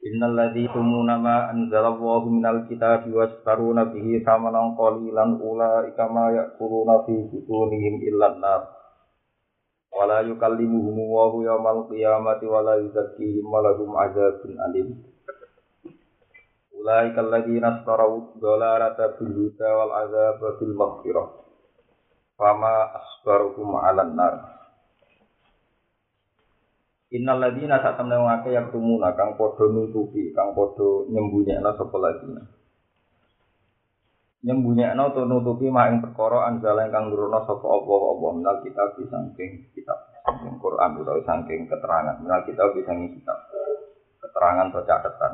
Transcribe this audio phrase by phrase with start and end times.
[0.00, 7.20] Innal ladzi tumuna ma anzalallahu minal kitabi wastaruna bihi thamanan qalilan ulaika ma ya'kuluna fi
[7.28, 8.62] butunihim illa an-nar.
[9.92, 14.88] Wa la yukallimuhum Allahu yawmal qiyamati wa la yuzakkihim wa lahum 'adzabun alim.
[16.72, 21.28] Ulaika alladzina ashtaraw dhalalata bil huda wal 'adzaba bil maghfirah.
[22.40, 24.59] Fama asbaruhum 'alan nar.
[27.10, 31.98] Innal ladina sak temne wong akeh yak tumuna kang padha nutupi, kang padha nyembunyekna sapa
[31.98, 32.42] ladina.
[34.46, 39.18] Nyembunyekna utawa nutupi mak ing perkara anjala kang nurono sapa apa apa menal kita bisa
[39.26, 43.38] saking kitab saking Quran utawa saking keterangan menal kita bisa kitab
[44.22, 45.32] keterangan atau catatan.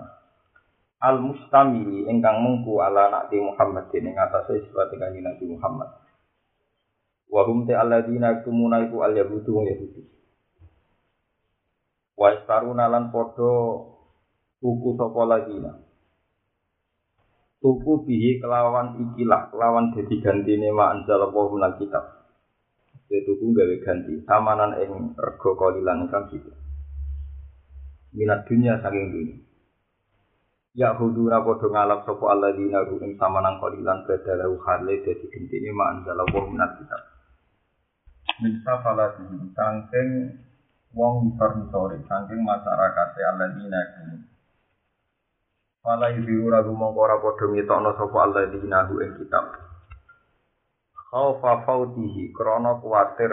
[0.96, 5.92] Al mustamili ingkang mengku ala nakti Muhammad ing atase sifat kanjeng Nabi Muhammad.
[7.28, 10.02] Wa hum ta alladina tumuna iku al yahudu wa yahudi.
[12.16, 13.52] Wa istaruna lan padha
[14.58, 15.72] tuku sapa ladina
[17.60, 22.04] tuku bihi kelawan ikilah kelawan dadi gantine ma anjal apa minal kitab.
[23.06, 26.50] Ya tuku gawe ganti samanan ing rega kalilan kang gitu
[28.16, 29.36] minat dunia saking dunia.
[30.76, 36.18] Ya hudura padha ngalap sapa alladzina ing samanan kalilan badalahu hale dadi gentine ma anjal
[36.18, 37.02] apa minal kitab.
[38.42, 40.08] Min safalati saking
[40.94, 43.80] wong farmitori saking masyarakat alladzina
[45.86, 49.54] Fala yuziru ragu mongko ora padha ngetokno sapa Allah di nahu ing kitab.
[51.14, 53.30] Khaufa fautihi krana kuwatir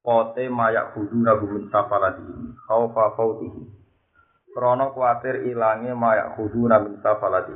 [0.00, 2.24] pote mayak budu ragu mentafala di.
[2.64, 3.60] Khaufa fautihi
[4.56, 7.52] krana kuwatir ilange mayak budu ragu mentafala di.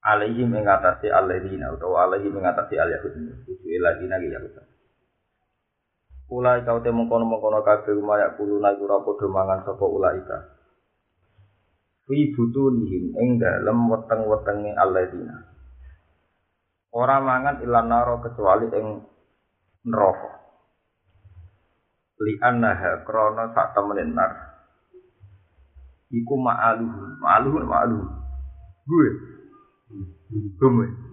[0.00, 3.12] Alaihi mengatasi alladzina utawa alaihim alaihi mengatasi al yahud.
[3.44, 4.67] Itu illadzina ya Rasul.
[6.28, 10.38] Ulai kau temu kono mengkono kabeh umaya kulo naik ora padha mangan sapa ulai ka.
[12.04, 15.36] Fi butunihim ing dalem weteng-wetenge alladzina.
[16.92, 18.86] Ora mangan ilan naro kecuali ing
[19.88, 20.30] neraka.
[22.20, 24.32] Li annaha krana sak temenin nar.
[26.12, 28.06] Iku ma'aluhu, ma'aluhu, ma'aluhu.
[28.88, 29.08] Gue.
[30.56, 31.07] Gue.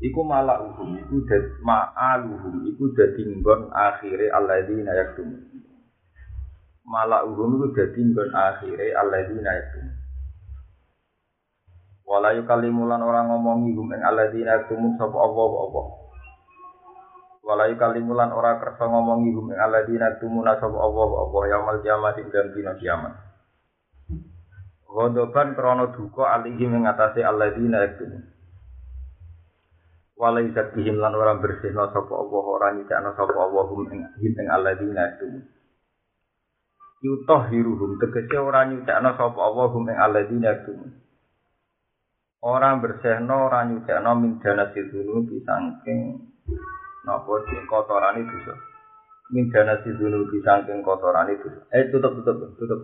[0.00, 5.28] Iku malauhum iku dadi ma'aluhum iku dadi nggon akhire alladzina yaktum
[6.88, 9.86] malauhum iku dadi nggon akhire alladzina yaktum
[12.08, 15.82] wala yukalimulan orang ngomongi hum ing alladzina yaktum sapa apa apa
[17.44, 22.28] wala yukalimulan ora kersa ngomongi hum ing alladzina yaktum sapa apa apa yaumul kiamat ing
[22.32, 23.14] dina kiamat.
[24.90, 28.39] Godoban krono duka alihim ing atase alladzina yaktum
[30.20, 35.16] walai zakihim lan ora bersihno sapa Allah ora nyidakno sapa Allah hum ing ing alladzina
[35.16, 35.40] itu
[37.00, 40.76] yutahhiruhum tegese ora nyidakno sapa Allah hum ing alladzina itu
[42.44, 46.20] ora bersihno ora nyidakno min dana sidunu pisangking
[47.08, 48.54] napa sing kotorane dosa.
[49.32, 51.64] Min dana sidunu pisangking kotorane dosa.
[51.72, 52.80] Eh tutup tutup tutup.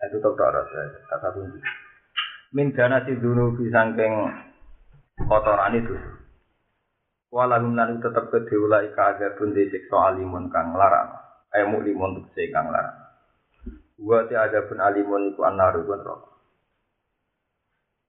[0.00, 0.64] Eh tutup tak ada
[1.12, 1.60] kata kunci
[2.56, 4.14] min dana sidunu pisangking
[5.24, 5.96] kotoran itu.
[7.32, 11.16] Walahum lan tetep ke deula ika agar pun disiksa alimun kang larang.
[11.52, 12.96] Ayo limun untuk kang larang.
[13.96, 16.32] Wa ti ada pun alimun iku anaru pun rokok.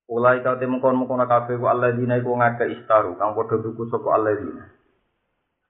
[0.08, 3.92] Ulai kau temu kon mukon kafe ku Allah dina iku ngake istaru kang podo tuku
[3.92, 4.64] sopo Allah dina.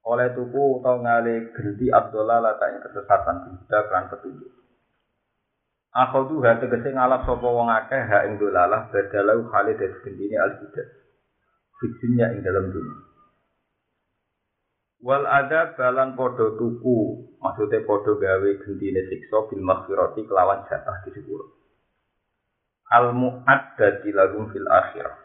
[0.05, 4.53] Oleh tuku atau ngale genti Abdullah lah tak kesesatan tidak kan petunjuk.
[5.97, 10.37] Aku tuh hati tegese ngalap sopo wong akeh ha ing dolalah badalau khalid dari gendine
[10.37, 11.06] al -bidah.
[11.81, 13.07] Fitunya ing dalam dunia.
[14.97, 16.97] Wal ada balan podo tuku,
[17.37, 21.53] maksudnya podo gawe gentine siksa bil maghfirati kelawan jatah di sepuluh.
[22.89, 25.17] Al mu'addadi lagum fil akhirah.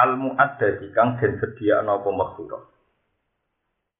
[0.00, 2.62] Al mu'addadi kang den sedia apa maghfirah.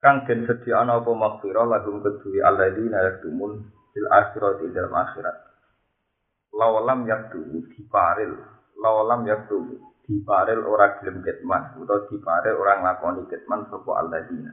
[0.00, 5.36] Kang den sedia apa maghfirah lagum kedui alladzina yaktumun fil akhirati dalam akhirat.
[6.56, 8.32] Lawalam yaktu diparil,
[8.80, 14.52] lawalam yaktu diparel ora gelem ketman utawa diparel ora nglakoni ketman sapa alladzina.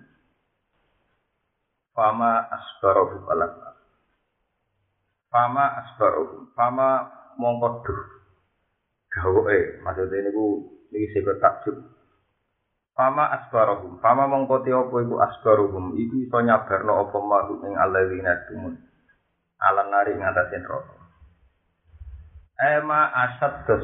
[1.92, 3.54] Fama asbaru balak
[5.32, 7.08] fama asbaru fama
[7.40, 8.02] mongko duh.
[9.12, 10.46] Gawe maksudnya ini ku
[10.92, 11.76] ini sebut takjub.
[12.92, 18.36] Fama asbarohum, fama mongko te apa iku asbarohum, iku iso nyabarno apa mahu ing alladzina
[18.52, 18.76] tumun.
[19.64, 20.96] Alan nari ing atase neraka.
[22.62, 23.80] Ema asad ke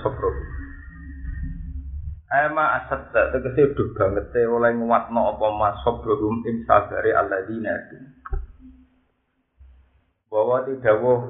[2.27, 7.71] Ema asad tegese duh banget te oleh nguatno apa mas sobrohum ing sabare alladzina.
[10.27, 11.23] Bahwa tidawuh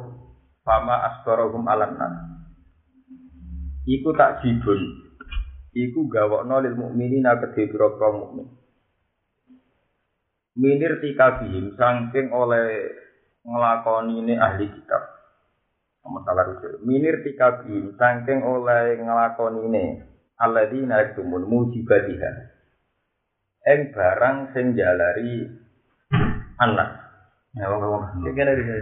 [0.65, 2.21] fama asbarohum alan nari.
[3.85, 4.81] Iku tak jibun,
[5.77, 8.49] iku gawokno lil mukminina kedhe pira-pira mukmin.
[10.57, 12.89] Minir tikabihim saking oleh
[13.45, 15.05] nglakoni ini ahli kitab.
[16.01, 16.81] Masalah rujuk.
[16.81, 22.31] Minir tikabihim saking oleh nglakoni ini alladzina yaktumun mujibatiha.
[23.67, 25.43] Eng barang sing jalari
[26.61, 26.89] anak.
[27.57, 28.03] Ya wong wong.
[28.31, 28.75] Kene iki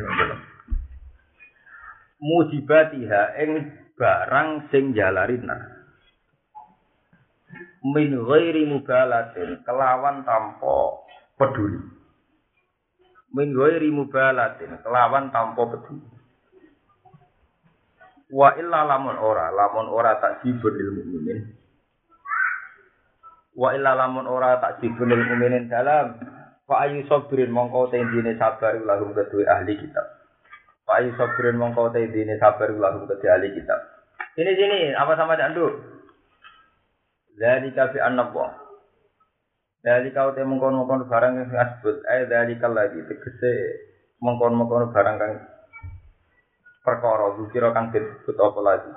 [2.15, 3.51] Mujibatiha eng
[3.97, 5.75] barang sing jalari anak.
[7.85, 11.05] min ghairi mubalatin kelawan tanpa
[11.37, 11.77] peduli
[13.29, 16.01] min ghairi mubalatin kelawan tanpa peduli
[18.31, 19.53] wa illa lamun ora.
[19.53, 21.39] Lamun ora tak jibun lil mukminin
[23.55, 26.17] wa illa lamun ora tak jibun lil mukminin dalam
[26.65, 30.05] fa ayu sabrin mongko tendine sabar lahum kedue ahli kitab.
[30.87, 33.79] Fa ayu sabrin mongko tendine sabar lahum kedue ahli kitab.
[34.35, 35.71] Ini sini apa sama anduk
[37.35, 38.51] Dari kafi anak wong.
[39.83, 43.53] Dari kau teh mengkon mengkon barang yang disebut, eh dari lagi tegese
[44.17, 45.33] mengkon mengkon barang kang
[46.85, 48.91] perkara kira kang disebut apa lagi.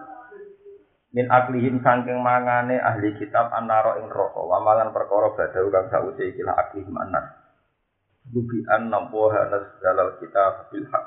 [1.17, 6.55] Min aklihim sangking mangane ahli kitab anaro ing roko, wamalan perkara badau kang sause ikilah
[6.69, 7.49] aklihim anar.
[8.29, 11.07] Bubi anna woha nasdalal kitab bil haq.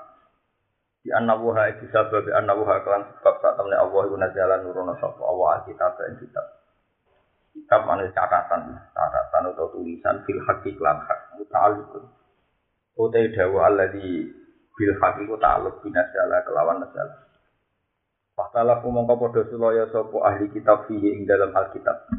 [1.06, 4.98] Di anna woha iki sebab anna woha kelan sebab saat temne Allah iku nazalan nurono
[4.98, 6.62] sapa Allah kitab ing kitab.
[7.52, 12.04] kitab mana catatan catatan atau tulisan fil hakik lan hak muta'alliqun
[12.96, 14.28] utai dawa alladhi
[14.76, 17.32] bil hakik ku ta'alluq binasala kelawan nasala.
[18.32, 22.10] Faktalah mongko padha sulaya sapa ahli kitab fihi ing dalam alkitab.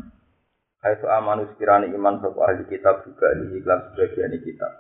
[0.83, 4.73] Kaitu amanu sekirani iman sapa ahli kitab juga di iklan sebagian kitab.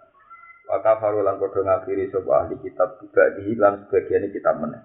[0.69, 4.82] Maka faru lan padha ngafiri sapa ahli kitab juga di iklan sebagian kitab meneh.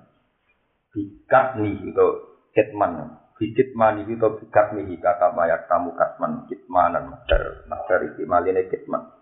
[0.95, 2.07] Bikat nih itu
[2.55, 8.65] ketman Bikit mani itu bikat mihi kata mayak tamu katman kitmanan masdar masdar iki maline
[8.65, 9.13] kitman.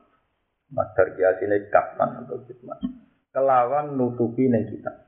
[0.71, 2.79] Masdar kiasine katman atau kitman
[3.35, 5.03] kelawan nutupi neng kita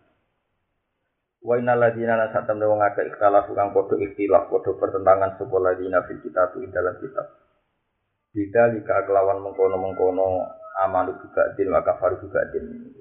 [1.48, 6.20] wa inna ladina nasatam wong akeh ikhtilaf kang padha ikhtilaf padha pertentangan sapa ladina fil
[6.20, 7.48] kitab ing dalam kitab
[8.38, 10.46] Jika jika kelawan mengkono-mengkono
[10.86, 12.94] amalu juga din maka faru juga din.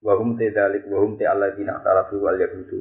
[0.00, 2.80] Wahum te dalik wahum te alladzina ikhtalafu wal yahudu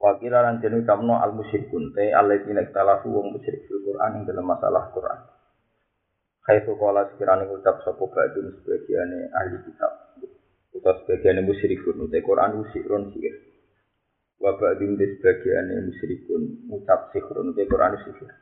[0.00, 4.46] Wakil lan jenu kamno al musyrikun te alladzina ikhtalafu wong musyrik fil Qur'an ing dalam
[4.46, 5.39] masalah Qur'an.
[6.40, 9.92] Khaitu qala sekirane ngucap sapa ba'dun sebagiane ahli kitab.
[10.72, 13.36] Utawa sebagiane musyrikun te Qur'an usirun sihir.
[14.40, 18.32] Wa ba'dun te sebagiane musyrikun ngucap sihirun te Qur'an sihir.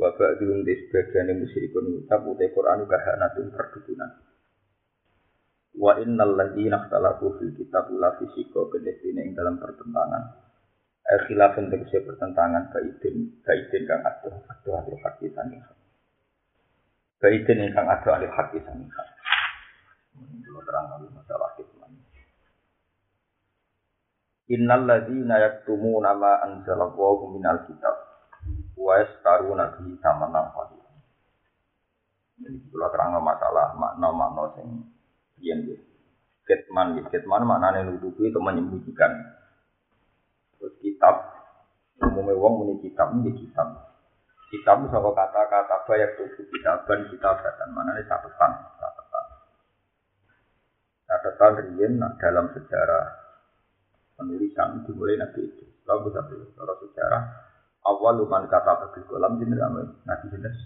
[0.00, 4.10] Wa ba'dun te sebagiane musyrikun ngucap te Qur'an kahanatun perdukunan.
[5.76, 10.24] Wa innal ladzina ikhtalafu fil kitab la fisika kedene ing dalam pertentangan.
[11.04, 15.28] Eh, khilafun tegese pertentangan kaidin kaidin kang adoh adoh ahli haki
[17.18, 21.90] kang adoh ahli haki sani kalau terang masalah hikmah
[24.44, 26.44] Innal ladzina yaktumuna ma
[27.64, 27.96] kitab.
[28.76, 30.92] Wa yastaruna bihi thamanan qalila.
[32.44, 34.68] Jadi kalau terang masalah makna-makna sing
[35.40, 35.64] yen
[36.44, 39.16] Kitman, kitman maknanya nutupi itu menyembunyikan
[40.60, 41.24] Terus kitab,
[42.04, 43.93] umumnya wong kitab, ini kitab.
[44.54, 47.68] Kitab sama kata-kata banyak tubuh kitaban, kitabatan.
[47.74, 49.24] Mana ini catatan, catatan.
[51.10, 53.04] Catatan rian dalam sejarah
[54.14, 55.66] penulisan dimulai nabi itu.
[55.90, 57.22] Lalu bisa sejarah sejarah
[57.82, 59.58] awal luman kata bagi kolam jenis
[60.06, 60.56] nabi jenis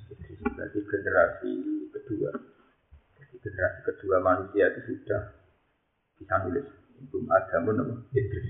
[0.53, 1.53] jadi generasi
[1.89, 2.31] kedua.
[3.17, 5.23] Jadi generasi kedua manusia itu sudah
[6.21, 6.67] bisa nulis.
[7.09, 8.47] Belum ada pun Idris.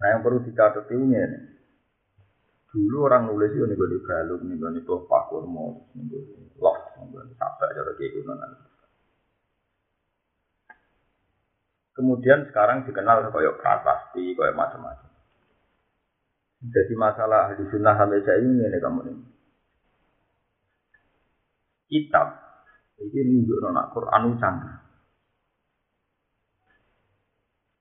[0.00, 1.59] Nah yang perlu dicatat ini.
[2.70, 6.22] Dulu orang nulis itu nih gue balung, nih gue tuh pakur mau, nih gue
[6.62, 8.68] loh, nih gue sampai cara kayak
[11.90, 15.10] Kemudian sekarang dikenal kayak prasasti, kayak macam-macam.
[16.60, 19.16] Jadi masalah di sunnah sampai saya ini nih kamu nih.
[21.90, 22.26] Kitab
[23.02, 24.80] ini nunjuk nona Quran canggih.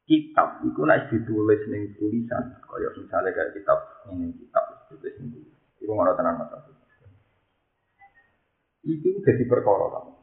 [0.09, 3.77] kitab itu nek ditulis ning tulisan kaya misalnya kayak kitab
[4.09, 6.49] ini kitab ditulis ning tulisan itu ngono tenan mas
[8.89, 10.13] itu jadi perkara kamu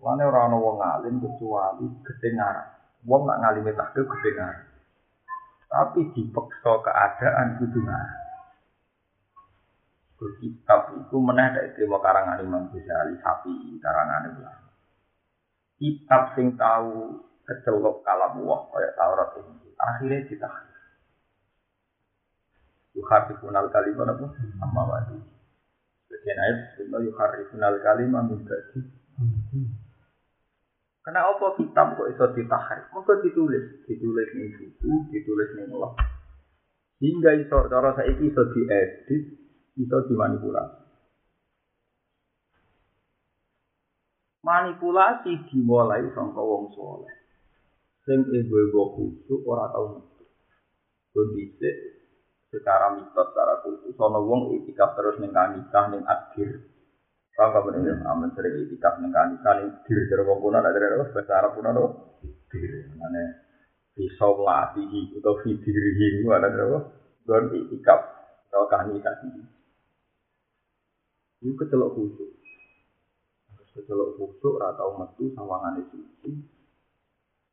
[0.00, 2.72] Mana orang ana wong alim kecuali kedengaran.
[3.04, 4.64] Wong nak ngalime takdir kedengaran.
[5.68, 8.20] Tapi dipaksa keadaan kudu ngarang.
[10.40, 14.42] Kitab itu dari terima karangan Imam Ghazali, Sapi, karangan itu.
[15.80, 20.69] Kitab sing tahu kecelok kalam wah kayak Taurat ini akhirnya ditahan
[22.94, 24.26] yuharifun al kalimah apa?
[24.62, 25.18] Amma wadi
[26.10, 28.80] sekian ayat sunna yuharifun al kalimah min ba'di.
[31.00, 32.86] Karena apa kitab kok iso ditahrif?
[32.92, 33.88] Maka ditulis.
[33.88, 35.96] Ditulis ning buku ditulis ning Allah
[37.00, 39.24] hingga iso cara saiki iso diedit
[39.80, 40.80] iso dimanipulasi.
[44.44, 47.12] Manipulasi dimulai sangka wong soleh.
[48.04, 50.24] Sing ego-ego khusyuk ora tau metu.
[51.12, 51.99] Kondisi
[52.50, 56.66] secara mitos, secara khusus, sono wong itikaf terus ning kanikah ning akhir.
[57.30, 61.14] Kau gak bener aman sering itikaf ning kanikah ning dir jero wong kuna ada terus
[61.14, 61.86] bahasa Arab kuna do.
[62.50, 63.22] Dir mane
[63.94, 64.90] bisa latih
[65.22, 66.84] atau fidirihi ada terus
[67.22, 68.00] don itikaf
[68.50, 69.42] atau kanikah iki.
[71.40, 72.30] Iku kecelok khusyuk.
[73.72, 76.30] Kecelok khusyuk ora tau metu sawangane suci.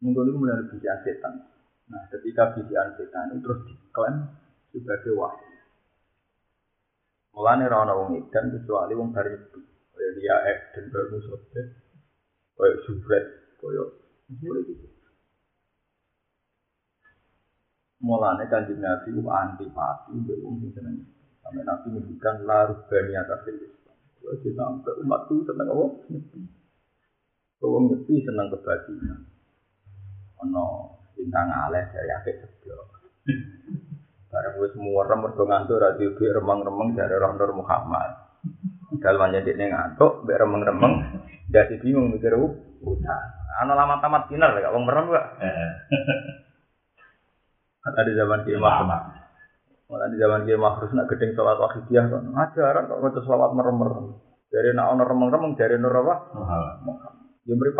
[0.01, 1.33] Mungkin itu benar bisian setan.
[1.87, 4.15] Nah, ketika bisian setan itu terus diklaim
[4.71, 5.47] sebagai wahyu.
[7.37, 9.59] Mulane ra ana wong edan kecuali wong dari itu.
[9.93, 11.61] Kaya dia edan baru sote.
[12.57, 13.25] Kaya sufret,
[13.61, 13.83] kaya
[14.41, 14.87] mulai gitu.
[18.01, 20.97] Mulane kanjeng Nabi ku antipati mbek wong sing seneng.
[21.45, 23.69] Sampai Nabi ngendikan larut bani atas itu.
[24.17, 25.85] Kaya kita sampai umat itu seneng apa?
[27.57, 29.21] Kalau ngerti senang kebajikan.
[30.41, 30.65] Ono
[31.13, 32.89] bintang aleh dari yakin sebelah.
[34.27, 38.11] Barang wis muwerem mergo ngantuk ra diubi remeng-remeng dari Roh Nur Muhammad.
[38.99, 40.93] Dalam aja dia ngantuk, biar remeng-remeng,
[41.53, 43.23] jadi bingung mikir utang.
[43.63, 45.27] Ano lama tamat final gak wong merem gak?
[47.87, 49.03] Kata di zaman Kiai Mahmud.
[49.87, 52.27] Malah di zaman Kiai Mahmud nak gedeng sholat wakidiyah kan.
[52.35, 54.11] Ajaran kok ngecus sholat merem-merem.
[54.51, 56.15] Dari nak ono remeng-remeng dari Nur apa?
[56.35, 57.15] Muhammad.
[57.47, 57.71] Yang beri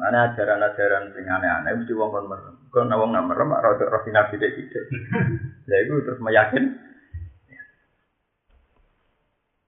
[0.00, 2.56] Ana ajaran-ajaran sing aneh-aneh mesti wong kon merem.
[2.72, 4.84] Kon wong nak merem ora rada rafinasi dek sithik.
[5.68, 6.64] Lah iku terus meyakin.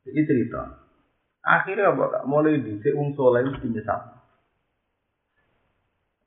[0.08, 0.62] Jadi cerita.
[1.44, 2.24] Akhirnya apa kak?
[2.24, 4.00] Mulai di wong soleh mesti nyesal.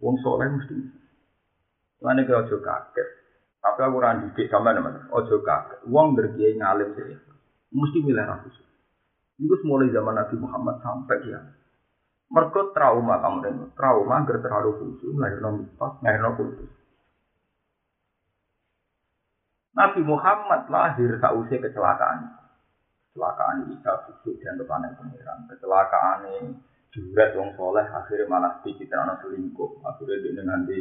[0.06, 0.78] Wong soleh mesti.
[2.06, 3.08] Mana kau ojo kaget.
[3.58, 5.10] Tapi aku randi dik sama nama.
[5.18, 5.82] Ojo kaget.
[5.90, 7.18] Wong berkiai ngalim sih.
[7.74, 8.54] Mesti milih ratus.
[9.42, 11.42] Itu mulai zaman Nabi Muhammad sampai ya.
[12.26, 16.70] Mereka trauma kamu dan trauma agar terlalu khusus, melahirkan mitos, melahirkan khusus.
[19.76, 22.32] Nabi Muhammad lahir sausai kecelakaan.
[23.12, 25.46] Kecelakaan Isa khusus dan depan pengiran.
[25.52, 26.56] Kecelakaan ini
[26.96, 29.84] juret wong soleh akhirnya malah dicitra selingkuh.
[29.84, 30.80] Akhirnya dia nanti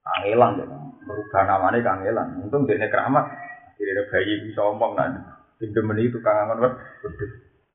[0.00, 0.66] kangelan ya,
[1.04, 2.28] merubah namanya kangelan.
[2.40, 3.28] Untung dia keramat.
[3.76, 5.20] Akhirnya bayi bisa omong nanti.
[5.60, 6.72] Pinjem itu kangen banget.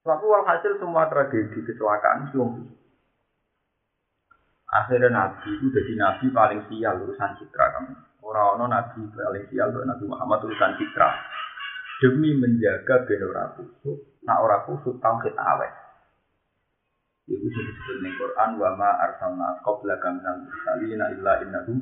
[0.06, 2.70] Tapi walhasil semua tragedi kecelakaan itu
[4.70, 7.96] Akhirnya Nabi itu jadi Nabi paling sial urusan citra kamu.
[8.22, 11.10] Orang-orang Nabi paling sial untuk Nabi Muhammad urusan citra.
[12.04, 15.72] Demi menjaga ben ora kusuk, nak ora kusuk tauhid awet.
[17.26, 21.78] Iku sing disebut ning Quran wa ma arsalna qablaka minal mursalin illa innahum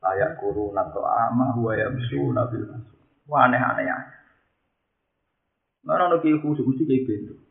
[0.00, 2.64] layak kuruna ta'ama wa yamsuna bil.
[3.26, 3.98] Wah aneh-aneh ya.
[5.82, 7.45] Mana ono ki khusus mesti kayak gitu.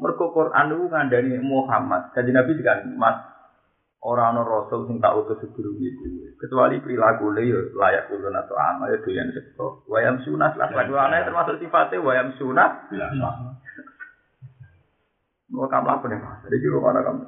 [0.00, 2.16] Mergo Quran itu ngandani Muhammad.
[2.16, 3.20] Jadi Nabi kan Mas
[4.00, 6.32] orang ono rasul sing tak utus sebelum itu.
[6.40, 9.84] Kecuali perilaku le yo layak ulun atau ama ya doyan sepo.
[9.92, 12.88] Wayam sunat lah aneh termasuk sifatnya wayam sunat.
[15.50, 17.22] Mau kamu laku nih pasar, jadi mana kamu?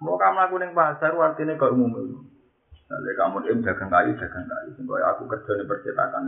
[0.00, 2.16] Mau kamu laku nih pasar, artinya kau umum itu.
[2.88, 4.68] Jadi kamu dagang kayu, dagang kayu.
[4.72, 6.24] Sehingga aku kerja di percetakan.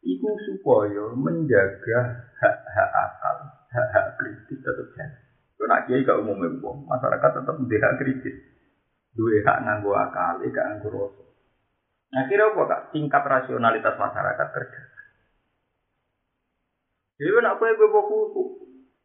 [0.00, 2.00] Iku supaya menjaga
[2.40, 3.36] hak-hak akal,
[3.68, 5.12] hak-hak kritis tetap jalan.
[5.60, 6.40] Kalau nak kiai gak umum
[6.88, 8.36] masyarakat tetap tidak kritis.
[9.12, 11.24] Dua hak nganggo akal, gak nganggo rasa.
[12.10, 12.82] Nah kira apa kak?
[12.96, 14.80] Tingkat rasionalitas masyarakat kerja.
[17.20, 18.42] Jadi nak kue gue buku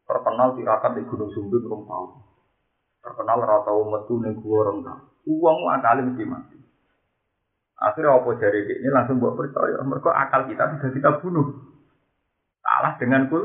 [0.08, 2.06] terkenal tirakat di Gunung Sumbing belum tahu.
[3.04, 5.00] Terkenal rata metu nih gue orang tahu.
[5.36, 6.56] Uang mesti mati.
[7.76, 9.84] Akhirnya apa jari ini langsung buat percaya.
[9.84, 11.76] Mereka akal kita bisa kita bunuh.
[12.64, 13.44] Salah dengan kul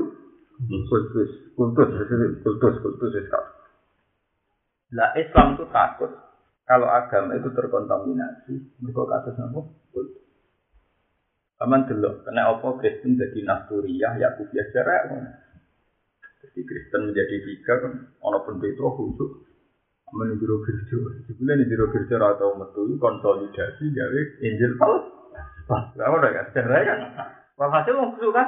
[0.62, 1.90] kultus, kultus,
[2.46, 3.26] kultus, kultus, kultus.
[4.92, 6.12] Lah Islam itu takut
[6.72, 9.60] kalau agama itu terkontaminasi, mereka kasus apa?
[9.92, 10.24] Kultus.
[11.60, 15.20] Aman dulu, kena apa Kristen jadi Nasturiyah, Yakubiyah cerai.
[16.42, 19.51] Jadi Kristen menjadi tiga kan, walaupun itu khusus.
[20.12, 25.00] menu biro kerja sebulan di biro kerja atau metu konsolidasi gawe angel kalau
[25.68, 27.00] pas lama udah kan cerai kan
[27.56, 28.48] walhasil mau kerja kan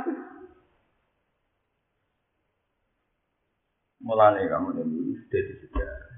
[4.03, 6.12] mulai kamu ini sudah disediakan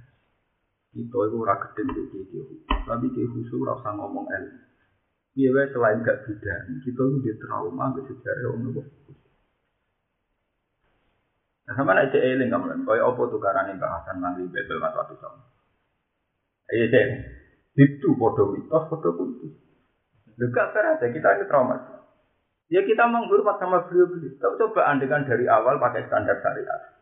[0.96, 2.44] itu aku ragu dengan dia
[2.88, 4.46] tapi dia khusus rasa ngomong el
[5.36, 8.88] Iya, selain gak bidan, kita di trauma, gak sejarah, om, nopo.
[11.66, 15.42] Nah, sama cek eling kamu kaya apa tukarane bahasan nang di Bebel Mas Watu sama.
[16.70, 17.08] Iya cek.
[17.76, 19.54] Itu podo mitos, podo kultus.
[20.38, 21.78] Juga aja kita ini trauma.
[22.70, 24.38] Ya kita menghormat sama beliau-beliau.
[24.38, 26.96] Tapi coba andekan dari awal pakai standar syariat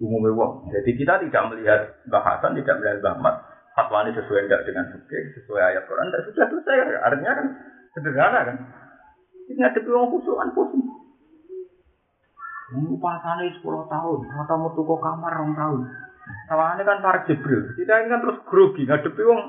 [0.00, 0.68] umumnya wong.
[0.72, 3.34] Jadi kita tidak melihat bahasan, tidak melihat bahmat.
[3.76, 6.76] Fatwa ini sesuai enggak dengan fikih, sesuai ayat Quran, tidak sudah selesai.
[7.04, 7.46] Artinya kan
[7.92, 8.56] sederhana kan.
[9.52, 10.84] Ini ada orang khusukan pusing.
[12.66, 15.80] Ini pasane 10 tahun, atau mau tuku kamar 2 tahun.
[16.50, 17.78] Tawane kan para Jibril.
[17.78, 19.42] Kita ini kan terus grogi ngadepi wong.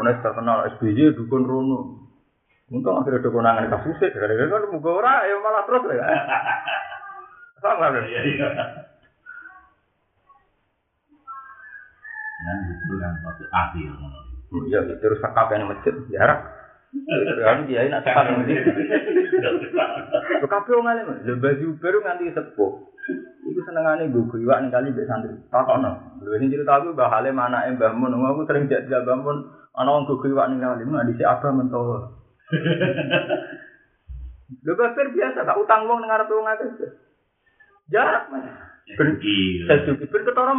[0.00, 2.08] Mana terkenal SBY dukun rono.
[2.70, 6.06] Untung akhirnya dukunangan kasusnya, gara-gara kan muka ora ya malah terus ya.
[7.60, 8.06] Sama kan?
[8.08, 8.48] Iya, iya.
[12.40, 13.90] Dan itu suatu akhir.
[14.70, 16.59] Iya, terus sakap yang masjid, jarak.
[16.90, 18.66] Kan dia nak yang masjid.
[20.42, 22.72] Lo kafe orang lain, lo baju baru nganti sepuh.
[23.50, 25.34] Iku senengane gue kuiwak nih kali mbek santri.
[25.50, 26.22] Takono.
[26.22, 29.38] Lho sing cerita aku Mbah Halim anake Mbah Mun, aku sering jak jak Mbah Mun
[29.74, 31.98] ana wong gue kuiwak ning kali, mun dhisik abah mentowo.
[34.66, 36.90] Lho biasa, tak utang wong ning arep wong akeh.
[37.90, 38.46] Jarak mas.
[38.98, 39.66] Pergi.
[39.66, 40.06] Sesuki.
[40.10, 40.54] Ben ketara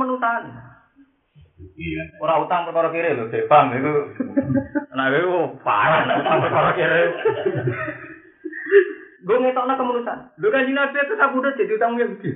[1.78, 2.06] menutan.
[2.22, 3.74] Ora utang perkara kiri lho, Bang.
[3.76, 3.94] Iku
[4.92, 7.02] nah iku parah utang perkara kiri.
[9.22, 10.20] Gue ngetokna kemenusan.
[10.42, 12.30] Lho kan Nabi itu sabudah jadi utang Yahudi.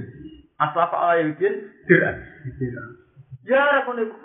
[0.62, 1.48] Aslaf ala Yahudi
[1.90, 2.16] dirah.
[3.46, 4.16] Jarak kono iku.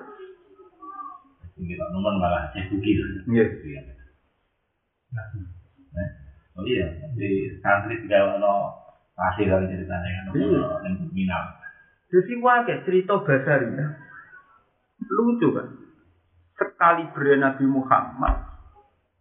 [1.60, 2.96] Kita nomor malah sesuki.
[3.28, 3.44] Iya.
[6.60, 6.86] Oh iya,
[7.16, 8.52] di santri tidak ada
[9.16, 10.32] Masih lagi ceritanya kan,
[10.80, 11.44] yang minal.
[12.08, 13.86] Jadi wakil cerita Basaria,
[15.10, 15.66] lucu kan.
[16.54, 18.36] Sekali beri Nabi Muhammad,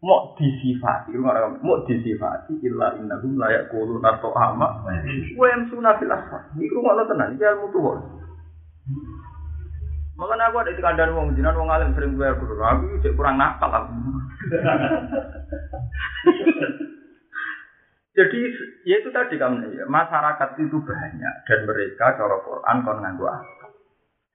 [0.04, 4.84] mau disifati, mau disifati, illa innahum layak kulu nato ama,
[5.36, 6.52] wem sunah bil asfar.
[6.56, 7.96] Ini rumah tenan, ini ilmu tua.
[10.20, 13.72] Makanya aku ada di kandang wong jinan wong alim sering gue guru, aku kurang nakal
[13.72, 13.96] aku.
[18.20, 18.40] Jadi
[18.84, 23.32] ya itu tadi kamu ya, masyarakat itu banyak dan mereka cara Quran kon akal.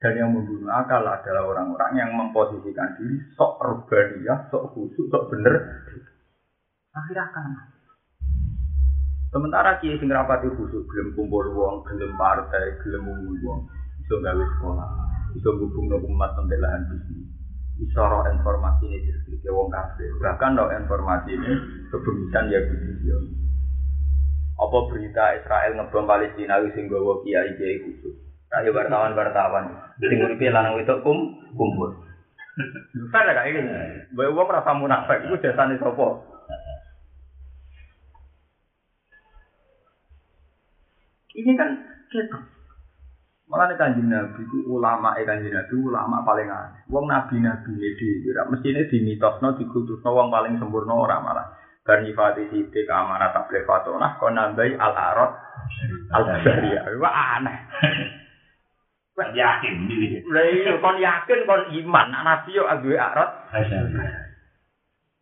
[0.03, 5.55] Dan yang membunuh akal adalah orang-orang yang memposisikan diri sok urbaniyah, sok khusus, sok bener.
[6.95, 7.75] Akhirnya akan
[9.35, 13.59] Sementara kiai sing rapati khusus gelem kumpul wong, gelem partai, gelem ngumum wong,
[13.99, 14.89] iso gawe sekolah,
[15.35, 17.27] iso hubungno umat sampai lahan bisnis.
[17.83, 20.07] Iso roh informasi ini jadi wong kafir.
[20.23, 21.51] Bahkan roh informasi ini
[21.91, 23.03] kebumisan ya bisnis
[24.55, 28.15] apa berita Israel ngebom Palestina sing gawa kiai kiai khusus.
[28.55, 29.67] Ayo wartawan-wartawan
[29.99, 31.91] sing uripe lanang itu kum kumpul.
[33.11, 33.59] Fair gak iki?
[34.15, 36.07] Mbok wong rasa munafik iku jasane sapa?
[41.35, 41.69] Ini kan
[42.07, 42.39] kita.
[43.45, 46.81] Malah nih kanjeng Nabi itu ulama eh kanjeng Nabi ulama paling aneh.
[46.87, 48.09] Wong Nabi Nabi ini di,
[48.49, 51.47] mestinya di mitosno, di kultusno, wong paling sempurna orang malah.
[51.85, 55.31] Bar nyifati sidik amanat tablet fatonah kon nambahi al arad
[56.15, 56.87] al basariyah.
[56.97, 57.57] Wah aneh.
[59.15, 59.73] Kon yakin.
[60.27, 63.47] Lah iya kon yakin kon iman nak nabi yo duwe arad.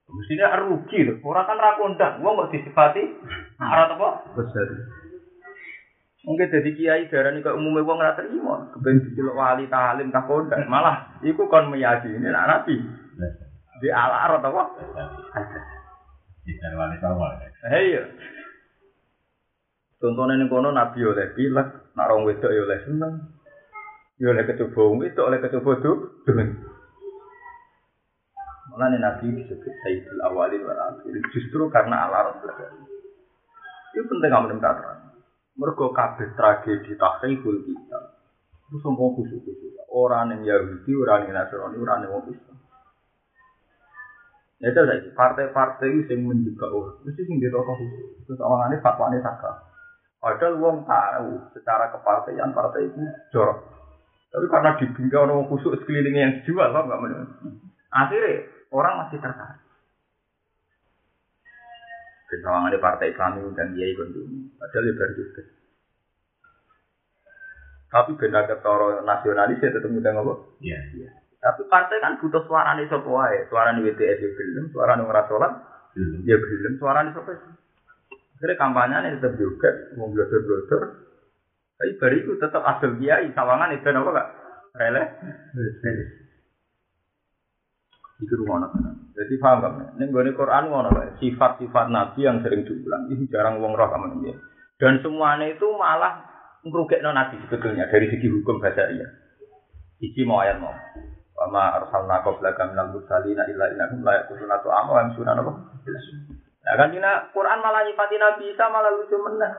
[0.10, 1.22] Mestinya rugi lho.
[1.22, 2.22] Ora kan ra kondang.
[2.26, 3.06] Wong kok disifati
[3.62, 4.10] arad apa?
[4.34, 4.70] Besar.
[6.24, 10.66] Mungkin jadi kiai darani kok umumnya wong ora terima, kepen diceluk wali talim tak kondang.
[10.72, 12.80] Malah iku kon meyakini nak nabi.
[13.84, 14.64] Di al arad apa?
[16.46, 17.28] Tidak wali songo.
[17.68, 18.04] Iya.
[20.04, 23.33] Contohnya ini kono nabi oleh pilek, nak rong wedok ya oleh seneng,
[24.24, 26.24] ya oleh wong wedok oleh kecoba tuh,
[28.74, 32.34] Malah ini nabi disebut Sayyidul Awalin wal Akhirin justru karena alar
[33.94, 34.82] Itu penting kamu dengar.
[35.54, 38.00] Mergo kabeh tragedi tahriful kita.
[38.72, 39.78] Itu sombong khusus-khusus.
[39.94, 42.58] Orang yang Yahudi, orang yang Nasrani, orang yang Islam.
[44.58, 46.98] Ya itu saiki partai-partai itu yang menjaga orang.
[47.14, 48.26] Sing di tokoh khusus.
[48.26, 49.62] Terus awalnya fatwanya sakral.
[50.18, 53.73] Padahal wong tahu secara kepartaian partai itu jorok.
[54.34, 57.30] Tapi karena dibingkai orang khusus sekelilingnya yang dijual, kok nggak menurut.
[57.94, 59.62] Akhirnya orang masih tertarik.
[62.34, 64.58] Kesawangan partai Islam dan dia ikut dulu.
[64.58, 65.42] Padahal ya baru juga.
[67.94, 70.58] Tapi benda ketoro nasionalis ya tetap mudah ngobrol.
[70.66, 70.82] Iya.
[71.38, 75.06] Tapi partai kan butuh suara nih sopo wae, suara nih WTS ya gelem, suara nih
[75.06, 75.52] ngerasolat
[75.94, 76.26] Belum.
[76.26, 77.36] ya gelem, suara nih sopo.
[78.40, 79.70] Akhirnya kampanye nih tetap juga,
[80.00, 81.03] mau blodor-blodor.
[81.84, 84.28] Tapi bari itu tetap asal kiai, sawangan itu apa kak?
[84.72, 85.04] Rele?
[88.24, 88.72] Iki rumah
[89.12, 90.00] Jadi paham gak?
[90.00, 90.96] Ini gue Quran ngono.
[91.20, 93.12] Sifat-sifat Nabi yang sering diulang.
[93.12, 94.32] Ini jarang wong roh kamu ini.
[94.80, 96.24] Dan semuanya itu malah
[96.64, 99.04] merugekno Nabi sebetulnya dari segi hukum bahasa iya.
[100.00, 100.72] Iki mau ayat mau.
[101.36, 105.52] Wama arsalna qablaka minal mursalina illa innahum la yaquluna tu'ama wa yamsuna apa?
[106.64, 106.96] Nah kan
[107.36, 109.52] Quran malah nyifati Nabi Isa malah lucu meneh.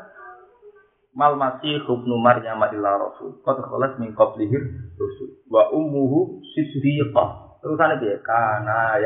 [1.14, 3.38] Mal masih ibnu Maryam illa rasul.
[3.46, 4.58] Qad khalas min qablihi
[4.98, 5.30] rusul.
[5.46, 7.62] Wa ummuhu siddiqah.
[7.62, 8.18] Terusane piye?
[8.26, 8.98] Kana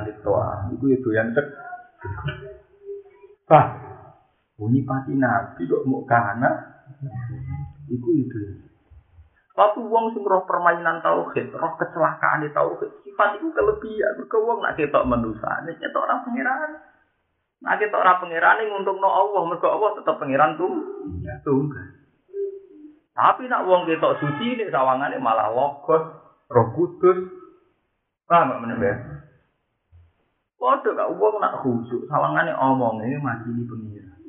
[0.00, 0.72] litoa.
[0.72, 1.46] Iku itu yang cek.
[3.46, 3.66] Bah,
[4.58, 6.50] bunyi pati Nabi kok mau kana?
[7.86, 8.66] Iku itu.
[9.56, 14.20] Tapi wong sing roh permainan tauhid, roh kecelakaan di tauhid, sifat itu kelebihan.
[14.20, 16.76] Mergo wong nak ketok manusa, nek ketok ora pangeran.
[17.66, 20.70] Nak ketok ora pangeran ning nguntungno Allah, mergo Allah tetep pangeran tuh.
[21.42, 21.86] Tunggal.
[23.10, 26.14] Tapi nak wong ketok suci nek sawangane malah logos,
[26.46, 27.26] roh kudus.
[28.30, 28.94] Paham gak meneh ya?
[30.62, 34.20] Padha gak wong nak khusyuk, sawangane omong ini mati di pengiran.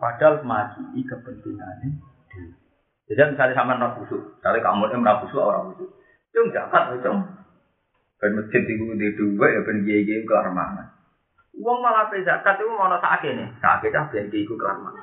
[0.00, 2.00] Padahal mati kepentingannya
[2.32, 2.56] dhewe.
[3.12, 5.92] Jadi misalnya sama nak busuk, misalnya kamu yang merah busuk orang busuk,
[6.32, 7.12] itu jahat itu.
[8.16, 10.93] Ben masjid itu di dua ya ben kiai kiai kelar mana.
[11.54, 15.02] Uang malah pe zakat itu mau sakit nih, sakit dah ben kiai ku kelar mana.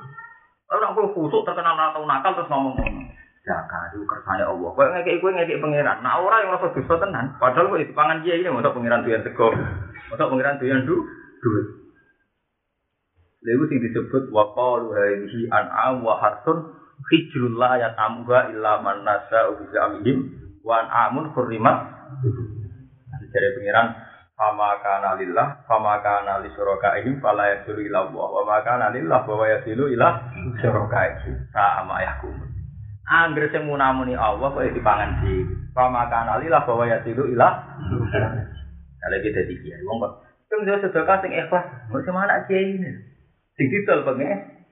[0.68, 3.08] Lalu aku busuk terkenal atau nakal terus ngomong ngomong.
[3.40, 4.68] Zakat itu kersane Allah.
[4.72, 6.04] Kau ngekek kue ngekek pangeran.
[6.04, 9.12] Nah orang yang rasa dosa tenan, padahal kau itu pangan kiai ini mau pangeran tuh
[9.16, 9.48] yang sego,
[10.12, 10.96] mau pangeran tuh yang du
[11.40, 11.66] duit.
[13.42, 16.78] Lalu sing disebut waqalu hadhihi an'am wa harsun
[17.10, 20.30] hijrul la ya tamuha illa man nasa bisa amihim
[20.62, 21.90] wan amun hurrimat
[23.32, 24.11] dari pengiran
[24.42, 28.26] fama kana lillah fama kana li syurakaihim fala yasilu ila Allah.
[28.26, 30.08] Wa ma kana lillah wa yasilu ila
[30.58, 31.46] syurakaihim.
[31.54, 32.34] Sama yahkum
[33.06, 37.48] Angger sing munamuni Allah kok dipangan di fama kana lillah wa yasilu ila
[39.02, 39.42] Kalau kita
[39.86, 40.12] wong kok,
[40.46, 42.86] kan dia sedekah sing ikhlas, mau semana kiai ini,
[43.58, 44.62] sing didol pengen,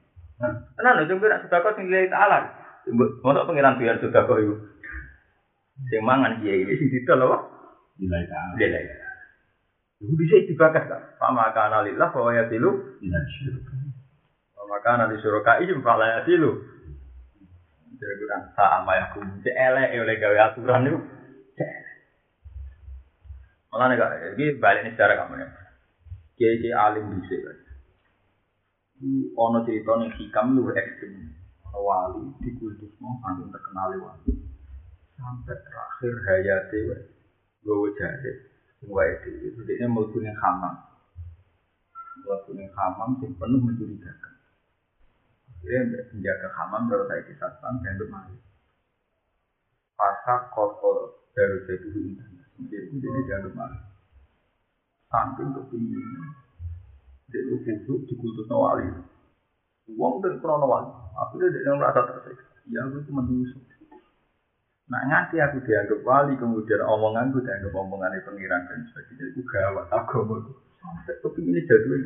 [0.78, 2.38] Tenan lho, jengko nak sedekah sing lillahi ta'ala.
[3.26, 4.54] Mosok pengiran biar sedekah iku.
[5.90, 7.42] Sing mangan kiai ini sing didol apa?
[7.98, 9.09] Nilai ta'ala.
[10.00, 11.00] Iku bisa dibakas tak?
[11.20, 12.96] Fama kana lillah yasilu.
[13.04, 13.76] Nilai syurga.
[14.56, 16.56] Fama kana li syuraka ihim fa la yasilu.
[18.00, 19.28] Jadi kurang sama ya kum.
[19.44, 20.98] Cek elek oleh gawe aturan itu.
[23.70, 25.48] Malah nih kak, ini balik nih secara kamu ya.
[26.34, 27.56] Kiai kiai alim bisa kan.
[29.36, 31.28] ono cerita ning hikam luwih ekstrem.
[31.68, 34.32] Ono wali dikultusno saking terkenal wali.
[35.12, 36.12] Sampai terakhir
[36.88, 36.98] wae.
[37.60, 38.49] Gowo jare
[38.88, 39.12] wae
[39.44, 40.74] itu dia mlebu ning hamam.
[42.24, 44.34] Mlebu ning hamam sing penuh mencurigakan.
[45.60, 48.36] Dia menjaga hamam terus saya di satpam dan mati.
[49.92, 52.30] Pasak kotor dari itu intan.
[52.64, 53.78] Jadi dia dianggap mati.
[55.10, 56.06] Saking kepingin
[57.30, 58.88] dia itu dikultus wali.
[59.94, 60.90] Uang dari krono wali.
[61.14, 62.58] Akhirnya dia merasa tersiksa.
[62.70, 63.69] Ya aku cuma diusuk.
[64.90, 69.24] Nah nganti aku dianggap wali, kemudian omonganku dianggap omongannya pengiran dan sebagainya.
[69.30, 70.52] Itu gawat agama itu.
[70.82, 72.02] Sampai kepingin jadul.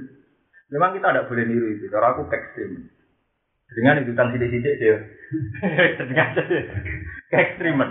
[0.68, 1.88] Memang kita tidak boleh niru itu.
[1.88, 2.92] Karena aku ekstrim.
[3.72, 4.96] Dengan itu tentang sidik-sidik dia.
[6.12, 6.28] Dengan
[7.32, 7.90] ekstriman.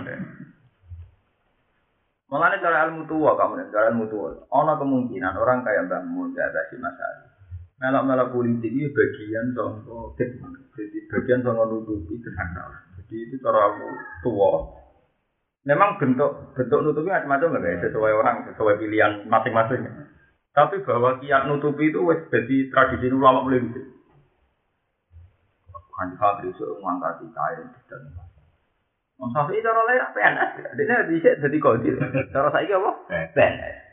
[2.30, 4.30] Malah cara ilmu tua kamu cara ilmu tua.
[4.46, 7.30] Ono kemungkinan orang kayak Mbak Mun ada si masalah.
[7.82, 10.14] Melak-melak politik ini bagian contoh.
[10.14, 12.78] Jadi bagian contoh nutupi kesangkalan.
[13.02, 13.90] Jadi itu cara ilmu
[14.22, 14.83] tua.
[15.64, 17.80] Memang bentuk bentuk nutupi macam-macam lah guys.
[17.80, 19.88] Sesuai orang, sesuai pilihan masing-masing.
[20.52, 23.80] Tapi bahwa kiat nutupi itu wes jadi tradisi ulama mulai gitu.
[25.94, 28.02] Kan santri suruh mengangkat kain dan
[29.14, 31.94] Wong Syafi'i cara lain PNS, dia bisa jadi kodil.
[32.34, 32.90] Cara saya apa?
[33.30, 33.83] PNS.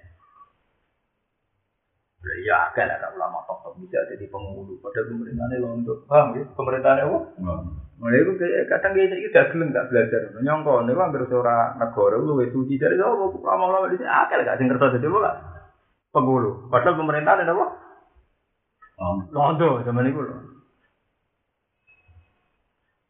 [2.22, 4.78] Ya, kan ada ulama top-top bisa jadi penghulu.
[4.78, 6.06] Padahal pemerintahnya lontok.
[6.06, 6.46] Paham ya?
[6.54, 7.20] Pemerintahnya apa?
[7.98, 8.32] Mulai itu
[8.70, 10.22] kadang kayak ini udah gelem gak belajar.
[10.38, 14.58] Nyongko, ini kan hampir seorang negara, lu suci dari jauh, lama-lama di sini, akal gak
[14.62, 15.32] sing kertas jadi apa?
[16.12, 16.70] penghulu.
[16.70, 17.66] Padahal pemerintah ada apa?
[19.02, 20.36] Oh, Londo zaman itu lho.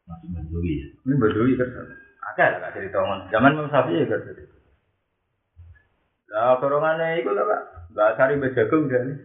[0.08, 0.88] masih berdui ya.
[1.08, 1.68] Ini berdui kan.
[1.72, 3.00] Lah gak cerita.
[3.32, 4.22] Zaman Imam Syafi'i ya kan.
[6.32, 7.62] Lah dorongannya itu lah Pak.
[7.92, 9.20] Gak cari bejagung dan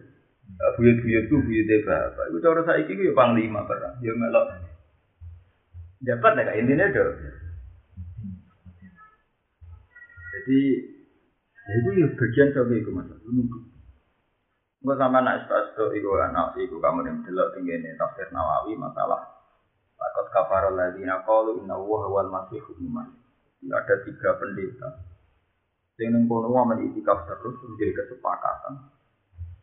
[0.75, 2.25] buyut-buyutku buyutnya bapak.
[2.31, 3.95] Itu cara saiki ku ya panglima perang.
[4.03, 4.45] Ya melok.
[6.03, 7.05] Dapat lah intinya do.
[10.35, 10.59] Jadi
[11.67, 13.09] ya itu ya bagian coba itu mas.
[14.77, 19.37] Enggak sama anak istasto iku anak iku kamu yang delok tinggi tafsir Nawawi masalah
[19.97, 23.17] Takut kafarul ladina qalu inna Allaha wal masih iman.
[23.65, 25.16] Ada tiga pendeta.
[25.97, 28.73] Yang neng kono wa itikaf terus menjadi kesepakatan.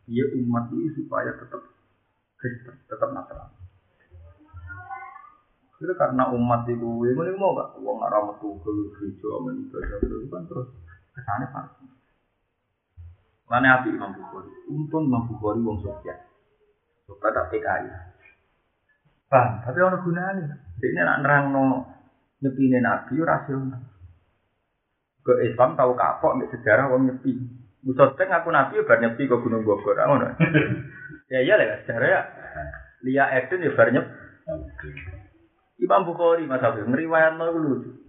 [0.05, 1.63] Iya umat ini supaya tetap
[2.35, 3.57] Kristen, tetap Nasrani.
[5.75, 7.75] Itu karena umat itu, ya ini mau gak?
[7.83, 10.71] Uang arah metu ke gereja, menikah, itu kan terus
[11.11, 11.85] ke sana pasti.
[13.45, 14.51] Mana api Imam Bukhari?
[14.71, 16.19] Untung Imam Bukhari wong sukses.
[17.05, 17.87] Suka tak PKI.
[19.29, 20.57] Bang, tapi orang gunanya.
[20.81, 21.63] Ini nak nerang no
[22.41, 23.94] nyepine Nabi rasional.
[25.25, 27.33] Ke Islam tahu kapok di sejarah wong nyepi.
[27.81, 30.37] Musa teng aku Nabi bar nyepi ke Gunung Bogor, ngono.
[31.33, 32.21] ya iya lah sejarah ya.
[33.01, 34.05] Lia Eden ya bar nyep.
[35.81, 38.05] Imam Bukhari Mas Habib ngriwayat no lucu.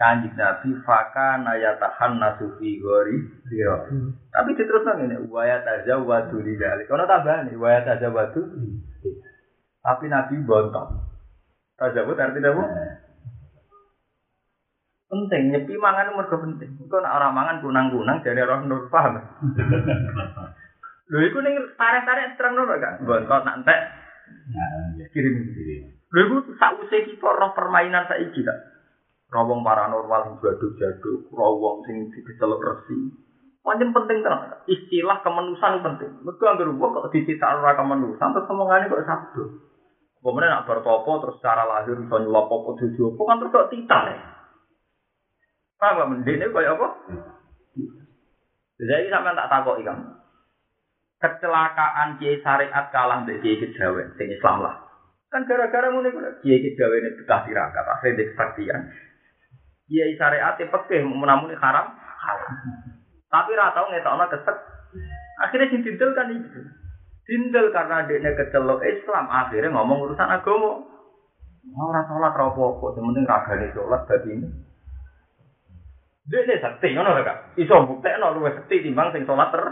[0.00, 3.20] Kanjeng Nabi faka nayatahan nasufi gori
[3.52, 3.84] zero.
[4.32, 6.88] Tapi diterusno ngene, wa yatazawwadu lidzalik.
[6.88, 8.40] Ono tambahan wa yatazawwadu.
[9.84, 10.88] Tapi Nabi bontok.
[11.76, 12.64] Tazawud artinya apa?
[15.10, 16.70] Penting, nyepi mangan mergo penting.
[16.78, 19.18] Iku nek ora mangan kunang-kunang jadi roh nur paham.
[21.10, 23.02] Lho iku ning tarik-tarik terang nur gak?
[23.02, 23.80] Bontot nak entek
[24.30, 25.10] Nah, ya.
[25.10, 25.50] kirim.
[25.50, 25.74] Jadi,
[26.14, 28.58] Lho iku sakwise kita roh permainan saiki tak.
[29.34, 33.10] Rawong paranormal sing jaduk-jaduk, rawong sing diceluk resi.
[33.66, 34.62] Pancen penting tenan.
[34.70, 36.22] Istilah kemanusan penting.
[36.22, 39.42] Mergo anggere wong kok dicita ora kemanusan terus omongane kok sabdo.
[40.22, 44.18] Kemudian nak bertopo terus secara lahir bisa nyelop apa tujuh kan terus kok titan ya.
[45.80, 46.88] Paham gak mendene kaya apa?
[48.76, 50.04] Jadi sampean tak takoki kamu.
[51.20, 54.76] Kecelakaan kiai syariat kalah mbek kiai kejawen sing Islam lah.
[55.32, 58.80] Kan gara-gara ngene kuwi kiai kejawen itu bekah tirakat akhirnya di kesaktian.
[59.88, 62.52] Kiai syariat e pekeh menamuni haram haram.
[63.28, 64.56] Tapi ra tau ngetokno kesek.
[65.44, 66.60] Akhirnya sing dindel kan itu.
[67.24, 70.88] Dindel karena dia kecelok Islam akhirnya ngomong urusan agama.
[71.72, 74.48] Ora salat ra apa-apa, sing penting ragane salat dadi ini.
[76.30, 77.38] Dia ini sakti, ngono ora kak?
[77.58, 79.66] Iso buktekno luwih sakti timbang sing salat ter.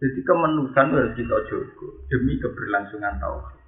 [0.00, 3.60] Jadi kemanusan harus kita jaga demi keberlangsungan tauhid.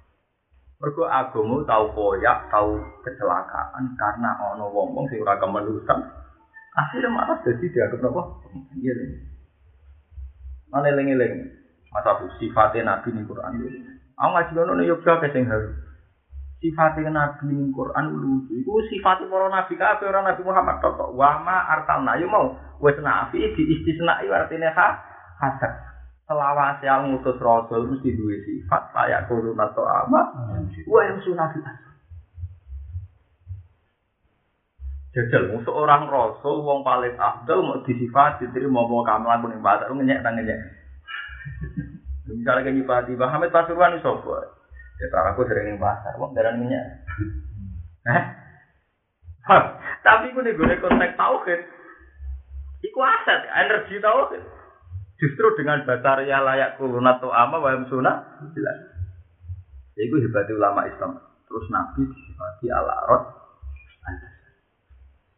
[0.81, 5.99] Mergo agama tahu koyak, tahu kecelakaan karena ono wong-wong sing ora kemanusan.
[6.75, 8.21] Akhirnya malah jadi dianggap apa?
[8.75, 8.93] Iya.
[10.73, 11.45] Mana eling-eling?
[11.93, 13.63] Masa sifatnya Nabi nih Quran.
[14.19, 15.71] Aku ngaji kono nih Yogyakarta kesing harus.
[16.65, 18.57] Sifatnya Nabi ning Quran lucu.
[18.57, 21.13] Iku sifatnya para nabi kabeh ora Nabi Muhammad tok.
[21.13, 24.87] Wa ma arsalna yo mau wis nabi di istisnai artine ha
[25.45, 25.73] hasan.
[26.25, 30.21] Selawase yang ngutus rasul mesti duwe sifat layak kurun atau apa.
[30.89, 31.53] Wa yang sunah
[35.13, 39.61] Jajal musuh orang rasul wong paling afdal mau disifati jadi mau mau kamu aku ning
[39.61, 40.59] pasar ngenyek ngenyek.
[42.25, 44.11] Misalnya kayak nyifati Muhammad Pasuruan itu.
[44.95, 46.83] Ya aku sering pasar, wong darah ngenyek.
[48.07, 48.23] Eh?
[49.45, 49.63] Hah,
[50.01, 51.61] Tapi aku nih gue konteks tauhid.
[52.85, 54.41] Iku aset, energi tauhid.
[55.15, 58.77] Justru dengan basaria layak kulunat to ama wa sunnah jelas.
[59.95, 61.11] Ya iku hebatnya ulama Islam.
[61.47, 63.23] Terus Nabi disifati ala rot.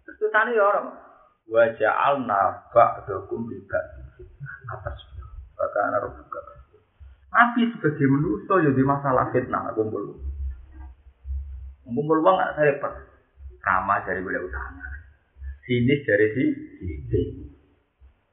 [0.02, 0.98] Terus tutane ya orang.
[1.48, 2.42] Wa ja'alna
[2.74, 4.98] ba'dakum bi atas.
[5.56, 6.57] Bahkan buka.
[7.38, 10.18] Nabi sebagai manusia ya di masalah fitnah kumpul.
[11.86, 12.94] Kumpul uang nggak repot.
[13.62, 14.82] Kama dari boleh utama.
[15.62, 16.44] Sini dari si
[16.82, 17.46] sini.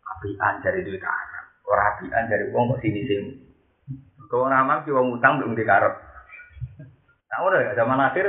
[0.09, 1.45] Apian dari duit karat.
[1.69, 3.33] Orang apian dari uang kok sini sini.
[4.33, 5.95] Kalau nama si uang utang belum dikarot.
[7.29, 8.25] Tahu udah zaman akhir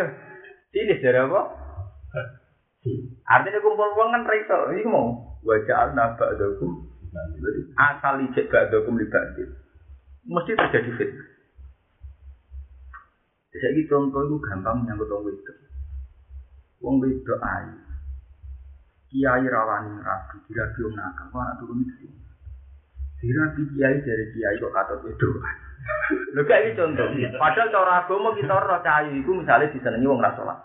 [0.76, 1.42] sini dari apa?
[3.32, 4.76] Artinya kumpul uang kan reso.
[4.76, 6.84] Ini mau wajah nabak dokum.
[7.80, 9.65] Asal ijek gak dokum libatin.
[10.26, 11.36] Mesti terjadi fitnah.
[13.56, 15.58] Jadi contoh itu gampang menyangkut wong wedok.
[16.84, 17.78] Wong wedok ayu.
[19.08, 22.12] Kiai rawani rabi, dirabi om nakal, kok anak turun itu.
[23.24, 25.40] Dirabi kiai dari kiai kok katut wedok.
[26.36, 27.08] Lho kayak iki contoh.
[27.40, 29.72] Padahal cara agama kita ora cahayu iku misalnya
[30.04, 30.60] wong ra salat.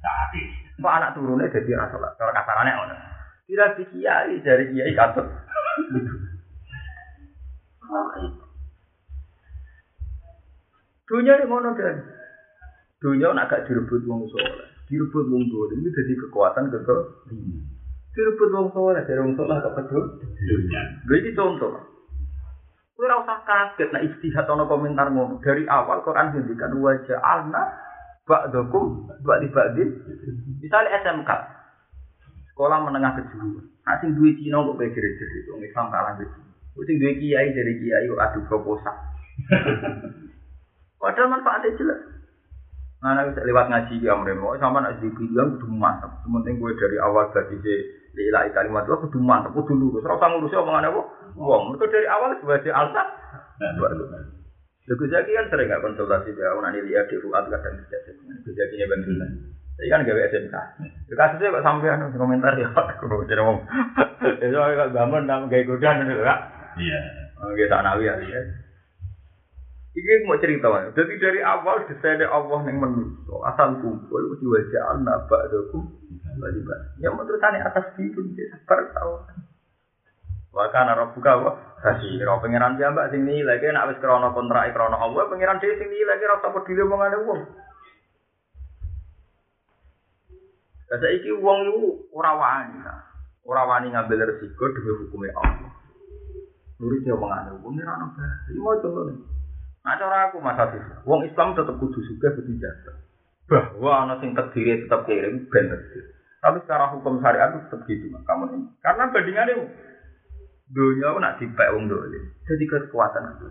[0.00, 0.40] Tapi,
[0.80, 2.16] Kok anak turunnya jadi ra salat.
[2.16, 2.94] Cara kasarane ngono.
[3.44, 5.28] Dirabi kiai dari kiai katut.
[11.10, 12.06] Dunia ini ngono dan
[13.02, 17.02] dunia nak gak direbut wong soleh, direbut wong dolim ini jadi kekuatan kekal.
[18.14, 20.04] Direbut wong soleh dari wong soleh ke pedul.
[20.22, 20.80] dunia.
[21.10, 21.74] Iki contoh.
[22.94, 25.42] Ora usah kaget nek istihad ana komentar ngono.
[25.42, 27.62] Dari awal Quran ngendikan wa ja'alna
[28.28, 29.90] ba'dakum ba'di ba'din.
[30.62, 31.30] Misalnya SMK.
[32.54, 33.66] Sekolah menengah kejuruan.
[33.82, 36.38] Nah, sing duwe Cina kok kowe jere-jere wong Islam kalah gitu.
[36.86, 38.94] Sing duwe kiai dari kiai kok adu proposal.
[41.00, 42.00] Padahal manfaatnya jelas.
[43.00, 46.20] Nah, bisa lewat ngaji ya mremo, sama nek dibilang kudu mantap.
[46.20, 47.74] Sementing gue dari awal tadi se
[48.12, 50.04] lillahi kalimat Allah kudu mantap, kudu lurus.
[50.04, 51.00] Ora usah ngurusi omongan apa.
[51.40, 53.02] Wong, mereka dari awal sebagai alsa.
[53.56, 58.00] Lha Gus Zaki kan sering nggak konsultasi dia, orang ini lihat di Fuad kadang tidak
[58.44, 59.30] Gus Zaki nya bantuan.
[59.80, 60.56] Saya kan gawe SMK.
[61.08, 63.64] Ya kasusnya kok sampean komentar ya, aku jadi ngomong.
[64.44, 66.40] Ya soalnya kalau bangun nang gawe godan itu kak.
[66.76, 67.00] Iya.
[67.40, 68.40] Oh, kita nawi ya.
[69.94, 69.98] Ya.
[69.98, 70.94] Iki mau cerita wae.
[70.94, 75.82] Jadi dari awal desainnya Allah yang menuso asal kumpul mesti wajah anak ba'dakum
[76.38, 76.62] bali
[77.02, 78.22] Yang menurutane atas itu
[78.54, 79.26] sabar tau.
[80.54, 81.50] Wa kana rabbuka wa
[81.82, 82.38] basira.
[82.38, 86.18] Pangeran piyambak sing nilai ki nek wis krana kontrak krana Allah, pangeran dhewe sing nilai
[86.18, 87.18] ki ora usah peduli omongane.
[90.90, 92.78] Lah saiki wong iku ora wani.
[93.46, 95.70] Ora wani ngambil resiko demi hukumnya Allah.
[96.82, 98.06] Nurut dia omongane wong ora ono.
[98.50, 98.74] Iki mau
[99.80, 102.92] Nah cara aku Mas Afif, wong Islam tetap kudu juga kudu jaga.
[103.48, 106.10] Bahwa ana sing terdiri tetap kirim ben terdiri.
[106.40, 108.66] Tapi secara hukum syariat itu tetap gitu Mas, kamu ini.
[108.84, 109.54] Karena bandingannya
[110.70, 112.24] dunia aku nak dipek wong dolim.
[112.44, 113.46] Jadi kekuatan itu.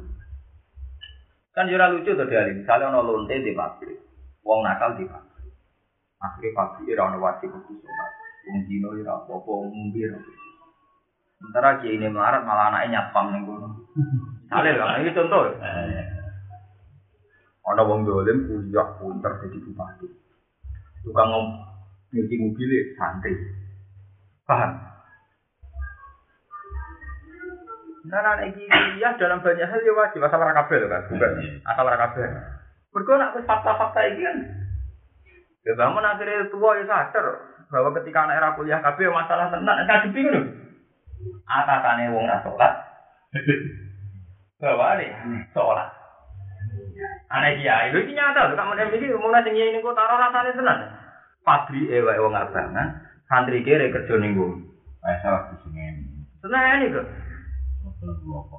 [1.52, 3.98] Kan jura lucu tuh dia misalnya ono lonte di pabrik,
[4.46, 5.54] wong nakal di pabrik.
[6.22, 8.12] Akhirnya pabrik ora ono wajib kudu sholat.
[8.48, 10.34] Wong dino ora apa-apa, wong apa-apa.
[11.40, 13.68] Sementara kiai ini melarat malah anaknya nyapam ning kono.
[14.44, 15.42] Misalnya lah, ini contoh.
[17.70, 20.08] Ana wong dolim kuliah pinter jadi bupati.
[21.06, 21.30] Tukang
[22.10, 23.34] nyuci mobil santri.
[24.50, 24.90] Paham?
[28.10, 28.66] Nah, nah, iki
[28.98, 32.26] ya dalam banyak hal ya wajib asal ora kabeh kan, bukan asal ora kabeh.
[32.90, 34.38] Mergo wis fakta-fakta iki kan
[35.62, 37.26] Ya bangun akhirnya tua ya sadar
[37.70, 40.42] bahwa ketika anak era kuliah kabeh masalah tenan ngadepi ngono.
[41.46, 42.74] Atasane wong ra salat.
[44.64, 45.06] Bawane
[45.54, 45.99] salat.
[47.30, 50.80] Aneh lho iki nyata lho, kamu nek iki mulai sing ini kok taro rasane tenan.
[51.46, 54.66] Pabri ewa wong abangan, santri kere kerja ning nggon.
[55.00, 55.84] Kayak salah di sini.
[56.42, 57.08] Tenan iki kok.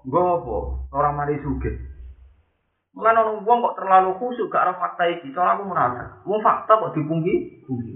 [0.07, 0.57] Nggo apa?
[0.95, 1.75] Ora mari sugih.
[2.95, 6.23] Mulane ono wong kok terlalu khusuk gak ora fakta iki, cara aku merasa.
[6.27, 7.63] Wong fakta kok dipungki?
[7.67, 7.95] Pungki.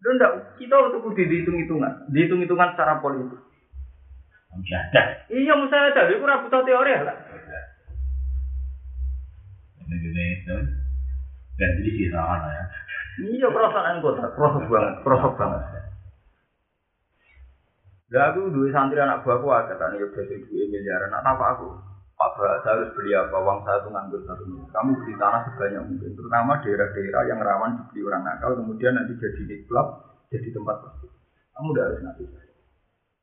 [0.00, 3.36] Lho ndak, kita untuk kudu dihitung-hitungan, dihitung-hitungan secara politik.
[4.50, 5.02] Masih ada.
[5.28, 7.16] Iya, misalnya ada, itu ora butuh teori lah.
[11.60, 12.64] Dan jadi salah ya.
[13.20, 15.62] Iya, perasaan kota, proses banget, proses banget.
[18.10, 21.12] Lah aku duwe santri anak buahku agak kan ya udah duwe miliaran.
[21.12, 21.68] Nak apa aku?
[22.20, 22.36] Pak
[22.68, 23.32] harus beli apa?
[23.32, 24.44] Uang saya tuh nganggur satu.
[24.44, 29.42] Kamu beli tanah sebanyak mungkin, terutama daerah-daerah yang rawan dibeli orang nakal, kemudian nanti jadi
[29.48, 29.88] di klub,
[30.28, 31.16] jadi tempat prostitusi.
[31.56, 32.54] Kamu udah harus saya.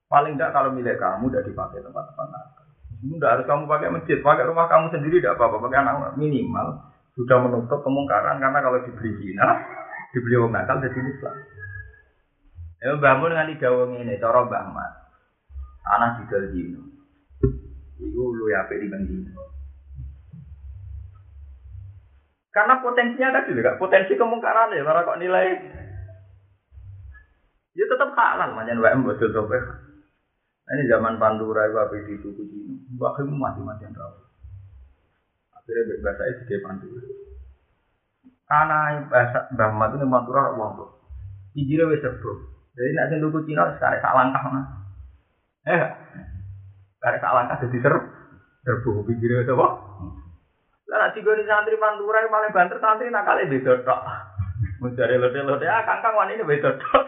[0.07, 2.65] Paling enggak kalau milik kamu udah dipakai tempat-tempat nakal.
[3.05, 6.67] Ini udah harus kamu pakai masjid, pakai rumah kamu sendiri tidak apa-apa, pakai anak minimal
[7.17, 9.57] sudah menutup kemungkaran karena kalau dibeli Cina,
[10.13, 11.35] dibeli orang nakal jadi Islam.
[12.77, 14.91] Ya bangun dengan tiga wong ini, cara Mbah Ahmad.
[15.81, 16.81] Tanah di Dino.
[17.97, 19.43] Iku lu ya di Dino.
[22.53, 25.57] Karena potensinya tadi juga, potensi kemungkaran ya, para kok nilai.
[27.73, 29.33] Ya tetap halal, manjan WM betul.
[29.33, 33.09] Nah, ini zaman Pantura itu di suku Cina.
[33.17, 34.26] Kim mati-matian tahu.
[35.67, 37.03] Akhirnya bahasa itu dia Pantura.
[38.47, 40.95] Karena bahasa Mbah Ahmad itu Pantura orang tua.
[41.59, 42.31] Ijire wis serbu.
[42.71, 44.63] Jadi nek sing tuku Cina sekarang sak langkah mana?
[45.67, 45.75] Eh,
[47.03, 47.99] sekarang sak langkah jadi ser
[48.63, 49.67] serbu pikir itu apa?
[50.87, 54.01] Lah nek digoni santri Pantura yang paling banter santri nakale beda tok.
[54.77, 57.05] Mencari lote-lote, ah kangkang wani ini beda tok.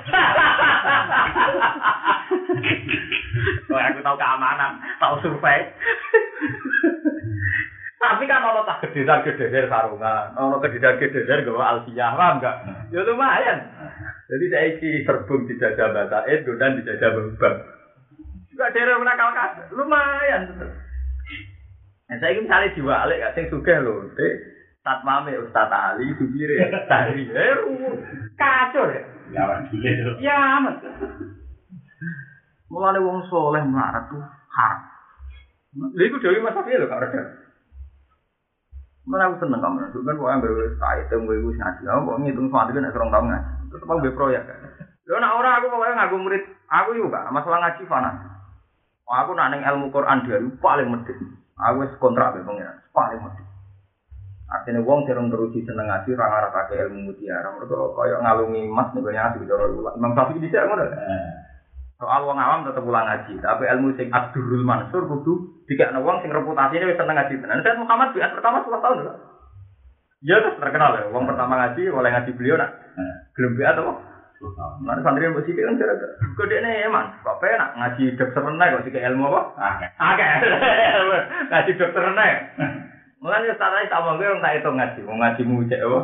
[3.71, 5.69] Wah, aku tahu keamanan, tahu survei.
[7.99, 12.55] Tapi kan ono tak gedean gedean sarungan, ono gedean gedean gawa alfiyah, paham enggak?
[12.95, 13.59] Ya lumayan.
[14.31, 17.55] Jadi saya iki serbung dijajah bahasa Edo dan dijajah bebang.
[18.47, 20.43] Juga daerah menakal kas, lumayan.
[22.09, 24.33] Nah, saya ini misalnya diwalik, sing sugih lho, dek.
[24.79, 27.27] Satpame Ustaz Ali, supire Tari.
[27.27, 27.55] Eh,
[28.39, 29.03] kacau ya.
[29.35, 30.11] Jalan dulu.
[30.23, 30.81] Ya amat.
[32.71, 34.23] Mulane wong soleh melarat tuh
[34.55, 34.81] haram.
[35.93, 37.21] Lha iku dhewe Mas Safi lho gak ada.
[39.09, 42.19] Mana aku seneng kamu, itu kan pokoknya gue stay tem gue gue ngaji, aku kok
[42.21, 44.57] ngitung suatu kan serong kamu ngaji, tetep aku proyek kan.
[45.09, 48.11] Lo nak orang aku pokoknya ngaku murid, aku juga masalah ngaji fana.
[49.09, 51.17] Aku nak neng ilmu Quran dia paling medit,
[51.57, 53.49] aku kontrak be pengiran, paling medit.
[54.45, 58.93] Artinya wong serong teruji seneng ngaji, orang arah pakai ilmu mutiara, mereka kayak ngalungi emas
[58.93, 59.65] nih banyak ngaji cara
[59.97, 60.85] Imam Syafi'i di sini ngono.
[61.97, 66.33] Soal wong awam tetep ulang ngaji, tapi ilmu sing Abdurul Mansur kudu dikekno wong sing
[66.33, 67.61] reputasine wis seneng ngaji tenan.
[67.61, 69.13] Said Muhammad biat pertama 10 tahun lho.
[70.19, 72.73] Ya terus terkenal ya, wong pertama ngaji oleh ngaji beliau nak.
[73.37, 73.93] Gelem biat apa?
[74.79, 75.99] Mana santri yang bersih kan kira
[76.39, 79.41] kode ini emang, kok penak ngaji dokter renai kok sih ilmu apa?
[80.15, 80.27] Oke,
[81.51, 82.31] ngaji dokter renai.
[83.19, 85.99] Mulane ya tak tak mau gue tak hitung ngaji, mau ngaji mu cek apa?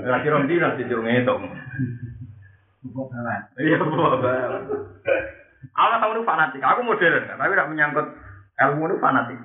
[0.00, 1.42] Ngaji rom jung ngitung.
[2.82, 3.46] Kok salah?
[3.60, 4.64] Iya, bapak.
[5.72, 6.60] Aku tahu itu fanatik.
[6.64, 8.06] Aku modern, tapi tidak menyangkut
[8.60, 9.38] ilmu itu fanatik.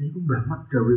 [0.00, 0.94] Itu banget gawe.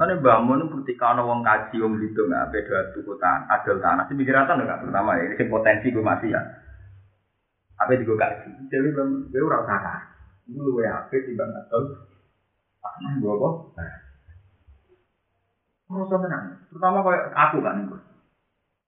[0.00, 4.08] Karena bangun itu ketika ada wong kaji, wong gitu nggak beda tuku tanah, adol tanah.
[4.08, 6.40] Si pikiratan nggak pertama ya, ini potensi gue masih ya.
[7.76, 8.48] Apa itu gue kaji?
[8.72, 9.94] Jadi gue orang kata,
[10.48, 11.82] itu lu ya, apa di bang adol
[12.80, 13.54] tanah gue kok.
[15.90, 18.00] Terus tenang, terutama kayak aku kan gue.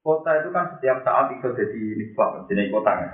[0.03, 3.09] Kota itu kan setiap saat bisa jadi nisbah, jadi kota kan.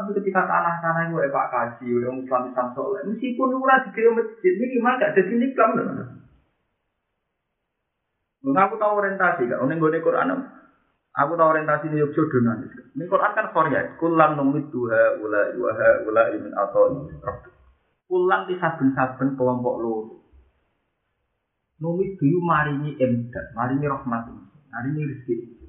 [0.00, 4.96] Tapi ketika tanah-tanah itu Pak Kaji, orang Islam Islam soleh, meskipun ora di masjid, minimal
[4.96, 5.84] gak jadi niklam loh.
[8.40, 9.60] Mengaku tahu orientasi gak?
[9.60, 10.40] Ini gue Quran
[11.20, 12.64] Aku tahu orientasi ini Yogyo Donan.
[12.96, 13.92] Ini Quran kan Korea.
[14.00, 17.04] Kulan numit duha ula yuha ula imin atau
[18.08, 20.24] Kulan di saben-saben kelompok lu.
[21.76, 24.32] Numit duyu maringi emdat, maringi rahmat,
[24.72, 25.59] maringi rezeki.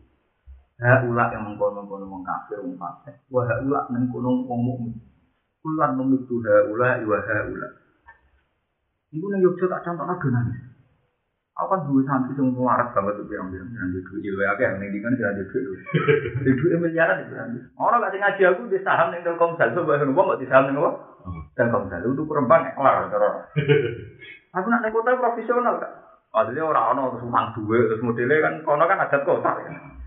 [0.81, 3.13] Ha ula yang mengkono-kono wong kafir wong fasik.
[3.29, 4.97] Wa ha ula mengkono wong mukmin.
[5.61, 7.69] Kulan numit duha ula yuha ula.
[9.13, 10.71] Iku ning Yogyo tak contohna Donan.
[11.61, 14.61] Aku kan dua santri yang waras banget tuh yang bilang yang di duit ilmu apa
[14.65, 15.67] yang nih kan jangan di duit
[16.41, 19.69] di duit miliaran itu kan orang gak ngaji aku di saham yang telkomsel.
[19.77, 20.91] Coba yang ngomong di saham yang apa?
[21.53, 22.01] Telkomsel.
[22.01, 23.29] Itu kurang banyak kelar cara
[24.57, 25.91] aku nak naik kota profesional kak.
[26.33, 29.51] Maksudnya orang orang terus utang duit terus modelnya kan kono kan adat kota.
[29.51, 30.00] kan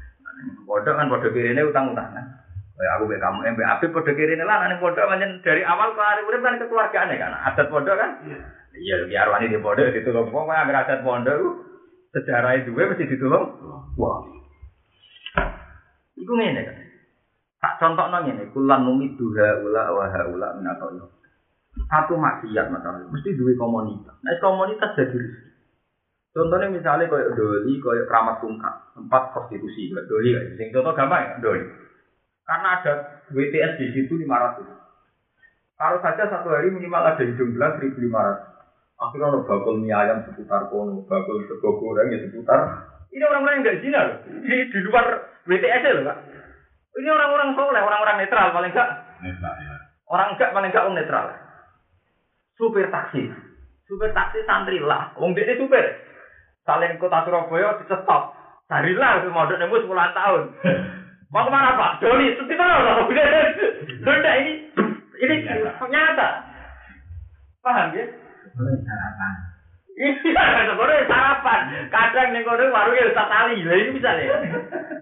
[0.64, 2.42] bodoh kan bodoh kiri ini utang utangan
[2.74, 5.06] Kayak aku be kamu, be api bodoh kiri ini lah, nanti bodoh
[5.46, 8.10] dari awal ke hari kan kekeluargaan kan, adat bodoh kan.
[8.74, 11.38] Iya, biar wani di pondok ditolong wong kan agar adat pondok
[12.10, 13.46] sejarah itu gue mesti ditolong.
[13.94, 14.18] Wah.
[16.18, 16.76] Iku ngene kan.
[17.62, 20.90] Tak contoh nang ngene, kulan numi duha ula wa haula min atau
[21.90, 24.14] Satu maksiat masalah, mesti duwe komunitas.
[24.22, 25.53] Nah, komunitas jadi rezeki.
[26.34, 31.22] Contohnya misalnya kayak doli, kayak keramat tungkak, tempat prostitusi, kayak doli, kayak sing contoh gampang
[31.22, 31.62] ya, doli.
[32.42, 32.92] Karena ada
[33.30, 34.66] WTS di situ 500.
[35.78, 38.54] Kalau saja satu hari minimal ada hidung belas 1500.
[38.94, 42.60] Akhirnya ada bakul mie ayam seputar kono, bakul sego goreng ya seputar.
[43.14, 44.18] Ini orang-orang yang nggak zina loh.
[44.26, 45.06] Ini di luar
[45.46, 46.18] WTS loh pak.
[46.94, 48.90] Ini orang-orang soleh, orang-orang netral paling enggak.
[49.22, 49.74] Netral ya.
[50.06, 51.26] Orang enggak paling enggak orang netral.
[52.54, 53.22] Supir taksi,
[53.86, 55.10] supir taksi santri lah.
[55.18, 56.13] Wong dia supir.
[56.64, 58.32] Saling kota Surabaya dicetop.
[58.64, 60.42] Carilah mau udah nemu 10 tahun.
[61.34, 61.98] Mau ke mana Pak?
[61.98, 63.02] Doni, seperti mana?
[63.10, 64.70] Sudah ini,
[65.18, 65.34] ini
[65.90, 66.28] nyata.
[67.58, 68.06] Paham ya?
[68.54, 69.34] sarapan.
[69.94, 71.60] Iya, kono sarapan.
[71.90, 73.66] Kadang ning kono warunge Ustaz Ali.
[73.66, 74.24] Lah iki misale.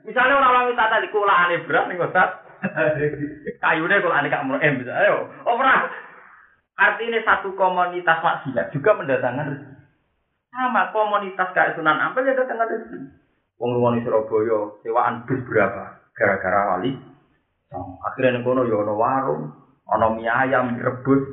[0.08, 2.40] Misale ora wong Ustaz Ali kulane berat ning Ustaz.
[3.62, 4.92] Kayune kulane kak M bisa.
[5.04, 5.90] Ayo, ora.
[6.80, 9.71] Artinya satu komunitas maksiat juga mendatangkan rezeki.
[10.52, 12.98] Sama komunitas kayak Sunan Ampel ya datangkan rezeki.
[13.56, 16.04] Wong wong Surabaya sewaan bis berapa?
[16.12, 16.92] Gara-gara wali.
[18.04, 19.48] Akhirnya ning kono ya ana warung,
[19.88, 21.24] ana mie ayam rebus,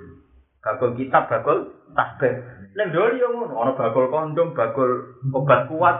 [0.64, 2.32] bakul kitab, bakul tasbih.
[2.80, 6.00] Neng doli yo ngono, ana bakul kondom, bakul obat kuat.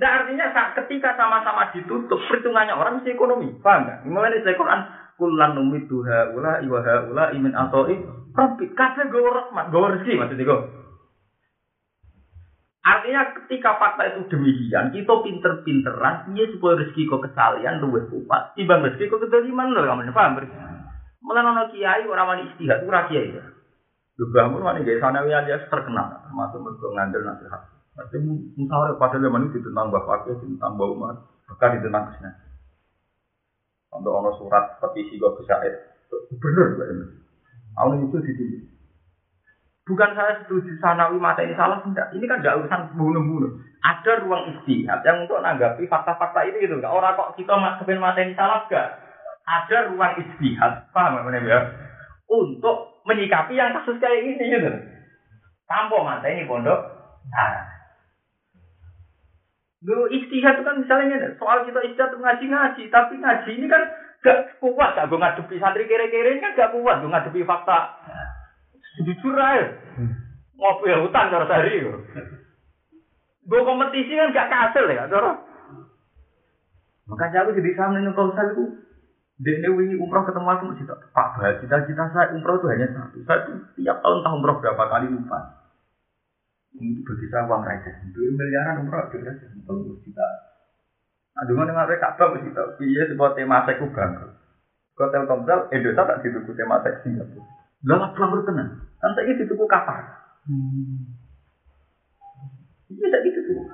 [0.00, 3.52] Ndak artinya saat ketika sama-sama ditutup, perhitungannya orang mesti ekonomi.
[3.60, 4.08] Paham enggak?
[4.08, 4.80] Mulai dari Quran
[5.20, 8.00] kulan numit duha ula iwa ha ula imin atoi
[8.32, 10.56] rabbi kabeh gowo rahmat gowo rezeki maksudnya go
[12.80, 18.80] Artinya ketika fakta itu demikian, kita pinter-pinteran, iya supaya rezeki kok kesalian luwih kuat, timbang
[18.80, 20.40] rezeki kok kedoliman lho, kamu paham?
[21.20, 23.44] Mulai nono kiai orang wani istihad, ora kiai ya.
[24.16, 27.62] Juga pun wani gaya sanawi alias terkenal, termasuk mereka ngandel nasihat.
[28.00, 28.16] Tapi
[28.56, 31.14] musyawarah pada zaman itu tentang Bapak tentang Mbak Umar,
[31.52, 32.30] bahkan tentang ke sana.
[33.92, 35.74] Untuk ono surat petisi gue ke Said,
[36.32, 37.06] gubernur gue ini.
[37.76, 38.79] Awal itu sini.
[39.90, 42.14] Bukan saya setuju sanawi mata ini salah, enggak.
[42.14, 43.58] Ini kan enggak urusan bunuh-bunuh.
[43.82, 46.78] Ada ruang istihad yang untuk menanggapi fakta-fakta ini gitu.
[46.78, 48.86] Enggak orang kok kita kepen mata ini salah enggak.
[49.50, 51.58] Ada ruang istihad, paham nggak ya?
[52.30, 54.70] Untuk menyikapi yang kasus kayak ini gitu.
[55.66, 56.78] Tanpa mata ini pondok.
[57.26, 57.66] Nah.
[59.82, 63.82] Lu istihad itu kan misalnya soal kita istihad ngaji-ngaji, tapi ngaji ini kan
[64.20, 67.96] gak kuat gak gue ngadepi santri kere-kere ini kan gak kuat gue ngadepi fakta
[68.98, 69.78] jujur aja
[70.58, 71.86] ngopi hutan cara tadi
[73.50, 75.32] gue kompetisi kan gak kasil ya cara.
[77.10, 78.64] Makanya aku jadi sama dengan kau itu.
[79.40, 83.18] Dia wingi umroh ketemu aku masih tak pak cita-cita saya umroh itu hanya satu.
[83.24, 83.40] Saya
[83.72, 85.64] tiap tahun tahu umroh berapa kali lupa.
[86.76, 90.28] Ini bagi saya uang receh dua miliaran umroh itu receh kalau juta
[91.40, 92.68] Aduh mana nggak Ka'bah mesti tahu.
[92.84, 94.36] Iya sebuah tema seku bangkrut.
[94.92, 97.59] Kau Telkomsel, Indonesia tak dituku tema sek Singapura.
[97.88, 98.84] Lah bangkrut tenan.
[99.00, 100.00] Kan saya dituku kapal.
[100.44, 101.16] Hmm.
[102.92, 103.64] Iya tak gitu tuh.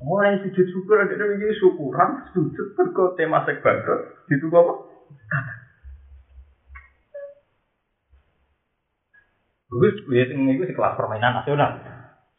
[0.00, 4.72] Orang yang sujud syukur ada ini syukuran sujud berko tema sek bangkrut dituku apa?
[5.26, 5.60] Kapal.
[9.70, 11.78] Terus, ini itu kelas permainan nasional.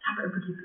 [0.03, 0.63] Sampai begitu.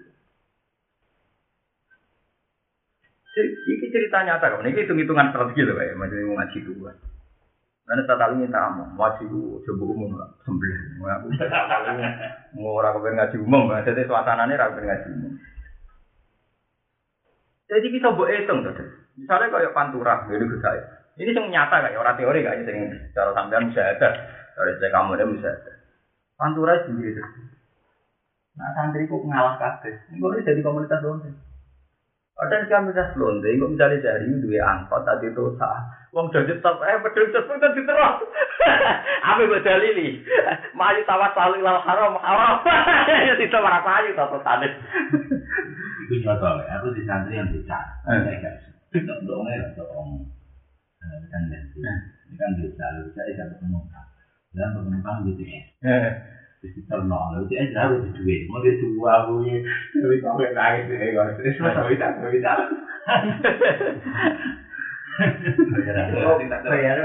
[3.36, 4.58] Ini cerita nyata.
[4.66, 6.90] Ini hitung-hitungan strategi loh, kayak macam mau ngaji dulu.
[7.86, 11.22] Karena tak tahu minta ngaji dulu, coba umum lah, sembelah.
[12.58, 15.32] Mau orang kau ngaji umum, jadi suasananya orang ngaji umum.
[17.70, 18.74] Jadi kita buat hitung tuh.
[19.14, 20.84] Misalnya kayak pantura, jadi bisa ya.
[21.16, 24.08] Ini yang nyata kayak orang teori kayak yang cara sampean bisa ada,
[24.58, 25.72] dari saya kamu ada bisa ada.
[26.34, 27.26] Pantura sendiri tuh.
[28.58, 29.94] Nah santri kok ngalah kabeh.
[30.10, 31.22] Ini jadi komunitas doang
[32.36, 35.88] Padahal kan bisa selonte, kok misalnya dari itu dua angkot tadi itu sah.
[36.12, 38.16] Wong jadi top, eh betul itu pun jadi terus.
[39.24, 40.20] Apa yang beda lili?
[40.76, 42.60] Maju tawas saling lawan haram, haram.
[43.28, 44.68] Ya tidak merasa maju tawas tadi.
[46.04, 47.56] Itu contoh aku di santri yang eh.
[47.56, 47.80] bisa.
[48.92, 50.28] Tidak dong ya, dong.
[51.00, 51.26] Ini
[52.36, 53.80] kan bisa, bisa bisa ketemu.
[54.52, 55.60] Dan ketemu kan gitu ya.
[56.74, 58.50] Wis terno, lha iki aja harus duit.
[58.50, 59.62] Mau dia aku ya.
[59.94, 61.38] Tapi kok nek nangis deh kok.
[61.38, 62.58] Wis masa tak.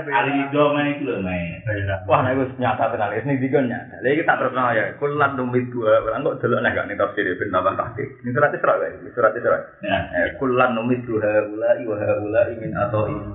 [0.09, 1.61] Hari itu main itu main.
[2.09, 4.01] Wah, nek wis nyata tenan wis ning dikon nyata.
[4.01, 4.97] Lha iki tak terkenal ya.
[4.97, 8.09] Kulan numit dua, ora kok delok nek gak ning tafsir ben tambah tahqiq.
[8.25, 9.57] Ning surat Isra wae, surat Isra.
[10.41, 13.29] Kulan numit dua ulai wa haula ingin atau ini.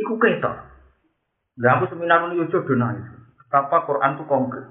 [0.00, 0.56] Iku ketok.
[1.62, 3.13] Lah aku seminar ini yo jodoh nangis.
[3.54, 4.66] Betapa Quran itu konkret.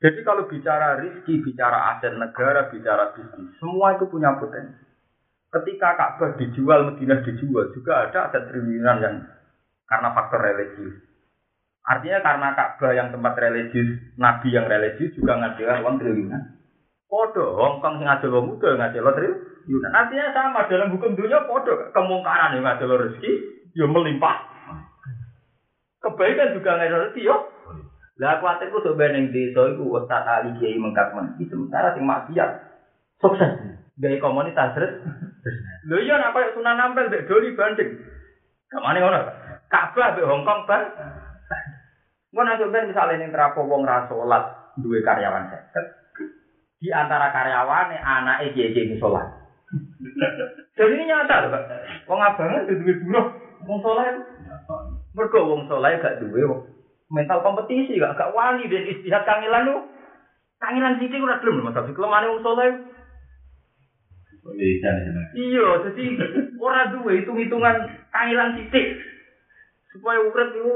[0.00, 4.80] Jadi kalau bicara rizki, bicara aset negara, bicara bisnis, semua itu punya potensi.
[5.52, 9.28] Ketika Ka'bah dijual, Madinah dijual, juga ada aset triliunan yang
[9.84, 11.04] karena faktor religius.
[11.84, 16.42] Artinya karena Ka'bah yang tempat religius, Nabi yang religius juga ngadil uang triliunan.
[17.04, 19.92] Podo, Hongkong sing ngadil uang muda, ngadil triliunan.
[19.92, 23.32] Artinya sama dalam hukum dunia, podo kemungkaran yang ngadil rezeki,
[23.76, 24.48] ya melimpah.
[26.00, 27.53] Kebaikan juga ngadil rezeki, yo
[28.14, 31.34] lah kuatir ku sebenarnya ning desa iku ustaz ali kiai mengkat men.
[31.42, 32.50] Sementara sing maksiat
[33.18, 33.50] sukses.
[33.98, 35.02] Gawe komunitas terus.
[35.90, 37.90] Lho iya nak koyo Sunan Ampel mbek Doli banding.
[38.70, 39.18] Kamane ngono.
[39.66, 40.82] Ka'bah mbek Hongkong ban.
[42.30, 45.86] Ngono nek ben misale ning Trapo wong ra salat duwe karyawan seket.
[46.78, 49.26] Di antara karyawane anake kiai-kiai salat.
[50.74, 51.62] Jadi ini nyata lho, Pak.
[52.06, 53.26] Wong abangan duwe buruh,
[53.66, 54.06] wong saleh.
[55.18, 56.42] Mergo wong saleh gak duwe
[57.12, 59.76] mental kompetisi gak gak wani dan istihad kangilan lu.
[60.60, 62.72] Kangilan sithik ora gelem lho tapi kelemane wong saleh.
[65.34, 66.04] Iya, jadi
[66.60, 67.76] ora duwe hitung-hitungan
[68.12, 68.86] kangilan sithik.
[69.92, 70.72] Supaya urip itu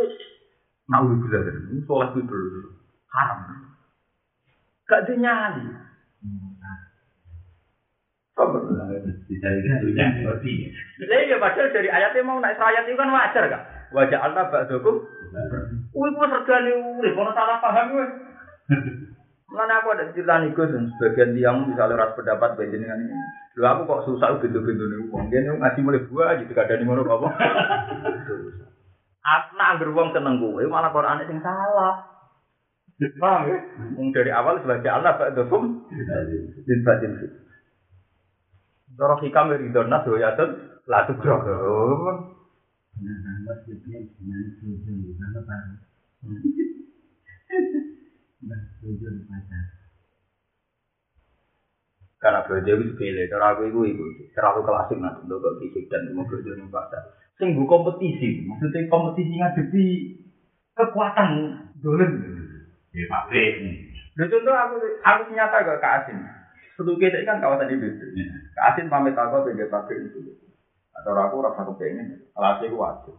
[0.89, 2.41] nak udah bisa dari sholat itu
[3.13, 3.39] haram.
[4.89, 5.65] Gak ada nyali
[8.39, 8.87] Lah
[11.27, 13.67] iya padahal dari ayatnya mau naik ayat itu kan wajar gak?
[13.91, 15.03] Wajah Allah ba'dakum
[15.89, 16.71] Kuwi ku regane
[17.01, 18.07] urip, ono salah paham kowe.
[19.49, 23.17] Mana aku ada cerita nih Gus, sebagian tiang misalnya ras pendapat bagian dengan ini.
[23.57, 25.33] Lu aku kok susah bintu-bintu nih uang.
[25.33, 27.29] Dia nih ngaji mulai gua gitu, ada nih mana apa.
[29.29, 31.95] Aku nak beruang seneng gue, malah Quran yang salah.
[32.99, 33.59] Paham ya?
[34.11, 35.87] Dari awal sebagai Allah Pak Dokum,
[36.67, 37.33] din batin fit.
[38.99, 41.15] Doro hikam dari donas doyatun, latu
[42.99, 45.79] 那咱们就变成了就是这里三个班了，
[48.43, 49.55] 那所以就是班长。
[52.19, 54.03] Karena belajar itu sepele, cara aku itu ibu,
[54.35, 57.15] aku klasik nanti untuk ke fisik dan ilmu belajar yang pada.
[57.39, 59.87] Singgu kompetisi, maksudnya kompetisi ngadepi
[60.75, 61.31] kekuatan
[61.79, 62.11] dolen.
[62.91, 63.33] Ya pak B.
[64.19, 64.75] contoh aku,
[65.07, 66.19] aku nyata ke Kak Asin.
[66.75, 68.07] Setuju kan kawasan ibu itu.
[68.67, 70.48] Asin pamit aku ke Pak itu.
[71.03, 72.29] Atau aku rasa kepengen.
[72.35, 73.15] Aku wajib.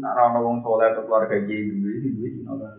[0.00, 2.74] Nak ra ono wong soleh atau keluarga iki duwe iki duwe Cina kan.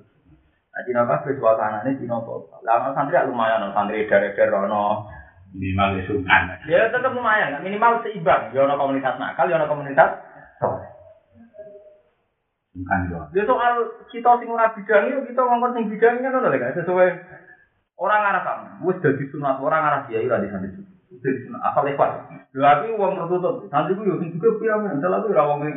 [0.73, 2.61] Nah, Cina kabeh suasanane Cina total.
[2.63, 5.05] Ono santri ya lumayan santri dar-dar ono.
[5.53, 6.43] minimal ya sungkan.
[6.65, 8.49] Ya tetap lumayan, minimal seimbang.
[8.51, 10.09] Ya ono komunitas nakal, ya ono komunitas
[10.57, 10.89] soleh.
[12.73, 13.21] Sungkan yo.
[13.37, 13.73] Ya soal
[14.09, 17.09] kita sing ora bidang itu kita ngomong sing bidang kan ono lho sesuai
[18.01, 18.69] orang arah sama.
[18.89, 20.65] Wis dadi sunat orang arah kiai ra di sana.
[20.65, 20.92] Dadi sunat
[21.63, 22.11] asal lepas.
[22.53, 23.65] Lha aku wong tertutup.
[23.69, 25.75] Santri ku yo sing juga pirang, salah aku ora wong sing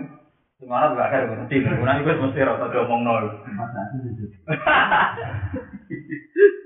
[0.69, 1.57] ora gak ada mesti.
[1.63, 2.65] Ora iku mesti aku
[4.07, 4.25] itu.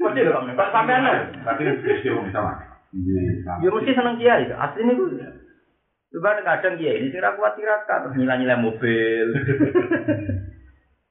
[0.01, 0.55] Mesti kamu.
[0.57, 1.15] Pak sampean lho.
[1.45, 2.57] Tapi bisa mah.
[2.91, 3.55] Iya.
[3.63, 4.51] Ya mesti seneng kiai.
[4.51, 5.05] Asline ku
[6.11, 9.27] Coba kadang kiai ini ra kuat tirakat terus nilai-nilai mobil.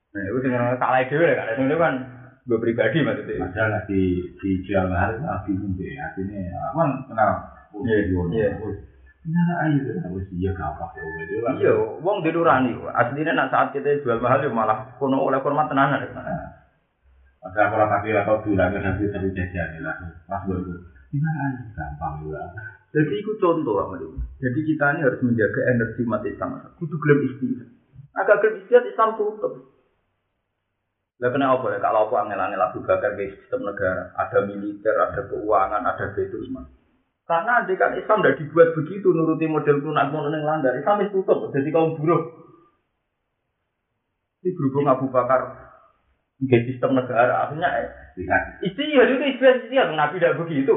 [0.09, 1.53] Nah, itu dengan salah dhewe lho kan.
[1.53, 1.93] Itu kan
[2.49, 3.45] gue pribadi maksudnya.
[3.45, 4.01] Padahal lagi
[4.41, 5.93] dijual mahal malah bingung deh.
[6.01, 6.41] Akhirnya
[6.73, 7.31] aku kan kenal.
[7.69, 8.49] Oh, Iya, iya.
[9.29, 10.09] Aja kan.
[10.17, 11.01] Wis iya gak apa ya.
[11.05, 11.53] Itu kan.
[11.61, 12.73] Iya, wong di nurani.
[12.89, 16.01] Aslinya nak saat kita jual mahal ya malah kono oleh hormat tenanan.
[17.39, 19.95] Padahal kalau kaki atau bilang nanti tapi jajan lah.
[20.25, 20.73] Pas gue itu.
[21.13, 22.41] Gimana aja gampang juga.
[22.89, 24.17] Jadi itu contoh Madu.
[24.41, 26.57] Jadi kita ini harus menjaga energi umat Islam.
[26.81, 27.69] Kudu gelem istihad.
[28.17, 29.53] Agak gelem istihad Islam tutup.
[31.19, 31.79] Lah kena apa ya?
[31.83, 36.63] Kalau apa angel-angel Abu Bakar ke sistem negara, ada militer, ada keuangan, ada betul semua.
[37.27, 41.21] Karena andai kan Islam tidak dibuat begitu nuruti model tunak mono yang landar, Islam itu
[41.21, 41.51] tutup.
[41.51, 42.23] Jadi kaum buruh.
[44.41, 45.69] Ini berhubung Abu Bakar
[46.39, 47.87] ke sistem negara, akhirnya eh.
[48.63, 50.75] Istihad itu istilah istihad, Nabi tidak begitu.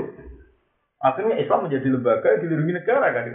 [0.99, 3.27] Akhirnya Islam menjadi lembaga yang dilindungi negara kan.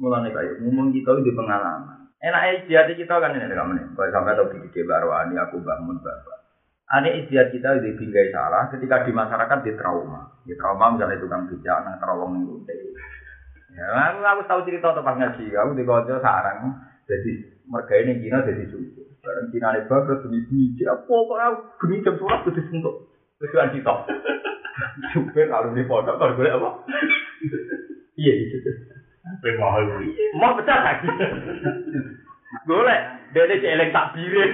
[0.00, 1.91] Mulanya kayak ngomong kita itu di pengalaman.
[2.22, 3.84] Enak istihad kita kan ini kamu nih.
[3.98, 6.38] Kalau sampai tahu di Baru Ani aku bangun bapak.
[6.86, 10.30] Ane istihad kita di bingkai salah ketika di masyarakat di trauma.
[10.46, 12.78] Di trauma misalnya tukang bijak, nang terowong udah.
[13.72, 15.44] Ya, aku, aku tahu cerita tentang ngaji.
[15.50, 16.78] Aku di kota sarang.
[17.10, 17.30] Jadi
[17.66, 19.02] mereka ini Cina jadi suci.
[19.18, 20.86] Barang Cina ini bagus demi biji.
[20.86, 22.96] Apa kok aku geni jam sholat kudu sentuh.
[23.42, 23.94] Terus kan kita.
[25.16, 26.70] Supir kalau di pondok kalau boleh apa?
[28.12, 28.60] Iya itu.
[29.22, 29.82] Tapi mahal.
[30.34, 31.08] Mau pecah lagi.
[33.32, 34.50] Dia ini celeng tak birin.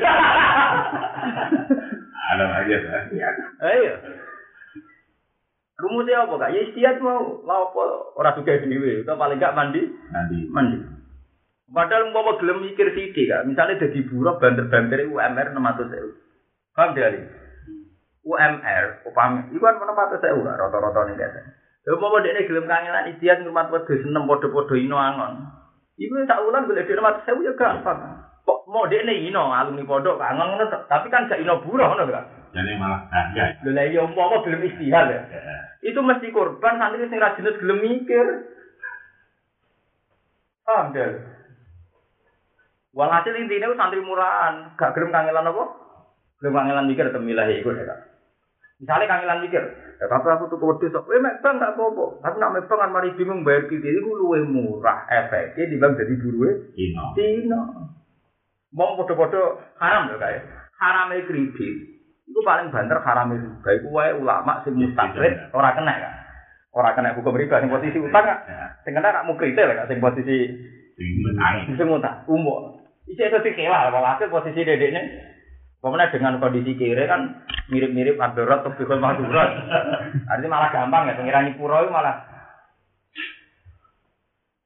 [2.29, 3.35] Ada aja kan.
[3.64, 3.93] Ayo.
[5.79, 6.53] Rumusnya apa kak?
[6.53, 7.83] Ya istiadat mau mau apa?
[8.19, 9.07] Orang juga dewi.
[9.07, 10.39] Paling gak mandi, Nanti.
[10.51, 10.79] mandi.
[11.71, 13.47] Padahal mau gelem mikir sithik kak.
[13.47, 16.11] Misalnya jadi buruh banter-banter UMR 600 ribu.
[16.75, 17.14] Paham dia?
[18.27, 21.47] UMR, upami, itu kan 600 ribu kak, rata-rata nih guys.
[21.89, 25.41] Lalu mau dia gelem kangenan istiadat ngurmat wedus enam podo-podo ino angon.
[25.97, 28.28] Iku tak ulang boleh dia 600 ribu ya gampang.
[28.45, 32.53] Kok mau nih ino alumni pondok kangen ngono, tapi kan gak ino buruh ngono kak.
[32.53, 33.57] Jadi malah bangga.
[33.72, 35.20] Lha iya umpama gelem istihad ya.
[35.80, 38.26] Itu mesti korban santri sing ra jelas gelem mikir.
[40.68, 41.24] Paham deh.
[42.93, 45.64] Walhasil intinya santri murahan, gak gelem kangelan apa?
[46.45, 48.07] Gelem kangelan mikir atau milah iku ya kak.
[48.79, 49.59] Misalnya kangelan mikir,
[49.99, 52.22] ya tapi aku tuh kewedus, eh mek bang gak apa-apa.
[52.22, 56.14] Tapi nak mek bang kan mari bingung bayar kredit itu luwih murah efeknya dibanding jadi
[56.22, 57.05] buruhe Ino.
[57.18, 57.62] Dino.
[58.70, 60.39] Mau podo-podo haram lho kae.
[60.79, 61.74] Harame kredit.
[62.31, 63.70] Iku paling banter harame riba.
[63.83, 66.14] Iku wae ulama sing mustaqrid ora kena kan.
[66.70, 68.39] Ora kena hukum riba sing posisi utang kan.
[68.87, 70.55] Sing kena kak mukrite lho kak sing posisi
[70.95, 71.74] Tinggi angin.
[71.74, 72.79] sing utang umum.
[73.11, 75.03] Iki iso dikelah walhasil posisi dedeknya
[75.79, 79.51] Pokoknya dengan kondisi kiri kan mirip-mirip Abdurrahman atau Bikul Mahdurat.
[80.26, 82.16] Artinya malah gampang ya, pengirani pura itu malah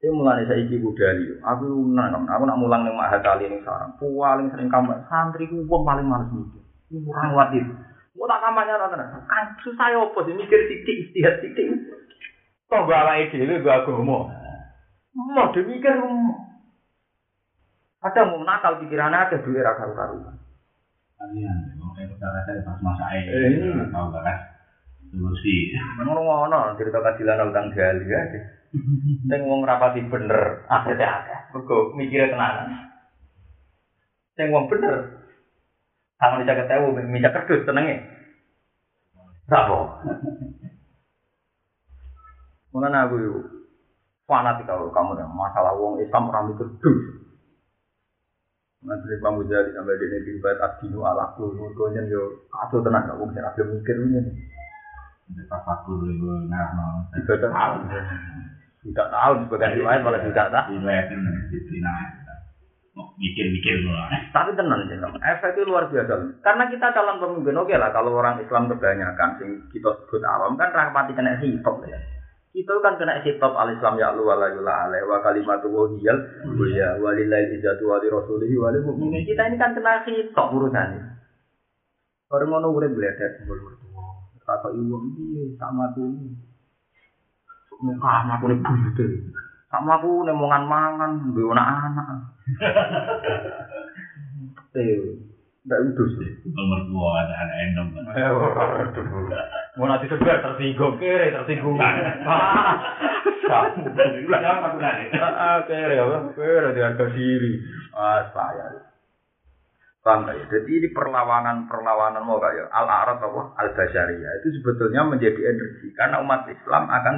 [0.02, 3.94] Ini mulai saya iki budali, aku nang aku nak mulang ning mahal kali ning sarang.
[4.02, 6.58] Paling sering kamar santri ku paling males mikir.
[6.90, 7.70] Ini kurang kuat itu.
[8.18, 9.22] Mau tak kamarnya ora tenan.
[9.30, 11.70] Kan susah ya opo sih mikir titik istihad titik.
[12.66, 14.26] Kok gak awake dhewe gak agama.
[15.14, 15.94] Mau demikir
[18.02, 19.78] Kadang mau nakal pikirannya ada duit ra
[23.92, 24.38] tahu gak kan?
[25.12, 25.56] Solusi.
[26.02, 28.20] Ngono-ngono cerita kadilan utang gali ya.
[29.28, 31.38] Sing wong rapati bener, akhirnya akeh.
[31.52, 32.88] Mergo mikire tenanan.
[34.34, 35.22] Sing wong bener.
[36.16, 38.02] Sama bisa ketemu, minta kerdus tenenge.
[39.50, 40.00] Sapa?
[42.72, 43.16] Mulane aku
[44.24, 46.98] fanatik kalau kamu masalah wong Islam ora mikir dus.
[48.82, 53.18] Nanti Imam Ghazali sampai di negeri buat adinu ala kulur konyen yo aduh tenang gak
[53.18, 54.20] wong sing ada mikir ini.
[55.46, 57.06] Pas aku dulu ngarno.
[57.14, 57.86] Tiga tahun.
[58.82, 60.74] Tidak tahun sebagai riwayat malah tidak tahu.
[60.74, 61.94] Riwayatin di Cina.
[62.92, 64.04] mikir-mikir loh.
[64.36, 66.12] Tapi tenang sih, efek itu luar biasa.
[66.44, 70.74] Karena kita calon pemimpin, oke lah kalau orang Islam kebanyakan, sing kita sebut awam kan
[70.76, 71.96] rahmati kena hitop ya.
[72.52, 76.20] Kita kan kena hitop al Islam ya lu wala yula alaih wa kalimatu wahiyal
[76.76, 79.24] ya walillahi ijatu wali rasulihi wali mu'minin.
[79.24, 81.00] Kita ini kan kena hitop urusannya.
[82.28, 84.04] Orang ngono urip bledet kumpul mertua.
[84.44, 86.12] Kata ibu iki sama tuh.
[87.80, 89.04] Muka aku nih buyute.
[89.72, 92.08] Sama aku nih mangan-mangan, duwe anak-anak.
[94.72, 95.31] Eh,
[95.62, 96.10] ndak udus.
[96.50, 97.88] Nomor ada anak endong.
[99.78, 101.78] Mau nanti segar tersinggung kere tersinggung.
[103.42, 103.84] Kamu.
[105.12, 106.04] Ah, kere ya,
[106.34, 107.52] kere di harga diri.
[107.94, 108.90] Ah, saya.
[110.02, 110.34] Paham ya?
[110.50, 116.90] Jadi ini perlawanan-perlawanan mau kayak al-arad apa al-basyariyah itu sebetulnya menjadi energi karena umat Islam
[116.90, 117.16] akan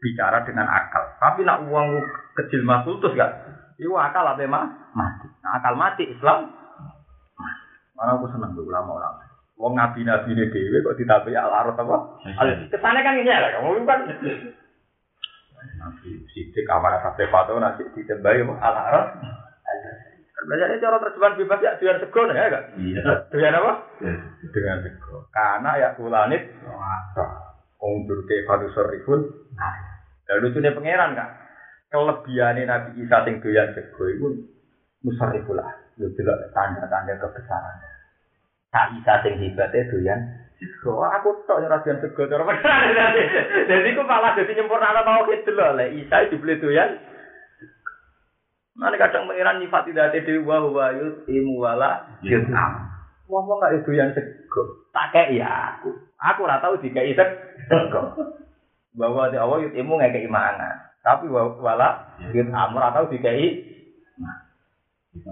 [0.00, 1.04] bicara dengan akal.
[1.20, 2.00] Tapi nak uang
[2.32, 3.32] kecil masuk terus gak?
[3.76, 4.64] Itu akal apa mah?
[4.96, 5.28] Mati.
[5.44, 6.61] Nah, akal mati Islam.
[8.02, 9.22] Mana aku seneng tuh ulama-ulama.
[9.62, 12.18] Wong nabi-nabi ini dewe kok ditapi al-arad apa?
[12.34, 14.00] Al Kesannya kan ini ya, kamu kan
[15.78, 19.22] Nabi sidik amanah sampai patuh nasi ditembai al-arad.
[20.42, 22.64] Belajarnya cara terjemahan bebas ya dengan sego ya kan?
[22.74, 23.02] Iya.
[23.30, 23.72] Dengan apa?
[24.50, 25.30] Dengan sego.
[25.30, 26.42] Karena ya kulanit
[27.78, 29.30] Ungdur ke fadu sorifun.
[30.26, 31.30] Dan lucunya pangeran kan?
[31.94, 34.26] Kelebihannya Nabi Isa sing doyan sego itu
[35.06, 35.70] musariful lah.
[36.02, 36.10] Lu
[36.50, 37.91] tanda-tanda kebesaran.
[38.72, 40.20] Isa sing hebatnya doyan
[40.56, 41.04] sego.
[41.04, 42.44] Aku tok ora doyan sego cara.
[43.68, 46.96] Jadi ku malah jadi nyempurnakno tauhid delok le Isa dibeli doyan
[48.72, 52.88] Mana kadang mengiran nyifat tidak ada dewi wa wa yut imu wala yutam.
[53.28, 54.88] Ngomong nggak itu yang sego.
[54.96, 55.92] Tak kayak ya aku.
[56.16, 57.20] Aku ora tahu jika itu
[57.68, 58.16] sego.
[58.96, 60.88] Bahwa di awal yut imu nggak keimanan.
[61.04, 63.60] Tapi wa wala yutam ora tahu jika i.
[64.16, 64.32] Kita lagi masalah Eh berarti yang mana?
[64.32, 65.01] kedua.
[65.12, 65.28] Saya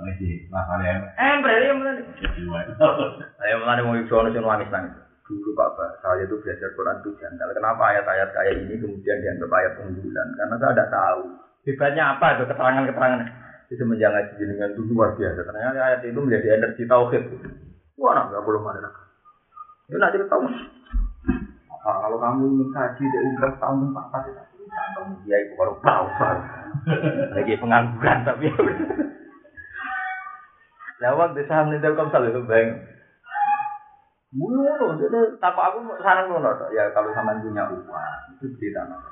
[3.56, 4.92] mulai mau ikut orang nangis nangis.
[5.24, 7.48] Dulu Pak Pak, saya itu belajar Quran itu janggal.
[7.56, 10.28] Kenapa ayat-ayat kayak ini kemudian dianggap ayat unggulan?
[10.36, 11.22] Karena saya tidak tahu.
[11.64, 13.20] Hebatnya apa itu keterangan-keterangan
[13.70, 15.40] itu menjangan jenengan itu luar biasa.
[15.48, 17.24] Ternyata ayat itu menjadi energi tauhid.
[17.96, 18.90] Wah, nak nggak belum ada.
[19.88, 20.36] Ya nak cerita.
[20.36, 24.42] Nah, kalau kamu ingin kaji dari umroh tahun empat ya
[24.92, 26.42] kamu dia itu baru tahu baru.
[27.32, 28.46] Lagi pengangguran tapi.
[31.00, 32.44] Lewat di saham nih Telkomsel itu.
[34.30, 34.62] Mulu,
[34.94, 36.38] jadi tanpa aku saran lu
[36.70, 39.02] ya kalau sama punya uang itu beli tanah.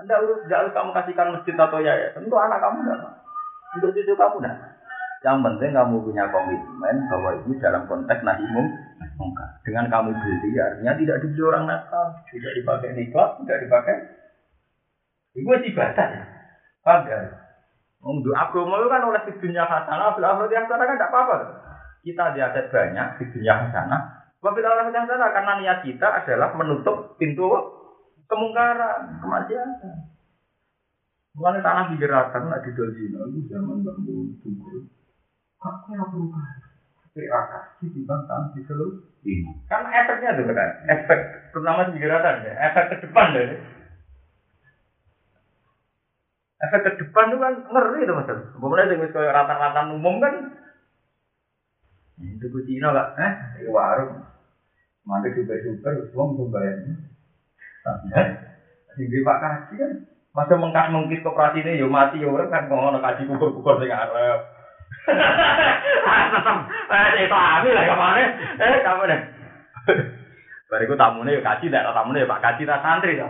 [0.00, 2.26] Anda urus, harus kamu kasihkan masjid atau yayasan.
[2.26, 3.14] Tentu anak kamu enggak.
[3.78, 4.58] Untuk cucu kamu enggak.
[5.20, 8.66] Yang penting kamu punya komitmen bahwa ini dalam konteks nahimum
[9.60, 13.96] Dengan kamu beli, artinya tidak dibeli orang nakal, tidak dipakai nikah, tidak dipakai.
[15.36, 16.24] Itu ibadah ya.
[16.80, 17.18] Paham ya?
[18.00, 21.36] Untuk agama itu kan oleh di dunia hasanah, akhirat yang sana kan tidak apa-apa.
[22.00, 24.00] Kita di aset banyak di dunia hasanah.
[24.40, 27.44] Wabil yang sana karena niat kita adalah menutup pintu
[28.24, 29.96] kemungkaran, kemaksiatan.
[31.36, 34.88] Mulane tanah digerakan nak didol zina itu zaman tunggu.
[35.60, 36.70] Kok ora berubah?
[37.14, 39.02] Di bantang di seluruh
[39.68, 41.20] Kan efeknya tuh kan, efek
[41.52, 43.79] terutama digerakan ya, efek ke depan deh.
[46.60, 48.28] Efek ke depan itu kan ngeri tuh mas.
[48.28, 50.34] Kemudian dengan kayak rata-rata umum kan,
[52.20, 54.20] itu ke Cina lah, eh, di warung,
[55.08, 56.94] mana juga super, semua mau bayarnya.
[58.92, 59.90] Sing Pak Kaji kan
[60.30, 63.90] masa mengkas mengkis koperasi ini yo mati yo orang kan ngono kaji kukur kukur sing
[63.90, 64.40] arep.
[66.30, 66.56] Tetep
[66.90, 68.24] eh itu ami lah kemana?
[68.60, 69.20] Eh kamu deh.
[70.70, 73.26] Bariku tamune yo kaji ndak tamune Pak Kaji ta santri to.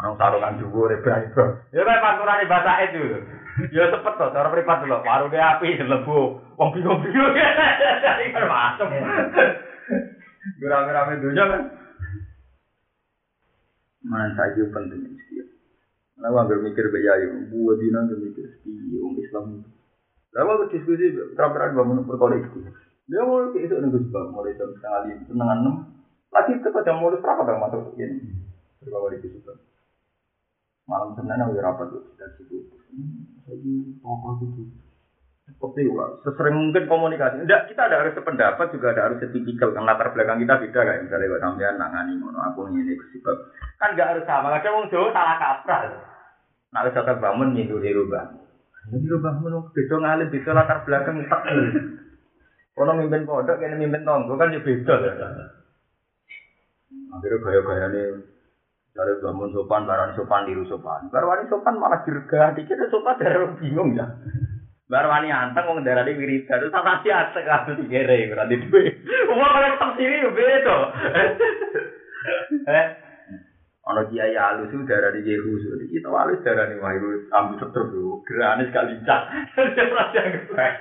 [0.00, 1.44] Orang sarungan dhuwur bro.
[1.76, 3.20] Ya kan panturane bahasa itu.
[3.68, 4.96] Ya cepet to cara privat dulu.
[5.04, 6.40] Warunge api lebu.
[6.56, 7.36] Wong bingung-bingung.
[8.48, 8.88] Masuk.
[10.64, 11.62] Rame-rame dunia kan.
[14.00, 15.44] Mana saja penting sih.
[16.20, 19.44] Nah, nggak mikir bayi, buat dina nggak mikir sih, orang Islam.
[20.36, 22.60] Lalu aku diskusi terang-terang bangun berkoleksi.
[23.08, 25.74] Dia mau ke itu nunggu sebab mulai jam setengah lima, setengah enam.
[26.30, 28.36] Lagi tepat jam mulai berapa dong masuk ini?
[28.84, 29.58] Berkoleksi juga.
[30.90, 32.66] Malam senin aku rapat tuh dari situ.
[33.46, 34.62] Lagi apa itu?
[35.46, 35.94] Seperti itu
[36.26, 37.46] Sesering mungkin komunikasi.
[37.46, 39.70] Enggak, kita ada harus sependapat juga ada harus setipikal.
[39.70, 43.36] Karena latar belakang kita beda kayak misalnya kalau sampean nangani ngono aku ini sebab
[43.78, 44.50] kan enggak harus sama.
[44.58, 45.82] Kadang wong Jawa salah kaprah.
[46.70, 48.26] Nah, wis tetep bangun nyindu di rubah.
[48.90, 51.42] Ini rubah menung beda ngalim beda latar belakang tak.
[52.74, 55.14] Kalau mimpin pondok, kene mimpin tonggo kan ya beda ya.
[57.10, 58.06] Akhirnya gaya-gaya nih
[59.00, 61.08] dari bangun sopan, barang sopan, diru sopan.
[61.08, 64.04] Barang sopan malah dirga, dikira sopan dari bingung ya.
[64.90, 68.90] Barwani anteng wong darani wiridan terus tak anteng kabeh dikere berarti duwe.
[69.30, 70.76] Wong kaya tafsiri yo beda.
[72.68, 72.86] Eh.
[73.86, 75.56] Ana kiai alus itu darani Yehu,
[75.88, 79.22] kita alus darani Wahyu ambil setruk yo gerane sekali cak.
[79.62, 80.74] Ora dianggap.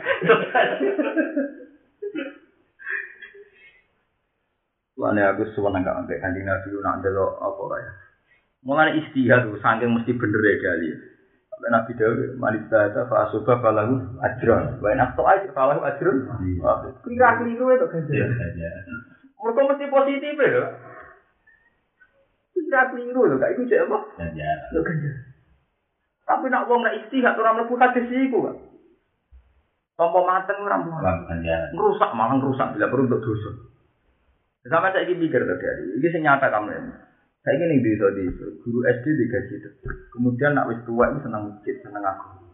[4.99, 7.91] Lane aku suweneng gak ambek kanjeng Nabi nak ndelok apa ora ya.
[8.59, 10.89] Mulane istihad tuh saking mesti bener ya kali.
[11.47, 14.83] Sampai Nabi Dawud malik data fa asuba balahu ajron.
[14.83, 16.17] Wa enak to aja balahu ajron.
[17.07, 18.03] Kira keliru itu kan.
[19.39, 20.63] Mereka mesti positif ya.
[22.51, 23.97] Kira keliru lho, gak iku cek apa?
[24.75, 24.95] Lho kan.
[26.27, 28.55] Tapi nak wong nek istihad ora mlebu hadis iku kan.
[29.95, 30.99] Tompo mateng ora mlebu.
[31.73, 33.51] Ngerusak malah ngerusak bila perlu untuk dosa.
[34.67, 36.93] Sama saya ini mikir tadi, ini sing nyata kamu ini.
[37.49, 38.25] Saya ini di di
[38.61, 39.89] guru SD digaji tetap.
[40.13, 42.45] Kemudian nak wis tua itu senang masjid, senang aku.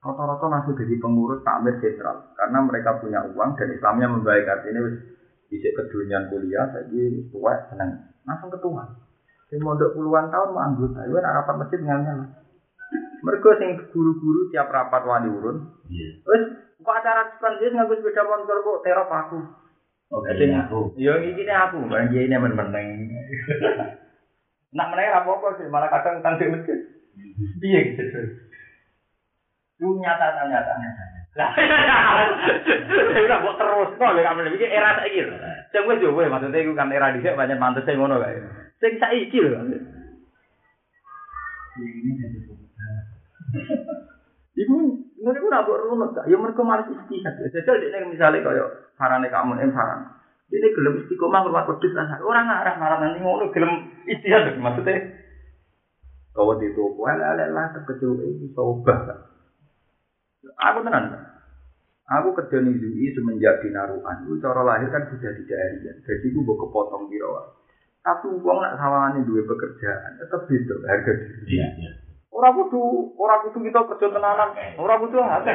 [0.00, 4.96] Rata-rata langsung jadi pengurus takmir sentral karena mereka punya uang dan Islamnya membaik artinya wis
[5.52, 8.88] bisa kedunian kuliah, jadi tua senang langsung ketua.
[9.52, 12.16] Saya mondok puluhan tahun mau anggota, itu rapat masjid nggak
[13.20, 15.60] Mereka sing guru-guru tiap rapat wali urun.
[15.92, 16.24] Iya.
[16.24, 16.42] Terus
[16.80, 19.63] kok acara nggak sepeda motor kok terop aku.
[20.14, 20.94] Oke, aku.
[20.94, 22.86] Yo iki ne aku, barang kiai ini meneng.
[24.78, 26.78] Nak meneng apa-apa sih, malah kadang tanding masjid.
[27.58, 28.02] Piye gitu.
[29.78, 31.04] Itu nyata nyata nyata.
[31.34, 31.50] Lah,
[33.26, 35.34] ora kok terus kok lek kamen iki era saiki lho.
[35.74, 38.38] Sing wis yo wis maksudnya iku kan era dhisik pancen pantes sing ngono kae.
[38.78, 39.58] Sing saiki lho.
[44.54, 46.12] Iku iku ora mbok runut?
[46.28, 47.34] Ya mergo males istihad.
[47.48, 48.64] Jajal dekne misale kaya
[49.00, 50.12] sarane kamu em saran.
[50.52, 52.20] Ini gelem istiqomah ngurmat wedhus lah.
[52.20, 55.24] Ora ngarah marah nanti ngono gelem istihad maksudnya.
[56.34, 59.24] Kau di toko ala lah terkejut ini coba.
[60.44, 61.14] Aku tenan.
[62.04, 64.28] Aku kerja nih UI semenjak di Naruhan.
[64.28, 65.94] Itu cara lahir kan sudah di daerah.
[66.04, 67.16] Jadi gue mau kepotong di
[68.04, 71.56] Tapi uang nak sawangan dua pekerjaan tetap gitu harga diri.
[71.56, 72.03] Iya, iya.
[72.34, 74.50] Ora kudu, ora kudu kita kerja tenanan.
[74.74, 75.54] Ora kudu hati.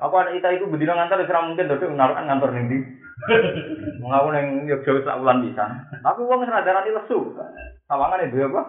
[0.00, 2.78] Aku anak kita itu bedino ngantar wis mungkin tapi naruh ngantor ning ndi.
[4.00, 5.64] Wong aku ning Yogyakarta sak wulan bisa.
[6.00, 7.36] Tapi wong wis radarani lesu.
[7.84, 8.62] Sawangane duwe apa?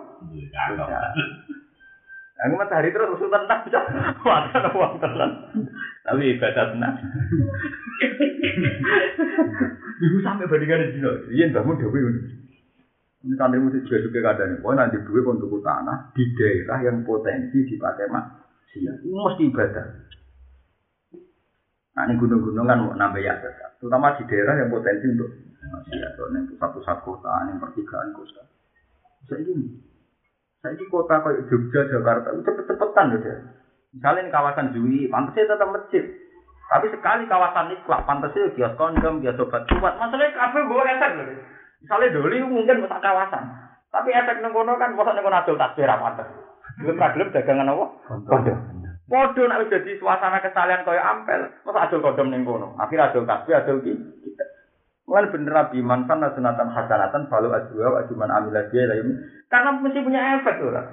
[2.44, 3.80] Aku matahari terus lesu tenan bisa.
[4.28, 5.32] Wadah wong tenan.
[6.04, 6.94] Tapi ibadah tenan.
[9.98, 11.10] Ibu sampai bandingan di sini.
[11.32, 12.00] Iya, bangun dewi.
[13.18, 17.66] Ini santri musik juga juga kadang nih, nanti duit untuk tanah di daerah yang potensi
[17.66, 19.02] dipakai maksiat.
[19.02, 19.86] Ini mesti ibadah.
[21.98, 23.42] Nah ini gunung-gunung kan nambah ya
[23.82, 25.34] terutama di daerah yang potensi untuk
[25.66, 26.12] maksiat.
[26.14, 28.44] Soalnya pusat-pusat kota, yang pertigaan kota.
[29.26, 29.66] Saya ini,
[30.62, 33.38] saya ini kota kayak Jogja, Jakarta, cepet-cepetan udah.
[33.98, 36.06] Misalnya ini kawasan Jui, pantasnya tetap masjid.
[36.68, 39.94] Tapi sekali kawasan ini, pantasnya kios kondom, kios obat kuat.
[39.98, 41.57] Masalahnya kafe gue efek loh.
[41.82, 43.44] Misalnya doli mungkin besar kawasan.
[43.94, 46.28] Tapi efek nengkono kan masa nengkono adol tasbih ra pantes.
[46.82, 47.86] Gelem ra gelem dagangan apa?
[48.28, 48.58] Kondom.
[49.08, 52.76] Podo nek wis dadi suasana kesalian kaya ampel, masa adol kondom ning kono.
[52.82, 53.94] Akhir adol tasbih adol ki.
[55.08, 59.24] Mulai bener Nabi mantan sunatan hasanatan balu ajwa wa cuman amilah dia lain.
[59.48, 60.84] Karena mesti punya efek loh.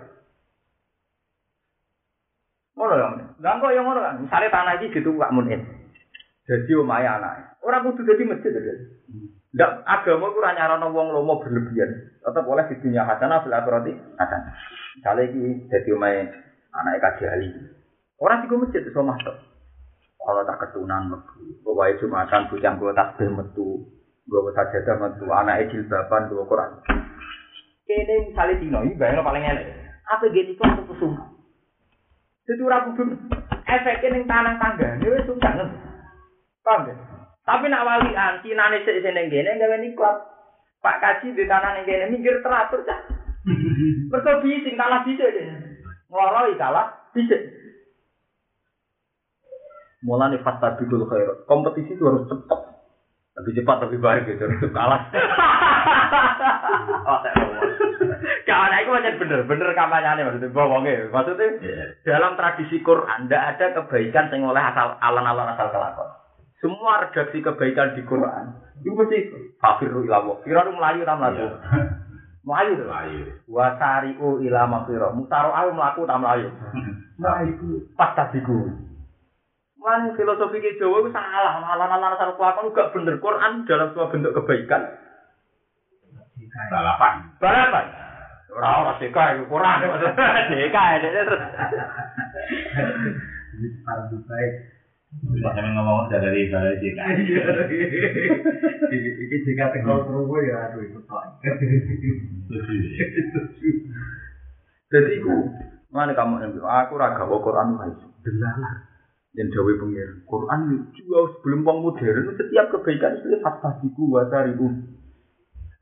[2.79, 3.07] Ngono ya.
[3.43, 4.23] Lah kok yang ngono kan.
[4.23, 5.67] Misale tanah iki gitu gak munin.
[6.47, 7.59] Jadi omahe anake.
[7.67, 8.55] Ora kudu dadi masjid.
[9.55, 12.19] Ndak agama ku ora nyarano wong lomo berlebihan.
[12.19, 14.51] Tetap boleh di dunia hasanah fil akhirati hasanah.
[14.99, 16.27] Misale iki dadi omahe
[16.75, 17.49] anake kaji ali.
[18.19, 19.37] Ora digo masjid iso masuk.
[20.25, 21.13] Kalau tak ketunan
[21.63, 23.85] bawa jumatan bujang gue tasbih metu,
[24.25, 26.71] gue sajadah metu, anak jilbaban gue Quran.
[27.85, 29.69] Kene misalnya dino, ini bayangnya paling enak.
[30.09, 31.29] Apa gini kok kesungguh?
[32.49, 33.05] Jadi orang kudu
[33.69, 35.69] efeknya yang tanah tangga, ini wes sungkan.
[36.65, 36.89] Paham?
[37.45, 40.17] Tapi nak walian, Cina nih sih sini gini, nggak ini kuat.
[40.81, 43.01] Pak Kaji di tanah nih gini, minggir teratur cah.
[44.13, 45.45] Mereka bising, kalah bisa deh.
[46.09, 47.37] Ngeloroi kalah, bisa.
[50.05, 51.29] Mulai nih fakta bidul khair.
[51.49, 52.61] Kompetisi itu harus cepat.
[53.41, 54.45] Lebih cepat, lebih baik gitu.
[54.45, 55.01] Harus kalah.
[57.09, 57.21] oh,
[58.45, 61.09] Kawan aku macam bener, bener kampanye maksudnya bohongnya.
[61.09, 61.49] Maksudnya
[62.05, 66.09] dalam tradisi Quran, tidak ada kebaikan yang oleh asal alan-alan asal kelakon.
[66.65, 69.19] Semua redaksi kebaikan di Quran itu mesti
[69.61, 70.41] fafiru ilawo.
[70.45, 71.53] Kira melayu tak melayu.
[72.45, 72.89] Melayu tuh.
[72.89, 73.21] Melayu.
[73.49, 75.13] Wasariu ila mafiro.
[75.13, 76.49] Mutaro ayu melaku tak melayu.
[77.21, 77.85] Melayu.
[77.97, 78.57] Pas tadiku.
[79.77, 83.21] Mulane filosofi ke Jawa itu salah, malah-malah asal kelakon gak bener.
[83.21, 84.81] Quran dalam sebuah bentuk kebaikan.
[86.73, 87.15] Balapan.
[87.37, 87.87] Balapan.
[88.55, 89.79] Ora ora seka iku Quran.
[90.49, 91.43] Seka terus.
[93.53, 94.74] Jadi sekarang baik.
[95.23, 96.99] Bisa sampe ngomong dari dari JK.
[98.91, 100.99] Iki jika tegal kerungu ya aduh itu.
[102.51, 102.91] Setuju.
[104.95, 105.35] Jadi iku,
[105.91, 107.99] mana kamu yang bilang, aku raga bawa Quran guys.
[108.23, 108.75] Delalah.
[109.35, 110.09] Yang dawe pengir.
[110.31, 110.61] Quran
[110.95, 114.71] juga sebelum wong modern, setiap kebaikan itu fasadiku wasariku.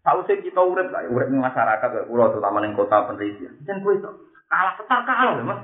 [0.03, 3.55] Tahu sih kita urip lah, urip di masyarakat, kayak pulau terutama di kota penelitian.
[3.63, 4.09] Dan gue itu
[4.49, 5.61] kalah setar kalah ya mas.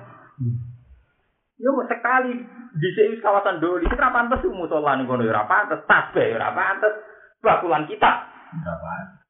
[1.59, 2.38] Ya mau sekali
[2.78, 6.54] di sini kawasan doli, itu apa pantas tuh musola nih kono ya pantas, tasbih ya
[6.54, 6.94] pantas,
[7.42, 8.30] bakulan kita.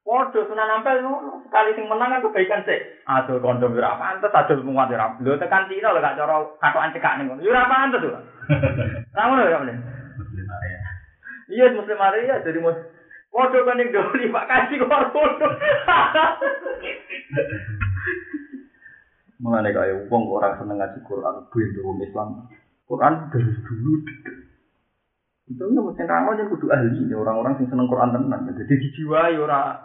[0.05, 1.41] Waduh, sunan nampel ngono.
[1.45, 2.77] Sekali sing menang kan kebaikan sih.
[3.09, 5.17] Aduh, kondom ora pantes, aduh muat ora.
[5.21, 7.41] Lho tekan Cina lho gak cara katokan cekak ning ngono.
[7.41, 8.19] Ya ora pantes lho.
[9.17, 9.77] Ra ngono ya, Mas.
[10.17, 10.79] Muslim area.
[11.49, 12.77] Iya, Muslim Maria jadi mus.
[13.33, 15.49] Waduh kan ning doli Pak Kaji kok waduh.
[19.39, 22.27] Mulane kaya wong kok ora seneng ngaji Quran, ben wong Islam.
[22.83, 23.91] Quran dari dulu
[25.49, 28.51] itu nggak mesti kamu yang kudu ahli orang-orang yang seneng Quran tenan.
[28.53, 29.79] Jadi dijiwai ora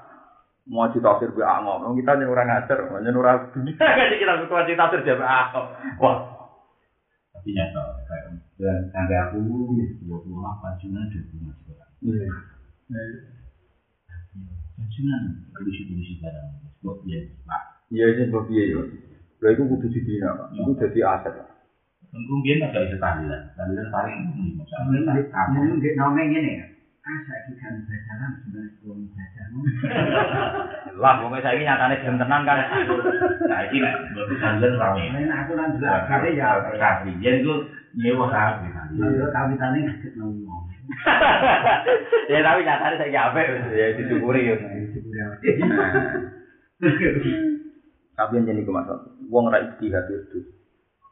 [0.69, 4.65] mau cerita tafsir gue angom, kita nih orang ngajar, hanya orang dunia kan kita butuh
[4.65, 5.67] cerita tafsir dia angom.
[6.01, 6.17] Wah,
[7.37, 7.83] Tapi nyata,
[8.57, 9.45] dan sampai aku
[10.07, 11.91] dua puluh delapan Junan dua puluh masih kurang.
[12.01, 12.27] iya.
[14.95, 16.49] Junan polisi-polisi barang.
[16.81, 17.63] Buat dia pak.
[17.93, 18.81] Iya sih iya yo.
[19.45, 20.57] Lha iku kudu dibina, Pak.
[20.57, 21.37] Iku dadi aset.
[22.17, 23.45] Engko biyen ada iso tandilan.
[23.53, 24.73] Tandilan paling umum iso.
[25.37, 26.67] Amun nek nome ngene ya.
[27.05, 29.61] Asa iki kan bacaan sebenarnya kuwi bacaanmu.
[31.05, 32.65] Lah wong saiki nyatane jam tenan kan.
[33.45, 35.13] Nah iki nek mbok tandilan rame.
[35.13, 37.69] Nek aku lan dhewe ya kan biyen ku
[38.01, 38.89] nyewa kabeh kan.
[38.97, 39.77] Nyewa kabeh nang.
[42.33, 44.57] Ya tapi nyatane saiki apik ya disyukuri ya.
[46.81, 47.61] Disyukuri.
[48.15, 50.39] yang jadi maksud, wong ra istihad itu.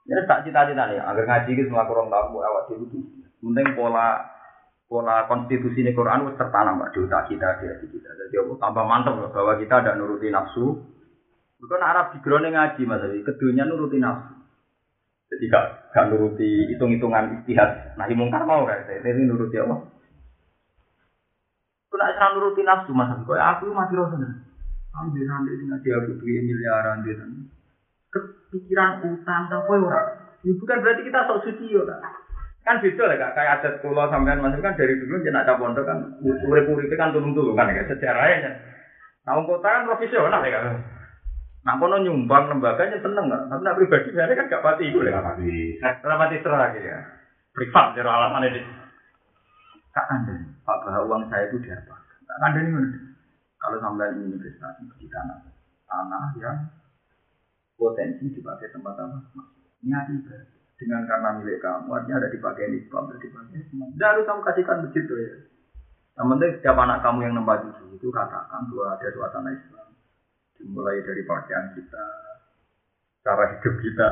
[0.06, 2.98] Ya tak cita-cita nih, agar ngaji itu melakukan orang tahu awak itu.
[3.42, 4.22] Penting pola
[4.86, 8.10] pola konstitusi ini Quran wis tertanam Pak, di otak kita di hati kita.
[8.12, 10.78] Jadi aku tambah mantap loh bahwa kita ada nuruti nafsu.
[11.62, 14.34] Bukan Arab di ngaji mas, keduanya nuruti nafsu.
[15.32, 17.96] Jadi gak, gak nuruti hitung-hitungan istihad.
[17.96, 18.84] Nah, mungkar mau kan?
[18.84, 19.80] Ini nuruti apa?
[21.88, 23.94] Kena nuruti nafsu mas, kok aku mati
[24.92, 27.24] Ambil sampai sing ngaji aku duit miliaran dia
[28.12, 30.02] Kepikiran utang tak apa ora.
[30.44, 31.96] Ini bukan berarti kita sok suci ya
[32.62, 35.82] Kan beda lah kak, kayak adat kulo sampean mas kan dari dulu jenak cap pondok
[35.82, 38.54] kan urip urip kan turun turun kan kayak sejarahnya.
[39.26, 40.78] Nah, wong kota kan profesional ya kan.
[41.62, 43.50] Nah, kono nyumbang lembaganya seneng nggak?
[43.50, 45.18] Tapi nak pribadi saya kan gak pati itu ya.
[45.18, 46.98] Tapi Nah, pati lagi ya.
[47.54, 48.62] Privat jadi alasan ini.
[49.92, 50.34] Kak Anda,
[50.64, 51.94] Pak Bahwa uang saya itu diapa?
[52.24, 53.11] Kak Anda ini mana?
[53.62, 55.38] Kalau sampai ingin investasi di tanah,
[55.86, 56.58] tanah yang
[57.78, 59.18] potensi dipakai tempat apa?
[59.86, 60.10] Niat.
[60.82, 63.86] Dengan karena milik kamu, artinya ada dipakai nisbah, ada dipakai semua.
[63.94, 65.34] Tidak harus kamu kasihkan begitu ya.
[66.18, 69.88] Yang penting setiap anak kamu yang nembak cucu itu katakan bahwa ada suasana Islam.
[70.58, 72.06] Dimulai dari pakaian kita,
[73.22, 74.08] cara hidup kita.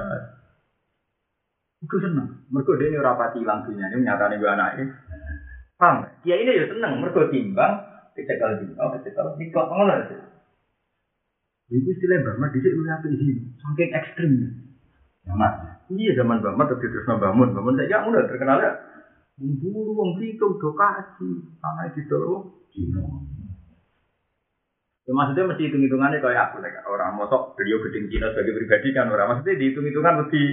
[1.82, 2.46] Itu seneng.
[2.54, 4.84] Mereka dia ini rapati dunia ini nyatanya gue anaknya.
[5.74, 6.06] Paham?
[6.22, 7.02] Dia ini ya seneng.
[7.02, 7.89] Mereka timbang,
[8.20, 10.20] kecekal timbang, kecekal timbang, ngono sih.
[11.70, 13.34] Itu istilah Bama di sini apa sih?
[13.62, 14.48] Saking ekstrimnya.
[15.24, 15.52] Jamat.
[15.90, 18.72] Iya zaman Bama tapi terus bangun, bangun saja udah terkenal ya.
[19.40, 21.30] Buru wong Blitung do kaji,
[21.96, 22.60] gitu loh.
[22.68, 23.24] Cino.
[25.08, 26.70] Ya, maksudnya mesti hitung-hitungannya kayak aku lah.
[26.86, 29.32] Orang mosok beliau gedeng Cina sebagai pribadi kan orang.
[29.32, 30.46] Maksudnya dihitung-hitungan lebih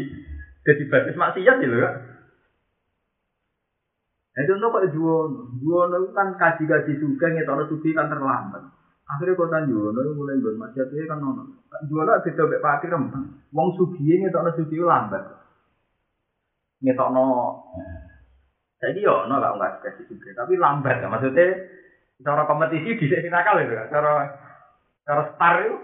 [0.63, 1.93] jadi basis maksiat gitu kan.
[4.38, 8.70] Nah contoh kok Juwono, Juwono itu kan kaji-kaji suka ngetokno suki kan terlambat.
[9.10, 11.66] Akhirnya kota Juwono itu mulai bermaksiat itu kan nono.
[11.90, 13.26] Juwono beda mek pakir rempeng.
[13.50, 15.26] Wong sugi ngetokno suki itu lambat.
[16.86, 17.26] Ngetokno
[18.78, 21.58] Jadi yo ono lah nggak kasih suki, tapi lambat ya maksudnya.
[22.22, 23.90] Cara kompetisi sini nakal itu kan.
[23.90, 24.14] Cara
[25.02, 25.78] cara star itu.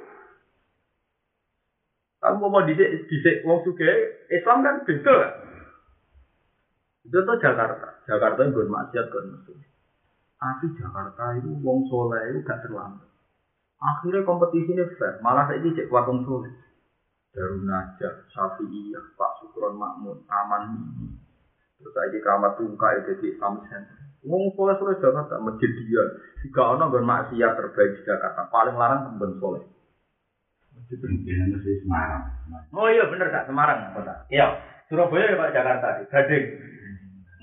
[2.22, 3.90] Kamu mau di di wong suge
[4.30, 5.53] Islam kan beda.
[7.04, 8.00] Itu tuh Jakarta.
[8.08, 9.54] Jakarta itu maksiat kan mesti.
[10.40, 13.08] Tapi Jakarta itu wong soleh itu gak terlambat.
[13.80, 15.20] Akhirnya kompetisi ini fair.
[15.20, 16.52] Malah saya cek kuat wong soleh.
[17.34, 21.18] Darun Najah, Syafi'iyah, Pak Sukron Makmun, Aman Mini.
[21.82, 23.98] Terus saya keramat tungkai jadi Islamic Center.
[24.24, 26.04] Wong soleh soleh Jakarta masjid dia.
[26.46, 29.64] Jika orang gon maksiat terbaik di Jakarta, paling larang temben soleh.
[30.94, 32.24] Dengan masih Semarang.
[32.74, 34.26] Oh iya bener kak Semarang kota.
[34.30, 36.46] Iya Surabaya ya Pak Jakarta di Gading.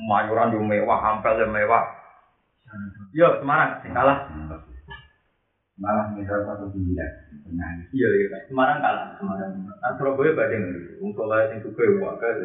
[0.08, 1.84] Mayuran yang mewah, ampel yang mewah.
[3.10, 4.18] Iya Semarang kalah.
[5.80, 7.10] Malah misal satu sembilan.
[7.90, 8.38] Iya iya.
[8.46, 9.16] Semarang kalah.
[9.18, 9.50] Semarang.
[9.66, 10.64] Nah Surabaya Gading.
[11.02, 11.84] Wong soleh sing suka
[12.20, 12.38] kan.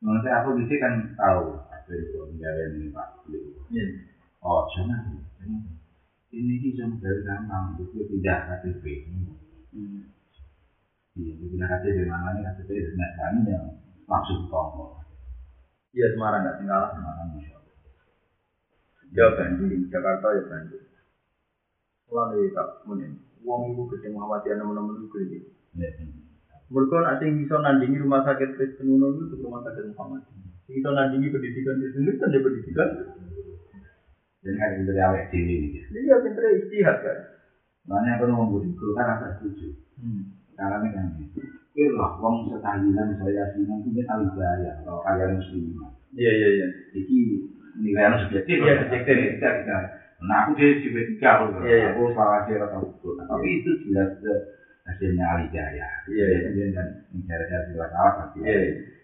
[0.00, 3.08] Menurut saya aku di kan tahu dari penjara ini Pak.
[3.68, 3.84] Iya.
[4.40, 5.20] Oh, jangan.
[6.30, 8.84] Ini bisa dari gampang, itu tidak KTP.
[11.18, 13.66] Iya, itu tidak KTP, mana KTP itu kami yang
[14.06, 14.99] langsung tongkol.
[15.90, 17.28] Iya Semarang nggak tinggal Semarang.
[19.10, 20.86] Ya Bandung, Jakarta ya Bandung.
[22.10, 23.12] Mulai tak mungkin.
[23.40, 25.38] Uang ibu gede Muhammadiyah teman-teman itu gede.
[25.74, 25.90] Iya,
[26.70, 30.22] Mereka nak sing bisa nandingi rumah sakit Kristen Uno itu rumah sakit Muhammad.
[30.66, 32.88] Sing bisa nandingi pendidikan di sini kan dia pendidikan.
[34.40, 35.78] Jadi kan itu dari awet sini gitu.
[35.90, 37.18] Iya pinter istihad kan.
[37.90, 39.74] Makanya aku ngomong guru kan rasa setuju.
[40.54, 41.06] Karena ini kan
[41.72, 41.90] gitu.
[41.90, 45.62] Itu lah, uang setahinan saya sini itu tahu gaya kalau kalian muslim.
[46.14, 46.66] Iya iya iya.
[46.90, 47.16] Jadi
[47.78, 48.56] nilai subjektif.
[48.58, 49.14] Iya, subjektif.
[49.38, 49.76] Kita.
[50.26, 51.44] Nah aku dia subjektif aku.
[51.62, 51.88] Iya, iya.
[51.94, 53.14] Aku salah sih atau betul.
[53.22, 54.40] Tapi itu jelas eh,
[54.90, 55.88] hasilnya ahli jaya.
[56.10, 56.48] Iya, iya.
[56.50, 58.58] Dia kan mencari saya jelas salah tapi Iya.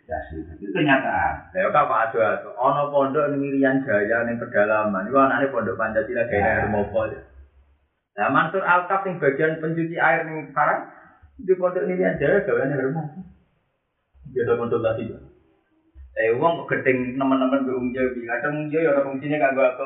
[0.07, 0.19] ya.
[0.59, 1.35] Itu kenyataan.
[1.51, 5.07] Ya kak Pak Ado Ado, ono pondok ning Irian Jaya ning pedalaman.
[5.11, 7.11] Iku anaknya pondok Pancasila gawe air mopo.
[8.17, 10.96] Nah Mansur Alkaf sing bagian pencuci air ning Parang
[11.37, 11.85] di pondok
[12.49, 13.21] gawe air mopo.
[14.33, 15.05] Dia ada konsultasi.
[16.17, 18.25] Eh wong kok gedeng teman-teman unjo iki.
[18.25, 19.85] Kadang unjo ya ora fungsine kanggo apa.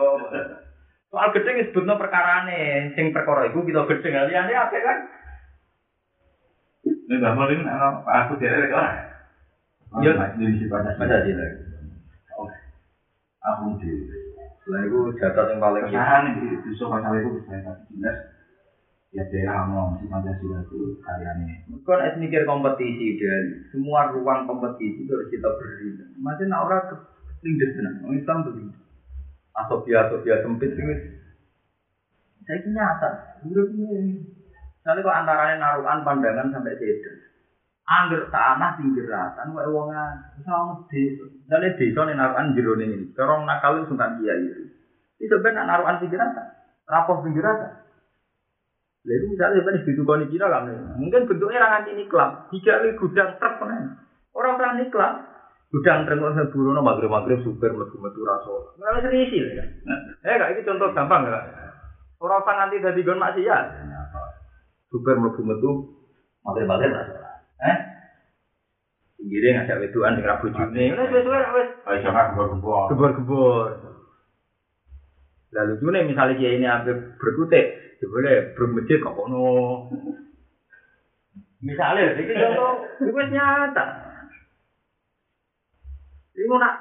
[1.10, 4.98] Soal gedeng disebutno perkarane, sing perkara iku kita gedeng liyane akeh kan.
[6.86, 8.98] Ini Mbak Molin, aku tidak ada orang.
[9.98, 10.12] Iya.
[10.38, 11.46] di sini pada Pancasila.
[13.42, 13.90] Aku di
[14.70, 18.16] Lah iku jatah sing paling perusahaan di di sofa saya itu tapi jelas
[19.10, 25.02] ya daerah ngomong si Pancasila itu karyanya Kau harus mikir kompetisi dan semua ruang kompetisi
[25.02, 25.98] itu harus kita beri.
[26.22, 26.86] Masih nak orang
[27.42, 27.94] kelindes benar.
[28.06, 28.78] Orang Islam begitu.
[29.56, 30.94] Asobia asobia sempit itu.
[32.46, 33.10] Saya ini nyata.
[33.46, 34.14] Udah ini.
[34.80, 37.18] Nanti kok antaranya naruhan pandangan sampai sedang.
[37.90, 40.14] Angger tanah pinggiratan, kok wongan,
[40.46, 41.26] sama desa.
[41.50, 43.10] Dari desa nih naruhan jero ini.
[43.18, 44.62] Corong nakal itu sungkan kiai itu.
[45.18, 46.46] Itu benar naruhan pinggiratan,
[46.86, 47.89] rapoh pinggiratan.
[49.00, 50.68] Lalu misalnya sebenarnya di tukang Cina kan,
[51.00, 53.96] mungkin bentuknya orang anti niklam, tiga kali gudang truk kan,
[54.36, 55.12] orang orang niklam,
[55.72, 59.68] gudang truk orang buruh no maghrib maghrib super metu metu raso, nggak serius sih kan,
[60.20, 61.48] eh kak ini contoh gampang kan,
[62.20, 63.64] orang orang anti dari gon maksiat,
[64.92, 65.70] super metu metu
[66.44, 67.16] maghrib maghrib raso,
[67.64, 67.78] eh,
[69.20, 73.68] Gini ngajak weduan dengan rabu juni, wes wes wes wes, Ayo jangan gebor-gebor gebor-gebor.
[75.52, 79.44] Lalu juga misalnya dia ini hampir berkutik, ya boleh bermasjid kok kono.
[81.60, 82.72] Misalnya, ini contoh,
[83.12, 83.84] wis nyata.
[86.32, 86.74] Ini mau nak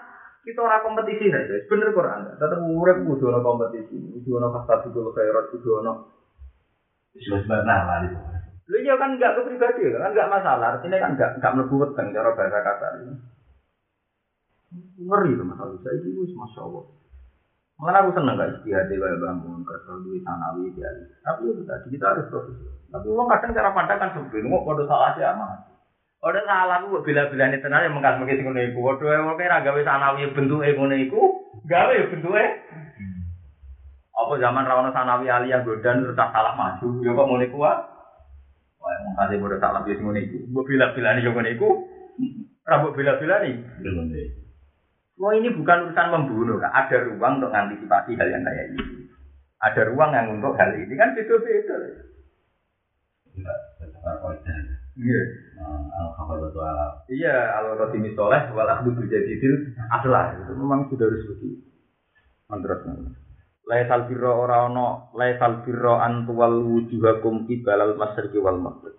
[0.48, 2.40] kita orang kompetisi saja, bener Quran.
[2.40, 5.92] Tetap urip kudu ana kompetisi, kudu ana fastabiqul khairat, kudu ana
[7.20, 8.18] sudah sebentar lah itu
[8.70, 12.14] Lu iya kan enggak ke pribadi kan enggak masalah, artinya kan enggak enggak mlebu weteng
[12.14, 13.14] cara bahasa kasar ini.
[15.02, 16.86] Ngeri masalah saya itu wis masya Allah.
[17.80, 20.92] Mengenai aku seneng gak istihad kayak bangun kerja duit sanawi dia.
[21.24, 22.76] Tapi itu tadi kita harus profesional.
[22.92, 24.44] Tapi uang kadang cara pandang kan sempit.
[24.44, 25.64] Mau kode salah sih aman.
[26.20, 28.80] Kode salah aku bila-bila ini tenar yang mengkas mengkis ngono iku.
[28.84, 31.22] Kode yang kira gawe sanawi bentuk ngono iku,
[31.72, 32.48] gawe bentuknya.
[34.12, 37.80] Apa zaman rawana sanawi aliyah godan terus salah maju, ya kok ngono iku ah.
[38.80, 40.38] Wah, mau kasih bodoh salah wis ngono iku.
[40.52, 41.70] Mbok bila-bila ini ngono iku.
[42.68, 43.56] Rambut bila-bila nih.
[45.20, 46.72] Wah ini bukan urusan membunuh, Kak.
[46.72, 49.12] ada ruang untuk mengantisipasi hal yang kayak ini.
[49.60, 51.76] Ada ruang yang untuk hal ini kan beda-beda.
[55.00, 55.22] Iya.
[55.92, 61.08] al khabar itu ala Iya, kalau roti misoleh, wal ahdu bujadidil adalah itu memang sudah
[61.12, 61.68] harus begitu.
[62.48, 62.84] Mantras
[63.70, 68.96] Laisal birro ora ono, laisal birro antuwal wujuhakum ibalal masyriqi wal maghrib.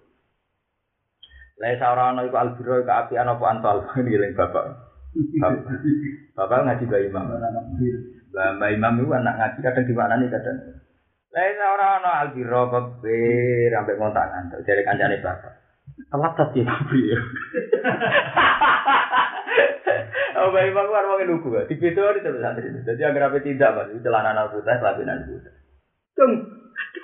[1.58, 3.88] Laisa ora iku al birro iku apian apa antal
[4.38, 4.89] bapak.
[6.38, 7.24] Bapak, ngaji Mbak Imam.
[8.30, 10.58] Mbak Mbak Imam itu anak ngaji kadang di mana nih kadang.
[11.30, 14.50] Laisa ora ono al birro kebir sampai kontangan.
[14.66, 15.52] Dari kancane bapak.
[16.10, 17.18] Telat tadi ya.
[20.40, 21.68] Oh, bayi bangku harus pakai lugu ya.
[21.68, 22.72] Di video ini terus santri.
[22.72, 25.52] Jadi agar apa tidak mas, itu celana anak putih, lapisan putih.
[26.16, 26.32] Tung,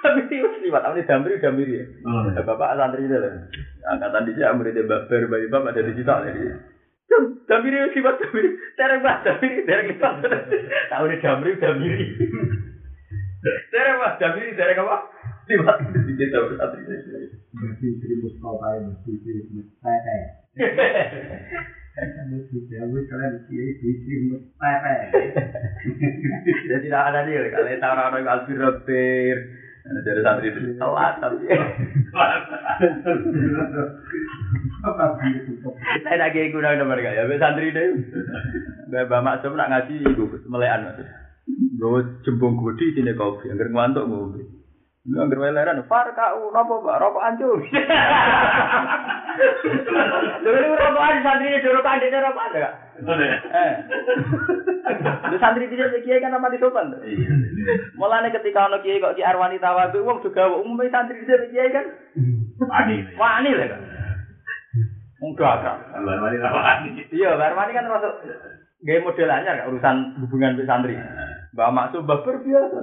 [0.00, 0.82] tapi itu seliwat.
[0.88, 1.84] Tapi damri damri ya.
[2.46, 3.34] Bapak santri itu lah.
[3.92, 6.12] Angkatan di sini amri dia baper bayi bapak ada di situ
[7.46, 8.48] damri itu seliwat damri.
[8.76, 10.08] Tereng mas damri, tereng kita.
[10.90, 12.06] Tahu nih damri damri.
[13.70, 14.98] Tereng mas damri, tereng apa?
[15.46, 16.82] Seliwat di situ santri.
[17.56, 20.28] Berarti seribu setahun kayak berarti seribu kayak.
[21.96, 25.16] Kamu sudah kalian kiai bisi mustahil.
[26.44, 29.36] Jadi tidak ada nih, kalau tahu orang orang albir robir,
[29.86, 31.46] jadi santri itu telat tapi.
[36.02, 37.86] Saya nak kiai kuno nomor gak ya, Mbak santri deh.
[38.90, 40.98] Mbak Mbak Maksum nak ngaji iku melekan mas.
[41.78, 44.42] Gue jembung gudi sini kopi, angker ngantuk ngombe.
[45.06, 47.62] Lu angker weleran, far kau nopo pak, rokok ancur.
[50.42, 52.74] Dulu rokok ancur santri ini dulu kan dia rokok ada gak?
[53.54, 53.72] Eh,
[55.30, 56.90] lu santri dia kiai kan nama di sopan.
[57.94, 61.86] Mulane ketika ono kiai kok ki Arwani tawadhu wong juga umumnya santri dia kiai kan
[62.56, 62.96] Wani.
[63.14, 63.80] wani lah kan.
[65.22, 65.78] Enggak kan.
[65.92, 66.36] Kalau wani?
[67.14, 68.12] Iya, Arwani kan termasuk
[68.82, 70.98] gaya model anyar urusan hubungan santri.
[71.54, 72.78] Mbak Maksud baper biasa.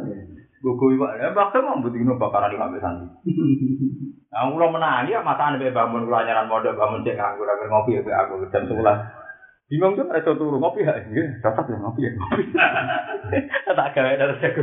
[0.64, 3.08] Gogo iwak, ya Maksud mau butuhin bakaran di santri.
[4.34, 8.02] Nah, kula menangi ya masakan be bangun kula anyaran modal bangun cek nganggur agar ngopi
[8.02, 8.82] ya aku jam 11.
[9.70, 10.98] Bingung tuh iso turu ngopi ya.
[11.06, 12.12] Iya, cocok ya ngopi ya.
[12.18, 12.44] Ngopi.
[13.78, 14.62] Tak gawe terus aku.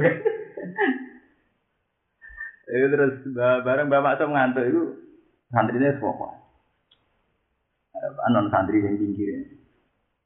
[2.66, 4.82] Itu terus ba- bareng Mbak Maksud ngantuk itu
[5.54, 6.34] santrinya semua.
[8.26, 9.54] Anon santri yang pinggir.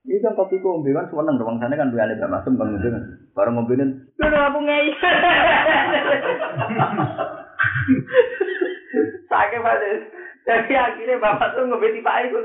[0.09, 3.90] Ini kan kopi ngombe kan seneng dong sana kan dua Mbak Masem kan Baru ngombenin,
[4.15, 4.94] Dulu aku ngeyel.
[9.27, 9.77] Sake pak
[10.44, 12.39] Jadi akhirnya bapak tuh ngebeti pak itu.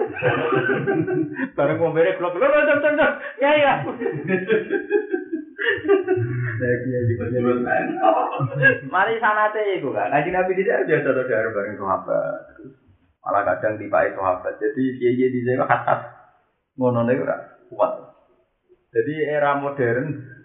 [1.54, 2.66] Baru ngombenin, lho lho ngeyel.
[3.38, 4.50] Dulu aku ngeyel.
[8.90, 10.10] Mari sana teh ibu kan.
[10.12, 12.42] Nanti nabi tidak ada satu darah bareng sahabat.
[13.24, 14.54] Malah kadang tiba itu sahabat.
[14.60, 15.96] Jadi dia dia di sini kata
[16.80, 17.16] ngono nih
[17.72, 17.94] kuat.
[18.90, 20.39] Jadi era modern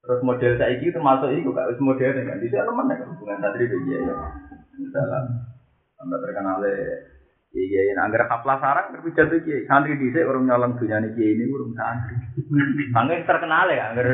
[0.00, 2.40] terus model saiki termasuk iku gak wis modern kan.
[2.40, 4.04] Dhisik nemen kan hubungan santri be kiai.
[4.80, 5.18] Misalnya
[6.00, 6.64] anda terkenal
[7.50, 11.34] Kiai kiai nah, anggar haflah sarang berbicara tuh kiai santri dhisik urung nyolong dunyane kiai
[11.34, 12.14] ini urung santri.
[12.98, 14.06] Angger terkenal ya angger.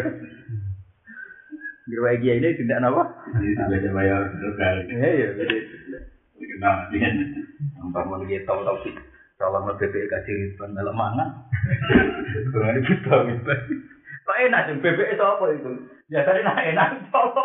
[1.84, 3.02] Angger kiai ini tidak apa?
[3.36, 4.82] Ini sudah bayar berkali.
[4.88, 5.28] Iya iya.
[5.36, 5.56] jadi
[6.36, 7.08] Kenal dia.
[7.84, 8.94] Mbak mau dia tahu tahu sih.
[9.36, 11.28] Kalau mau BPK kasih dalam mangan.
[12.52, 13.52] Kurang ini kita gitu.
[14.26, 15.70] Kok enak sih BPK itu apa itu?
[16.10, 17.42] Biasanya enak enak apa?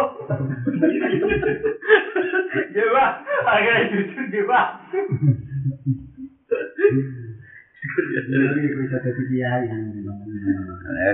[2.74, 3.10] Ya pak,
[3.46, 4.66] akhirnya jujur dia pak.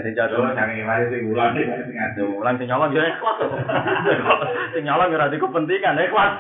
[0.04, 0.40] Sing jatuh.
[0.40, 2.26] Kalau yang ini sih ulang deh, sing ngaco.
[2.40, 3.38] Ulang sing nyolong ya ikhlas.
[4.74, 6.32] Sing nyolong ya ora di kepentingan ikhlas.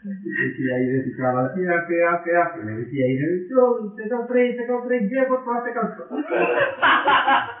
[0.00, 2.58] Jadi ayo di kawal sih, oke oke oke.
[2.64, 3.60] Nanti si ayo itu,
[3.92, 6.40] saya kau pergi, saya kau pergi, dia kau pergi, saya kau pergi.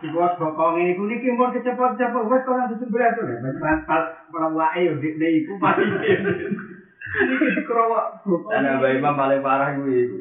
[0.00, 3.36] Si bos kau kau ini kuni kimbor kecepat cepat, wes kau nanti sembuh atau nih?
[3.44, 5.84] Mas mas pas pernah wa ayo di di itu mati.
[5.84, 8.08] Ini kerawa.
[8.24, 10.18] Dan yang baik mah paling parah gue itu.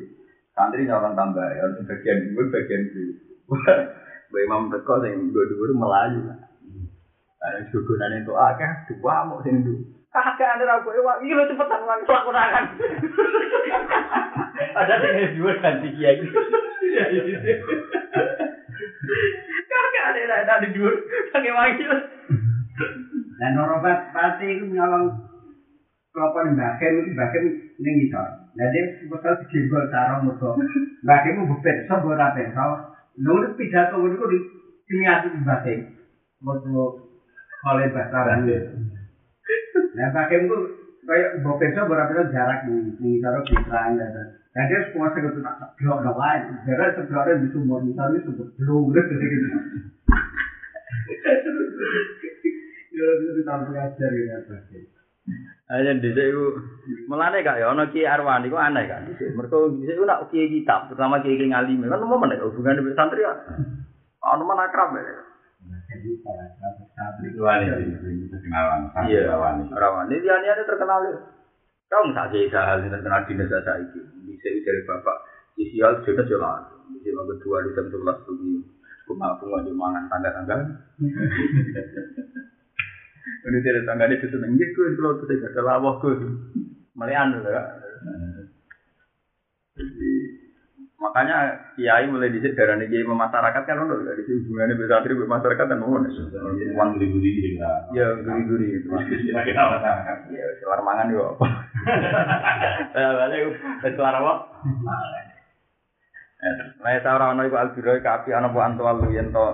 [0.52, 3.16] Santri nyolong tambah, orang sebagian gue bagian sih.
[4.28, 6.36] Baik mah mereka yang dua-dua melaju.
[7.40, 7.64] Ada
[8.28, 9.99] akeh, dua mau sendiri.
[10.10, 12.66] kagak ada aku, ewa ini lo cepetan ulang selang kunangan
[14.80, 16.12] ada yang lebih buat ganti kia
[19.70, 20.94] kagak ada yang ada di jur
[21.30, 21.94] kagak wangil
[23.40, 25.14] dan orang pasti itu nyolong
[26.10, 27.46] kelopon yang bagian itu bagian
[27.80, 28.28] ini ngisor
[28.58, 30.52] dan dia sebetulnya di jembol sarong itu
[31.06, 32.66] bagian itu berbeda, berbeda
[33.20, 34.40] Nur pidato itu di
[34.88, 35.92] sini aku dibatik,
[36.40, 36.72] waktu
[37.68, 38.64] kalian bahasa Inggris.
[39.98, 40.62] Nah, pakai mungkin
[41.10, 44.28] kaya mbok pisau berapa itu jarak nih, nih taruh pisang dan dan.
[44.54, 46.42] Dan dia semua segera tuh nak blok dong lain.
[46.66, 49.48] Jadi segera ada di sumur nih, tapi itu belum udah gitu.
[53.00, 54.80] Ya, itu tuh tampil aja ya, pasti.
[55.70, 56.46] Ayo dhisik iku
[57.06, 59.06] melane gak ya ana Ki Arwan iku aneh kan.
[59.38, 63.38] Mergo dhisik iku nak Ki kitab, pertama Ki ngalim kan lumayan nek hubungane santri kan.
[64.34, 65.22] Ono mana akrab ya.
[69.10, 69.26] Iya.
[69.74, 71.18] Arwani dia terkenal ya.
[71.90, 73.98] Kau nggak kiai sahal yang terkenal di desa saiki.
[74.30, 75.18] Dhisik dari bapak
[75.58, 76.70] Isial sudah jelas.
[76.94, 78.54] Dhisik yang kedua di jam 11 pagi.
[79.10, 80.58] Bunga-bunga di mangan tangga-tangga.
[83.40, 86.14] Ini dari tangga ini diseneng gitu, kalau terus ada lawah gue.
[86.94, 87.34] Melian.
[89.74, 90.12] Jadi
[91.00, 95.66] Makanya kiai mulai disit darah kiai masyarakat kan untuk dari sini hubungannya bisa atribut masyarakat
[95.72, 96.04] dan mohon.
[96.76, 97.56] Uang guri-guri
[97.96, 98.92] Ya guri-guri itu.
[98.92, 99.64] Kita
[100.28, 101.40] Ya selar mangan juga.
[103.00, 103.56] Ya balik
[103.96, 104.34] selar apa?
[106.84, 109.46] Nah saya orang noy kual juga kapi anak buan tua lu yang to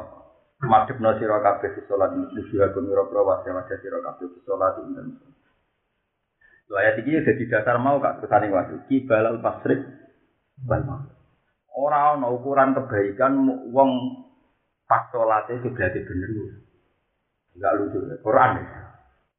[0.65, 4.39] masuk no siro kapi di sholat di sholat gunung robro wasya wasya siro kapi di
[4.45, 5.13] sholat ini.
[6.73, 9.81] Lah ya tiga jadi dasar mau kak kesana waktu kibalal pasrik.
[10.65, 11.24] Bantu.
[11.75, 13.33] Ora ana ukuran kebaikan
[13.75, 13.91] wong
[14.87, 16.31] pas salate berarti bener.
[17.51, 17.99] Enggak lucu.
[18.23, 18.79] Quran ya.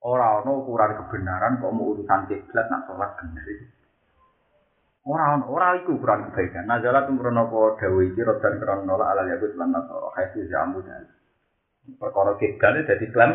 [0.05, 3.67] Ora ana ukuran kebenaran kok mau urusan kiblat nak salat bener itu.
[5.09, 6.69] Ora ora iku ukuran kebaikan.
[6.69, 10.13] Nazalat umrono apa dawuh iki rodan krono nolak ala yahud lan nasara.
[10.21, 11.09] Haitsu jamu dan
[11.97, 13.33] perkara kidal dadi klaim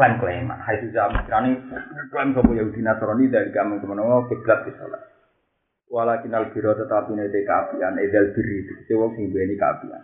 [0.00, 0.48] klaim klaim.
[0.48, 1.60] Haitsu jamu krani
[2.08, 5.13] klaim sapa Yahudi Nasrani dari kamu kemono kiblat di salat.
[5.92, 10.02] Walakin al biro tetapi nete kaapian edal biri itu wong sing duweni kaapian.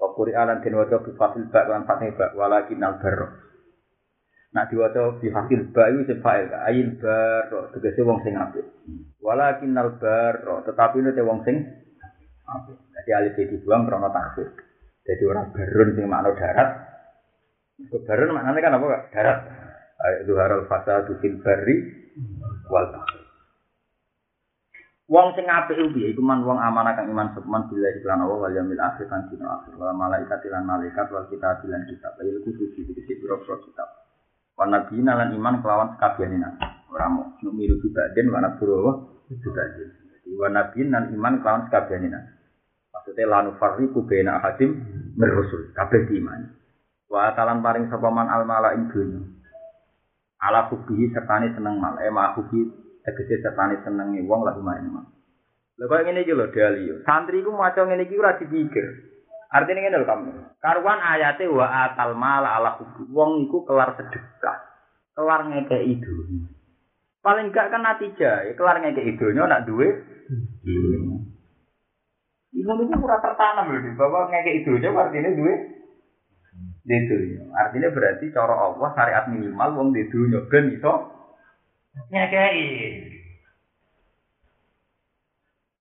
[0.00, 2.96] Wa Qur'an den waca bi fasil ba lan fatih ba walakin al.
[4.48, 8.64] Nak diwaca bi fasil ba iku sing fa'il ayin barro tegese wong sing apik.
[9.20, 11.60] Walakin al barro tetapi nete wong sing
[12.48, 12.76] apik.
[12.96, 14.48] Dadi alif dibuang krana taksir.
[15.04, 16.70] Jadi orang barun sing makna darat.
[17.92, 18.86] Barun maknanya kan apa?
[18.90, 19.02] Kak?
[19.12, 19.38] Darat.
[20.24, 21.76] Zuharal fasadu fil barri
[22.72, 23.27] wal bahri.
[25.08, 28.52] Wong sing apik piye iku man wong amanah kang iman sepeman bila iklan Allah wal
[28.52, 32.68] yaumil akhir kan dina akhir wal malaikat lan malaikat wal kitab lan kitab ayo kudu
[32.76, 33.88] iki pira-pira kitab.
[34.60, 36.60] Wan nabi lan iman kelawan sekabehane nabi.
[36.92, 39.00] Ora mau nu miru den wana pura
[39.32, 39.88] juga den.
[40.12, 42.32] Jadi wan nabi lan iman kelawan sekabehane nabi.
[42.92, 44.76] Maksudnya lanu farriku bena hadim
[45.16, 46.52] merusul kabeh diimani.
[47.08, 49.24] Wa talan paring sapa man al mala ing dunya.
[50.36, 55.04] Ala kubihi sertane seneng mal, eh ma kubihi tegese setane senenge wong lagi main mah.
[55.78, 56.90] Lha kok ngene iki lho Dali.
[57.06, 58.86] Santri ku maca ngene iki ora dipikir.
[59.48, 60.30] Artinya ngene lho kamu.
[60.58, 63.06] Karuan ayate wa atal mal ala hubu.
[63.14, 64.58] Wong iku kelar sedekah.
[65.14, 66.50] Kelar ngekeki dunya.
[67.18, 69.88] Paling gak kan natija, ya kelar ngekeki dunya nak duwe.
[72.52, 75.54] Iku niku ora tertanam lho, bahwa ngekeki dunya artinya duwe.
[76.88, 77.16] Itu
[77.52, 81.17] Artinya berarti cara Allah syariat minimal wong di dunya ben iso
[82.10, 82.62] nyekei.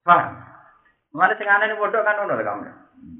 [0.01, 0.39] Paham?
[1.11, 2.71] Mulane sing aneh padha kan ngono kamu.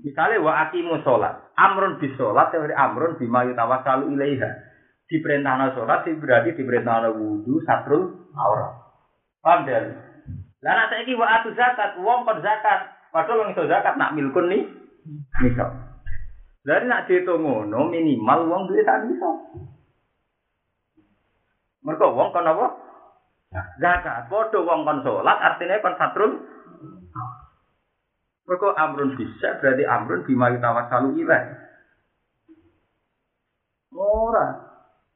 [0.02, 4.50] Misale wa aqimu sholat, amrun bis sholat, teori amrun bima yutawassalu ilaiha.
[5.08, 8.74] Diperintahna sholat, berarti diperintahna wudu, satrul aurat.
[9.44, 9.86] Paham dan?
[10.66, 14.50] Lah nek saiki wa atu zakat, wong kon zakat, padahal wong iso zakat nak milkun
[14.50, 14.66] nih.
[15.46, 15.70] Misal.
[16.66, 19.32] Lah nek diitung ngono minimal wong duwe sak iso.
[21.88, 22.68] Mergo wong kon apa?
[23.80, 24.28] Zakat.
[24.28, 26.32] Padha wong kon salat artine kon satrul.
[28.44, 31.56] Mergo amrun bisa berarti amrun bima tawassalu ilaih.
[33.96, 34.68] Ora.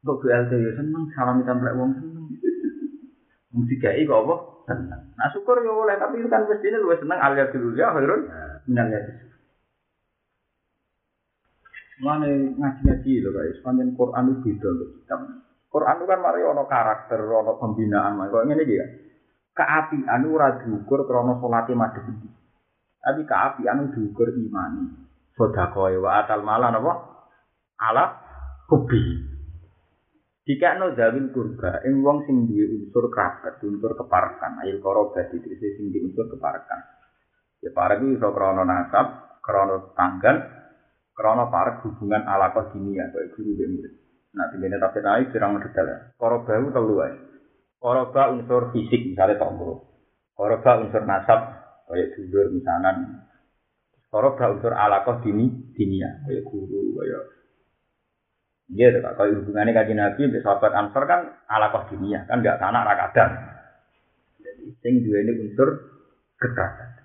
[0.01, 2.25] Kok BLT ya seneng salam templek wong seneng.
[3.51, 4.35] Wong dikai kok apa?
[4.71, 5.01] Seneng.
[5.19, 8.31] Nah syukur ya boleh tapi itu kan mestine luwih seneng alias dulu ya khairun
[8.71, 9.27] minal yadis.
[12.01, 15.19] Mana ngaji-ngaji lho guys, pancen Quran itu beda lho kitab.
[15.71, 18.87] Quran itu kan mari ono karakter, ono pembinaan, kok ngene iki ya.
[19.55, 22.27] Keapian ora diukur krana salate madhep iki.
[22.99, 25.07] Tapi keapian diukur imani.
[25.31, 26.93] Sedekah wa atal malan apa?
[27.79, 28.03] Ala
[28.67, 29.31] hubi.
[30.41, 35.47] Jika no zawil kurba, ing wong sing duwe unsur kerabat, unsur keparakan, ayil korobat itu
[35.55, 36.81] sing di unsur keparakan.
[37.61, 40.41] Ya para itu iso krono nasab, krono tanggal,
[41.13, 43.93] krono parek hubungan ala dunia, kayak guru dan murid.
[44.31, 45.97] Nah, di sini tapi naik sirang detail ya.
[46.15, 47.07] Koroba itu telu ya.
[47.81, 49.83] Koroba unsur fisik misalnya tombol.
[50.31, 51.39] Koroba unsur nasab
[51.91, 52.91] kayak dulur misalnya.
[54.07, 57.23] Koroba unsur alakoh dini dinia kayak guru kayak
[58.71, 63.29] Iya, yeah, kalau hubungannya kaji nabi, sahabat ansor kan alakoh dinia kan nggak tanah rakadan.
[64.39, 65.75] Jadi, sing dua ini unsur
[66.39, 67.03] kekerasan.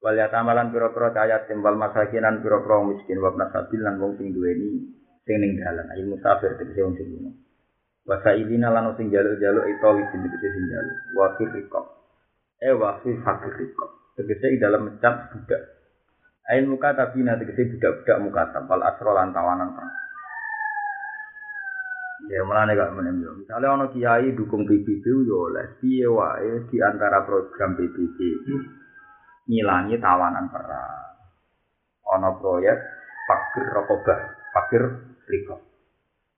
[0.00, 4.70] Wal yatamalan pira-pira ayat timbal masakinan pira-pira miskin wa nasabil lan wong sing duwe ini
[5.26, 7.34] sing ning dalan ayo musafir tegese wong sing lunga
[8.06, 10.96] wa sailina lan sing jaluk-jaluk itu wis tegese sing jaluk.
[11.18, 11.82] Wa firqo
[12.62, 15.62] eh wa firqo tegese ing dalam mencap budak.
[16.46, 20.06] Ayo muka tapi nanti budak-budak muka tapal asro lan tawanan perang
[22.26, 23.34] Ya mulane gak menem yo.
[23.38, 25.78] Misale ana kiai dukung PBB yo oleh.
[25.78, 28.18] Piye wae di antara program PBB
[29.46, 31.06] ngilangi tawanan perang.
[32.06, 32.78] Ana proyek
[33.26, 34.20] fakir rokobah,
[34.54, 34.82] fakir
[35.26, 35.60] rikob.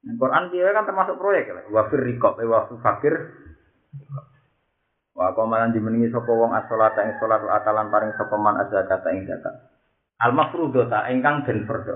[0.05, 1.65] Nah, Quran dia kan termasuk proyek lah.
[1.69, 3.15] Wafir rikob, eh wafir fakir.
[5.13, 9.55] Wa komalan dimeningi sapa wong as-salata ing salat atalan paring sapa man az-zakat ing zakat.
[10.23, 11.95] Al mafrudata ingkang den fardhu.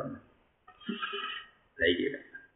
[1.79, 2.07] Lah iki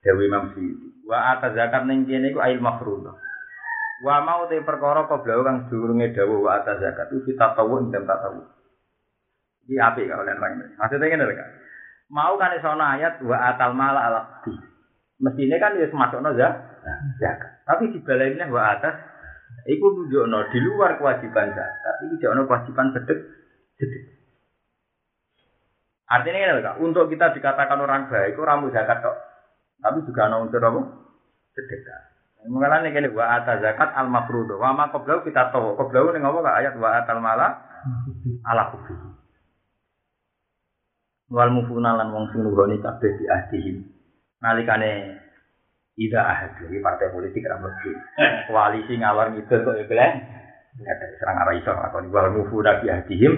[0.02, 1.02] Dewi Imam Syuuti.
[1.06, 3.14] Wa ata zakat ning kene iku ail mafruḍah.
[4.06, 7.90] Wa mau te perkara koblau kang durunge dawuh wa ata zakat itu kita tahu ing
[7.90, 8.42] tak tahu.
[9.66, 11.48] Iki apik kok oleh orang Maksudnya ngene lho kan
[12.12, 14.20] mau kan iso ayat wa atal mala ala
[15.16, 16.52] Mestine kan wis masukno ya.
[17.16, 17.64] Zakat.
[17.64, 18.94] Tapi dibalainnya wa atas
[19.66, 23.18] iku nunjukno di luar kewajiban zakat, iki jono kewajiban sedek
[23.80, 24.02] sedek.
[26.06, 29.18] Artinya ini kan, untuk kita dikatakan orang baik, itu ramu zakat kok.
[29.82, 30.80] Tapi juga ada unsur apa?
[31.50, 32.00] Sedekah.
[32.46, 34.54] Mengalami kene wa ata zakat al mafruḍ.
[34.54, 35.74] Wa ma qablau kita tahu.
[35.74, 37.58] Qablau ning apa ayat wa atal mala
[38.46, 38.94] ala kufi.
[41.26, 43.76] Wal mufuna lan wong sing nuruni kabeh di ahdihim.
[44.38, 45.18] Nalikane
[45.98, 47.90] ida ahad lagi partai politik ra mlebu.
[48.46, 50.12] Koalisi ngalor ngidul kok ya belen.
[50.76, 53.32] Ya serang arah iso lakoni wal mufuna bi ahdihim.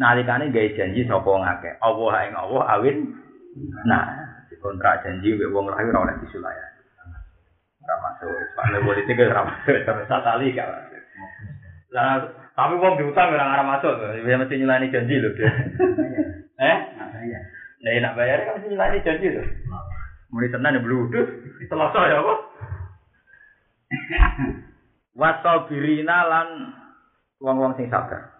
[0.00, 1.70] Nalikane gawe janji sapa ngake.
[1.84, 2.96] Allah ing Allah awin.
[3.84, 4.04] Nah,
[4.64, 6.66] kontrak janji mbek wong lahir ora oleh disulaya.
[7.84, 8.32] Ora masuk.
[8.56, 9.76] Partai politik ora masuk.
[9.84, 10.97] Terus gak masuk.
[11.88, 12.20] Lah,
[12.52, 13.94] tapi wong diutang ora ngarep masuk.
[14.28, 15.32] Ya mesti nyulani janji lho.
[15.32, 15.48] dia.
[16.68, 16.78] eh?
[16.98, 17.40] Saya.
[17.80, 19.42] Lah ya nak bayar kan mesti nyulani janji lho.
[20.28, 21.28] Muni tenan ya bludus.
[21.64, 22.34] Selasa ya apa?
[25.20, 26.48] Wasabirina lan
[27.40, 28.36] wong-wong sing sabar.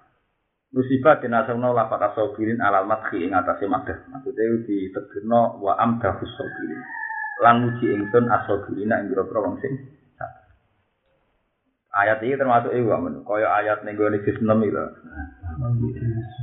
[0.68, 4.04] Musibah dinasawna lafat asabirin alal madhi ing atase madah.
[4.12, 6.80] Maksudnya ditegirno wa amdahus sabirin.
[7.40, 9.72] Lan muji ingsun asabirina ing pira-pira wong sing.
[11.89, 14.85] Ayat ini termasuk iku amun kaya ayat ning gone juz 6 iki lho.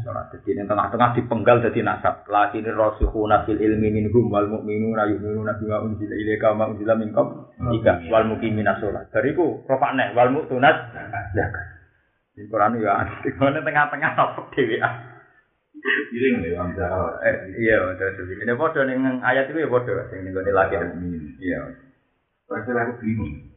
[0.09, 2.25] Ora dadi ning tengah-tengah dipenggal dadi nasab.
[2.25, 7.13] Lakin rasikhuna fil ilmi minhum wal mu'minuna yu'minuna bima unzila ilaika wa ma unzila min
[7.13, 7.45] qabl.
[7.61, 9.05] Ika wal muqimina sholat.
[9.13, 10.77] Bariku rofakne wal mu'tunat
[11.37, 11.65] zakat.
[12.33, 13.37] Di Quran ya antik.
[13.37, 14.11] Ngene tengah-tengah
[14.49, 14.93] dhewean.
[16.09, 17.21] Piring lho wong Jawa.
[17.21, 20.81] Eh, iya, terus ini padha ning ayat itu ya padha sing gone lagi.
[21.37, 21.59] Iya.
[22.49, 23.54] Pasal aku bingung.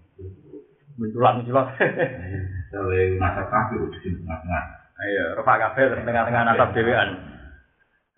[0.98, 1.78] Menculak-menculak.
[2.74, 4.64] Soale nasab kabeh udah di tengah-tengah.
[4.98, 7.08] Iya, rofak kabeh terus tengah-tengah nasab dhewean.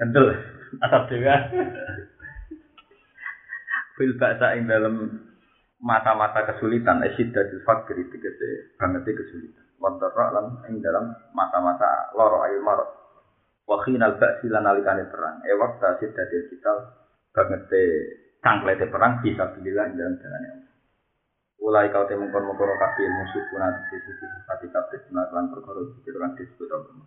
[0.01, 0.27] Kendel
[0.81, 1.43] nasab dhewean.
[4.01, 4.97] Fil ba'sa ing dalam
[5.85, 9.65] mata-mata kesulitan esidadil fakir tegese banget kesulitan.
[9.77, 12.89] Wadara lan ing dalam mata-mata loro ayu marot.
[13.69, 15.45] Wa khinal ba'si lan nalikane perang.
[15.45, 16.73] E waktu sidadil kita
[17.37, 17.69] banget
[18.41, 20.70] cangklete perang bisa ing dalam jalan Allah.
[21.61, 25.85] Ulai kau temu kon mengkono kabeh musuh punat sisi sisi pati kabeh sunat lan perkara
[26.01, 27.05] pikir lan disebut apa.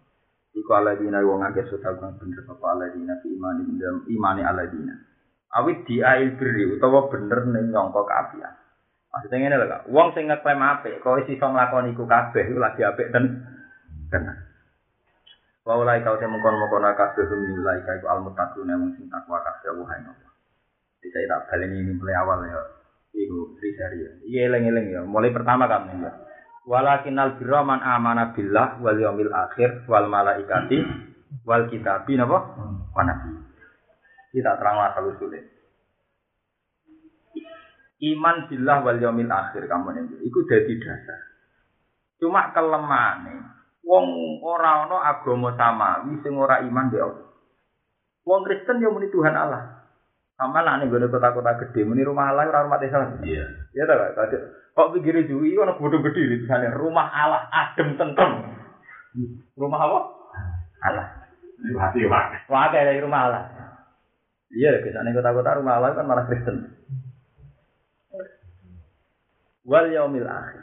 [0.54, 4.94] Iku aladina wong akeh sudah kang bener apa aladina fi imani dalam imani aladina.
[5.58, 8.54] Awit diail beri utawa bener ning nyangka kaapian.
[9.10, 12.58] Maksudnya ngene lho Kak, wong sing ngeklaim apik kok wis iso nglakoni iku kabeh iku
[12.62, 13.26] lagi apik ten
[14.14, 14.38] tenan.
[15.66, 19.90] Wa ulai kau temu kon mengkono kabeh humilai iku almuttaqun yang sing takwa kabeh Allah
[19.98, 20.32] ing Allah.
[21.02, 22.83] Jadi saya tak baleni ini mulai awal ya.
[23.14, 24.26] Iku kriteria.
[24.26, 25.02] Iya eleng-eleng ya.
[25.06, 26.12] Mulai pertama kamu ya.
[26.66, 30.80] Walakinal birra man amana billah wal yaumil akhir wal malaikati
[31.46, 32.58] wal kitabi napa?
[32.90, 33.38] Wa nabi.
[34.34, 35.46] Kita terang asal usulnya.
[38.04, 40.04] Iman billah wal yaumil akhir kamu nih.
[40.26, 41.20] Iku dadi dasar.
[42.18, 43.54] Cuma kelemahane
[43.84, 47.28] wong ora ana agama samawi sing ora iman Allah.
[48.24, 49.73] Wong Kristen yo muni Tuhan Allah.
[50.34, 53.00] Sama lah nih gue kota-kota gede, muni rumah Allah ora rumah desa.
[53.22, 53.46] Iya.
[53.74, 54.44] Iya tak kak?
[54.74, 58.58] Kok pikir juwi ono bodoh gede di sana rumah Allah adem tentrem.
[59.54, 60.00] Rumah apa?
[60.90, 61.08] Allah.
[61.64, 62.04] Hati.
[62.10, 63.44] Wah kayak dari rumah Allah.
[64.50, 66.74] Iya, ke sana kota-kota rumah Allah kan malah Kristen.
[69.64, 70.62] Wal yaumil akhir.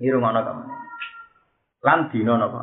[0.00, 0.64] Ini rumah kamu?
[1.86, 2.62] Lan dino apa?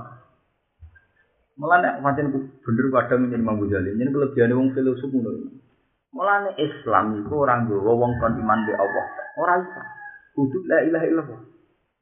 [1.53, 5.62] Malah nek pancen bener kadang menjadi Imam Ghazali, ini kelebihan wong filosof ngono.
[6.14, 9.06] Mulane Islam iku ora nggawa wong kon iman be Allah.
[9.34, 9.81] Ora iso.
[10.38, 11.41] Kudu la ilaha illallah.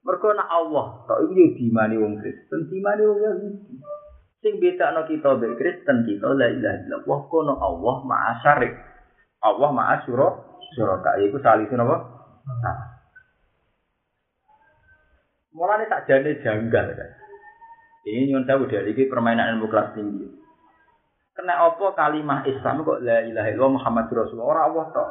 [0.04, 3.50] Mergo nek Allah tok iku yo dimani wong Kristen, dimani wong Yahudi.
[4.44, 8.74] Sing bedakno kita be Kristen kita la ilaha illallah kono Allah maha syarik.
[9.40, 10.28] Allah maha syura
[10.76, 11.98] syuraka iku salisun apa?
[12.68, 12.80] Nah.
[15.56, 17.10] Mulane tak jane janggal kan.
[18.02, 20.41] Ini nyuwun sewu dari ini permainan ilmu kelas tinggi.
[21.32, 25.10] Kena apa kalimah Islam kok la ilaha illallah Muhammad Rasulullah ora Allah tok.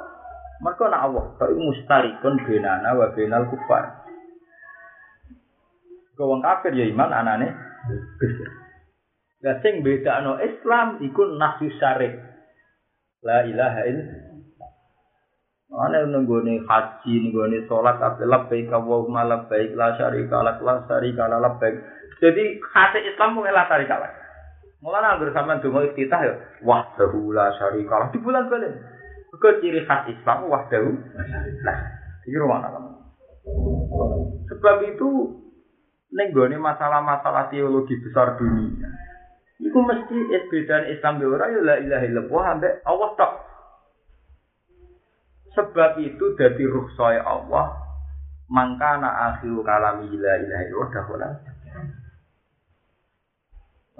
[0.60, 4.04] Mergo nek Allah tok iku mustarikun benana wa benal kufar.
[6.20, 7.48] Kau wong kafir ya iman anane.
[9.40, 12.20] Lah sing bedakno Islam iku nafsu syarik.
[13.24, 14.28] La ilaha illallah.
[15.70, 21.40] Ana nenggone haji, nenggone salat kabeh labbaik Allahumma labbaik la syarika lak la syarika la
[21.40, 21.80] labbaik.
[22.20, 24.19] Jadi khas Islam mung la syarika lak.
[24.80, 26.34] Mulane anggere sampean donga iftitah ya
[26.64, 28.74] wahdahu la syarika lah di bulan balen.
[29.28, 30.90] Kok ciri khas Islam wahdahu
[31.64, 31.74] la.
[32.24, 32.92] Iki rumah kamu.
[34.48, 35.08] Sebab itu
[36.12, 38.88] nenggone masalah-masalah teologi besar dunia.
[39.60, 40.16] Iku mesti
[40.48, 43.32] bedaan Islam be ora ya la ilaha ambek Allah tok.
[45.60, 47.76] Sebab itu dari ruh saya Allah
[48.48, 51.28] mangkana akhiru kalami la ilaha illallah dahola.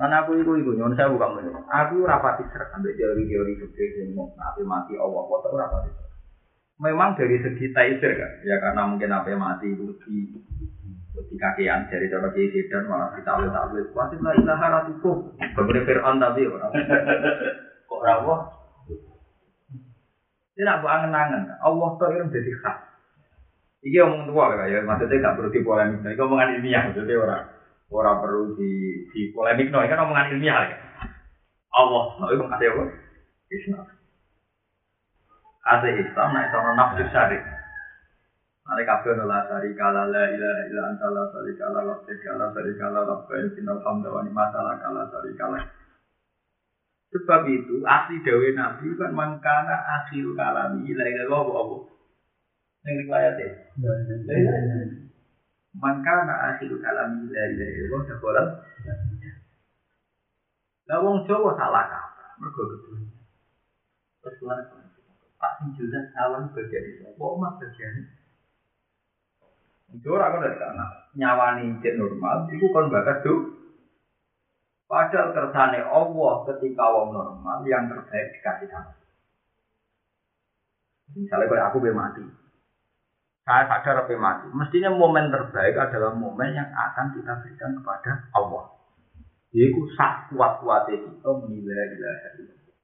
[0.01, 1.60] Karena aku itu itu nyon saya bukan menurut.
[1.68, 5.90] Aku rapati serak sampai teori-teori fikih yang mau nabi mati Allah kok tak rapati.
[6.81, 10.32] memang dari segi taisir kan, ya karena mungkin yang mati itu di
[11.28, 15.85] di kakian dari cara kiai dan malah kita tahu tahu pasti lah ilaha ratuku berbeda
[15.85, 16.72] Fir'aun tapi orang
[17.85, 18.36] kok rawa
[20.56, 22.78] tidak buat angen-angen Allah tuh yang jadi khas.
[23.81, 26.05] Iki omong tua ya, maksudnya gak perlu dipolemik.
[26.05, 27.44] Ini omongan ilmiah, maksudnya orang
[27.91, 28.71] orang perlu di
[29.11, 29.69] di polemik.
[29.75, 30.79] No, ini kan omongan ilmiah ya.
[31.71, 32.83] Allah, itu kasih apa?
[33.51, 33.87] Islam.
[35.61, 37.43] Kasih Islam, nah itu nafsu syarif.
[38.71, 42.47] Nanti kabeh la syarika la la ilaha illa anta la syarika la la syarika la
[42.55, 45.59] syarika la rabbil innal hamda wa ni'mata la kala syarika la.
[47.11, 51.83] Sebab itu asli dawe Nabi kan mangkana akhir kalami la ilaha Allah.
[52.87, 53.49] Ning riwayat e.
[55.78, 58.42] Mangkana akhir kalami la ilaha illallah dakhala.
[60.90, 63.14] Lah wong Jawa salah kaprah, mergo kedunya.
[64.20, 64.59] Terus keluar
[65.40, 65.64] Pak
[66.20, 67.94] awan bagian itu, apa bagian
[69.90, 70.86] itu orang kan dari sana
[71.18, 73.59] nyawani cek normal, itu kan bakat tuh.
[74.86, 78.94] Padahal kersane Allah ketika wong normal yang terbaik dikasih sama.
[81.14, 82.22] Misalnya kalau aku be mati,
[83.51, 84.47] saya sadar apa mati.
[84.55, 88.78] Mestinya momen terbaik adalah momen yang akan kita berikan kepada Allah.
[89.51, 92.31] Yaitu sak kuat kuatnya kita menilai ilaha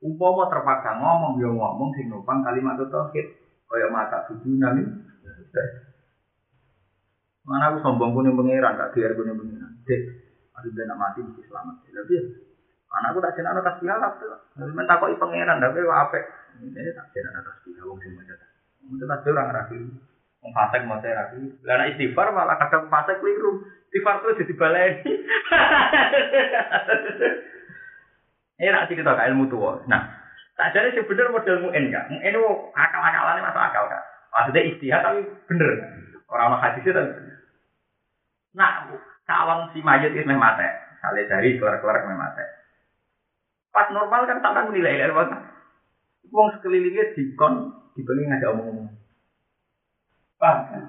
[0.03, 3.27] Umpama terpaksa ngomong ya ngomong sing numpang kalimat tauhid
[3.71, 4.83] kaya mata tujuh nami.
[7.47, 9.71] Mana aku sombong punya pangeran, tak biar punya pangeran.
[9.87, 10.03] Dek,
[10.51, 11.79] aku nak mati mesti selamat.
[11.87, 12.17] Tapi
[12.91, 14.35] anakku tak jenaka kasih halal tuh.
[14.75, 16.19] Minta kok pangeran, tapi apa?
[16.59, 18.47] Ini tak jenaka kasih halal sing macam itu.
[18.99, 19.79] Itu tak orang rapi.
[20.55, 21.51] Fasik mau saya rapi.
[21.67, 23.67] Lah istighfar malah kadang fasik keliru.
[23.91, 25.13] Istighfar tuh jadi baleni.
[28.61, 29.83] Ini nak cerita ke ilmu tua.
[29.91, 30.03] Nah,
[30.55, 32.05] tak jadi sebenarnya model mu'en kak.
[32.13, 32.45] Mu'en itu
[32.75, 34.05] akal-akalannya masuk akal kak.
[34.33, 35.71] Maksudnya istihad tapi bener.
[36.29, 37.37] Orang-orang hadisnya tapi bener.
[38.57, 38.71] Nah,
[39.27, 40.69] calon si mayat itu memang mati.
[41.01, 42.35] Kali dari keluar-keluar memang.
[43.71, 45.25] Pas normal kan tak menilai ilmu.
[46.33, 49.06] Wong sekelilingnya dikon dibeli ngajak omong-omong.
[50.37, 50.83] Paham kan?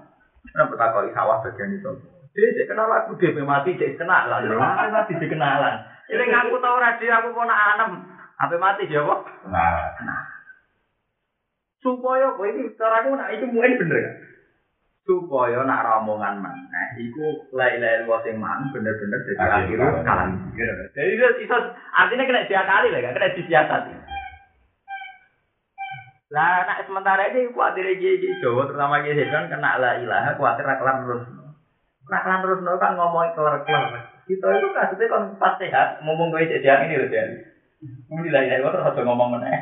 [0.52, 1.92] Kenapa tak kali sawah bagian itu?
[2.38, 4.46] Jadi kenal aku dia mati, jadi kenalan.
[4.94, 5.76] Mati dikenalan.
[6.08, 7.92] Ini ngaku tau radio aku kok nak anem.
[8.38, 9.26] Apa mati jawab?
[9.50, 10.24] Nah, Nah.
[11.82, 14.16] Supaya kok ini cara aku nak itu mungkin bener kan?
[15.08, 20.52] Supaya nak rombongan mana, iku lai-lai luas yang man bener-bener jadi Akhir akhir kalan.
[20.92, 21.56] Jadi itu
[21.96, 23.94] artinya kena diakali lah kan, kena disiasati.
[26.28, 31.08] Lah nak sementara ini kuatir gigi Jawa terutama gigi kan kena la ilaha kuatir kelar
[31.08, 31.24] terus.
[32.12, 34.12] Nak kelar terus no kan ngomongin kelar-kelar.
[34.28, 37.36] Kita itu kasusnya kan pas sehat ngomong gue jadi ini loh jadi.
[38.12, 39.56] Kemudian la ilaha terus harus ngomong mana?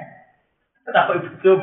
[0.89, 1.59] Kenapa ibu sum?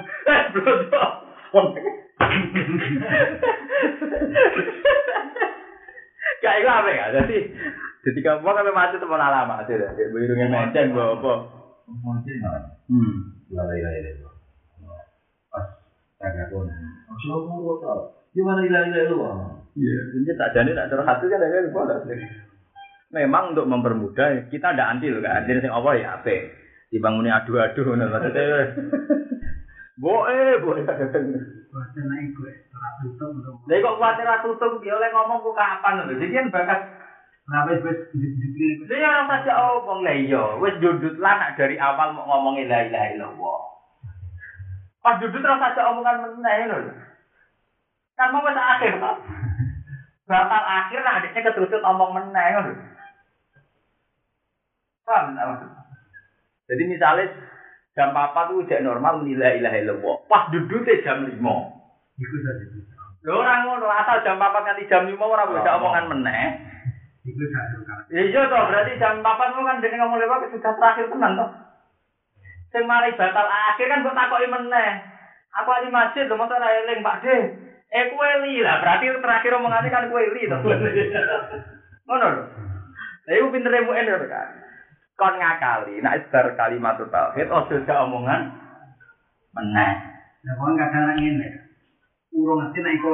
[6.42, 7.04] Kayak itu apa ya?
[7.22, 7.38] Jadi
[8.06, 9.90] ketika mau kami mati teman lama aja deh.
[10.14, 11.32] Birungnya menceng gue apa?
[11.90, 12.62] lah.
[12.86, 13.14] Hmm.
[13.50, 13.78] Lalai.
[13.82, 14.31] Pas
[16.22, 16.70] kagak pun.
[17.10, 17.98] Masya Allah.
[18.32, 19.18] Gimana lalai lalai lu?
[19.72, 21.98] Iya, ini tak jadi tak terus hati kan ada boleh.
[23.12, 25.44] Memang untuk mempermudah kita ada anti loh kan.
[25.44, 26.36] Jadi sing apa ya apa?
[26.88, 28.72] Dibangunin adu-adu ngono maksudnya.
[30.02, 30.80] Boe, boe.
[30.80, 30.96] Ora.
[33.68, 36.20] Lah kok kuwatir ra tutup ya oleh ngomong ku kapan lho.
[36.20, 36.80] Jadi kan bakat
[37.42, 42.14] Kenapa wis dikira Dia orang saja omong lah iya, wis dudut lah nak dari awal
[42.14, 43.58] mau ngomongin la ilaha illallah.
[45.02, 46.78] Pas dudut terus saja omongan meneh lho.
[48.14, 49.16] Kan mau wis akhir Pak.
[50.30, 52.72] Bakal akhir lah adiknya keterusut omong meneh lho.
[55.02, 55.82] Paham tak maksudnya?
[56.70, 57.26] Jadi misalnya
[57.98, 60.14] jam 4 tuh udah normal menilai ilaha illallah.
[60.30, 61.34] Pas duduknya jam 5.
[62.22, 62.64] iku saja.
[63.22, 66.46] Lho ora ngono, asal jam 4 nganti jam 5 ora bisa omongan meneh.
[67.26, 67.66] Iku kan.
[68.10, 71.50] Ya iya toh, berarti jam 8 mu kan dene ngomong lewat sudah terakhir tenan toh.
[72.72, 74.90] Sing mari batal akhir kan kok takoki meneh.
[75.60, 77.36] Aku ali masjid lho masa ora eling Pak De.
[77.92, 80.64] Eh kowe li lah, berarti terakhir omongane kan kowe li toh.
[82.08, 82.44] Ngono lho.
[83.28, 84.48] Lah iku pintere mu lho kan.
[85.12, 88.48] Kon ngakali, nek bar kalimat tauhid ojo gak omongan
[89.52, 89.92] meneh.
[90.48, 91.48] Lah kok kadang ngene.
[92.32, 93.12] Urung ngerti nek iku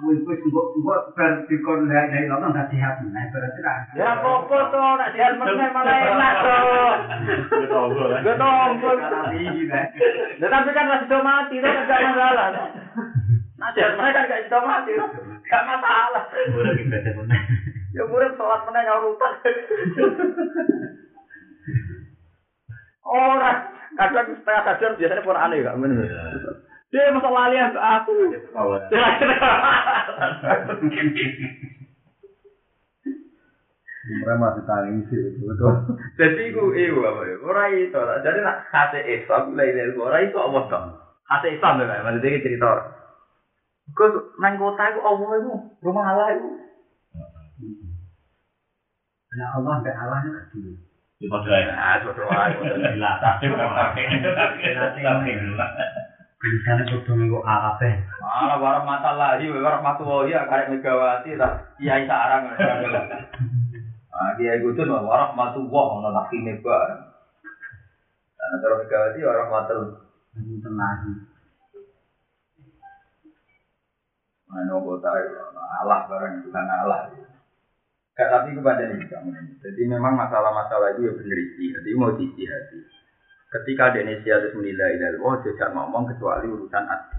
[0.00, 3.74] wis kok kan dikon lek nek lho nang dadi hak meneh berarti ra.
[3.92, 6.58] Ya popo to nek dihal meneh malah enak to.
[7.60, 8.04] Betong to.
[8.24, 8.70] Betong.
[10.40, 12.48] Tapi kan wis do mati to gak masalah.
[13.60, 15.06] Nah, dihal meneh kan gak do mati to.
[15.44, 16.24] Gak masalah.
[16.56, 17.42] Murah ibadah meneh.
[17.92, 19.12] Ya murah salat meneh nyaur.
[23.02, 23.52] Ora,
[23.92, 25.76] kadang setengah kadang biasanya pun aneh, kok.
[25.76, 26.08] Bener.
[26.92, 28.12] Dia masa lalian ke aku.
[34.02, 35.72] Mereka masih tanya ini sih, betul.
[36.18, 37.34] Jadi aku eh, ibu apa ya?
[37.38, 40.86] Orang itu, jadi nak kata Islam lain dari orang itu apa dong?
[41.22, 42.70] Kata Islam enggak, maksudnya kita cerita.
[43.94, 44.10] Kau
[44.42, 45.52] nang kota aku Allah itu,
[45.86, 46.48] rumah Allah itu.
[49.32, 50.66] Ya Allah, sampai Allah itu kecil.
[51.22, 51.46] Ya, betul.
[51.54, 51.62] Ya,
[52.02, 52.26] betul.
[52.34, 52.82] Ya, betul.
[53.40, 53.62] Ya, betul.
[54.98, 56.11] Ya, betul.
[56.42, 58.02] Biasanya kudu minggu Arabnya.
[58.18, 62.50] Malah warah mata lagi, warah mata wali, karek Megawati, tak kiai sarang.
[64.10, 67.02] Ah, kiai gue tuh warah mata wah, nona kini bareng.
[68.34, 69.74] Karena terus Megawati warah mata
[70.32, 71.00] Tenang.
[74.52, 75.08] mana kota
[75.80, 77.08] Allah bareng bukan Allah.
[78.12, 79.32] Gak tapi kepada ini kamu.
[79.64, 81.64] Jadi memang masalah-masalah itu ya benar isi.
[81.72, 82.78] Jadi mau diisi hati.
[83.52, 87.16] Ketika Indonesia harus menilai dari oh tidak ngomong kecuali urusan hati.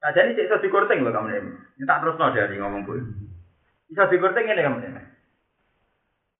[0.00, 1.52] Nah jadi iso dikorting loh kamu ini.
[1.80, 3.00] Ini tak terus no dari ngomong pun.
[3.88, 5.02] Bisa dikorting ini kamu ini.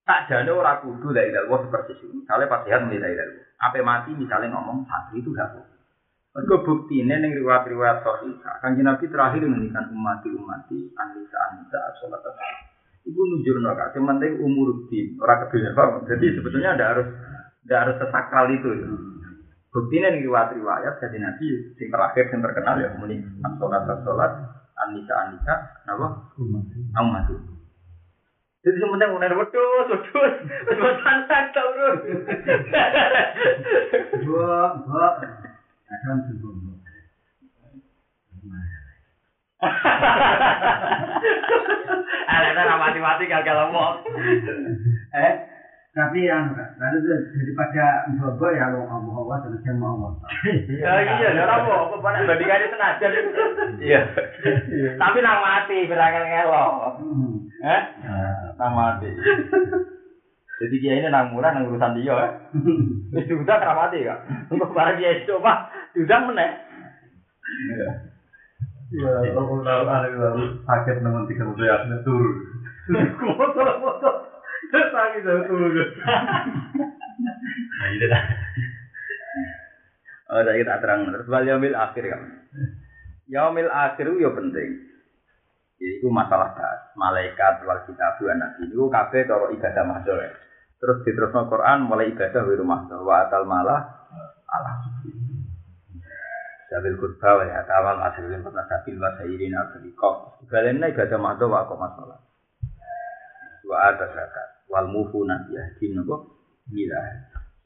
[0.05, 2.13] Tak jadi orang kudu dari dalam seperti itu.
[2.13, 5.81] Misalnya pas sehat menilai dari Apa mati misalnya ngomong santri itu gak boleh.
[6.31, 8.55] Mereka bukti ini yang riwayat-riwayat sahihah.
[8.63, 12.23] Kanji Nabi terakhir menghentikan umati-umati anisa anisa sholat
[13.03, 16.05] Ibu nunjuk kak, cuman penting umur di orang paham?
[16.05, 17.09] Jadi sebetulnya ada harus
[17.67, 18.71] ada harus sesakral itu.
[18.77, 18.87] Ya.
[19.71, 21.47] Bukti ini yang riwayat-riwayat jadi Nabi
[21.79, 23.23] yang terakhir yang terkenal ya muni
[23.63, 24.33] sholat sholat
[24.75, 25.55] anisa anisa
[25.87, 26.07] apa
[26.99, 27.35] umati.
[28.61, 30.35] Jadi sementara udah wedus, wedus,
[30.69, 31.97] wedus santai turun.
[34.21, 35.07] Dua, dua.
[35.89, 36.51] Kadang juga.
[42.31, 43.95] Alena mati-mati gagal ngomong.
[45.15, 45.33] Eh,
[45.91, 50.23] Tapi yang lalu itu daripada bobo ya lo Allah Allah dan saya mau Allah.
[50.71, 51.67] ya iya, ya apa?
[51.67, 53.11] Apa banyak bandingannya senajan.
[53.83, 54.01] Iya.
[54.95, 56.95] Tapi nang mati berangkat ngelok.
[57.03, 57.35] Hmm.
[57.67, 57.83] Eh?
[58.55, 59.11] Nang mati.
[60.63, 62.29] Jadi dia ini nang murah nang urusan dia ya.
[63.19, 64.47] Wis diundang ra mati kak.
[64.47, 66.51] Untuk barang dia coba diundang meneh.
[68.91, 72.35] Iya, kalau tahu ada lalu sakit nemen tiga puluh ya, turun.
[73.39, 74.11] Foto-foto,
[74.71, 75.89] sakit dari turun.
[77.81, 78.25] Nah, itu dah.
[80.31, 82.23] Oh, saya tak terang terus wal yaumil akhir kan.
[83.27, 84.71] Yaumil akhir itu ya penting.
[85.81, 88.71] Itu masalah das, malaikat wal kitab wa nabi.
[88.71, 90.31] Itu kabeh cara ibadah ya.
[90.81, 93.81] Terus diterusno Quran mulai ibadah wa mahdoh wa atal malah
[94.47, 94.77] Allah.
[96.71, 100.47] Jabil kurba wa ya tawal asirin pernah sabil wa sayirin al-fiqoh.
[100.47, 102.21] Ibadah ibadah mahdoh wa kok masalah.
[103.67, 106.31] Wa ada zakat wal mufuna yahdin nopo
[106.71, 107.03] gila.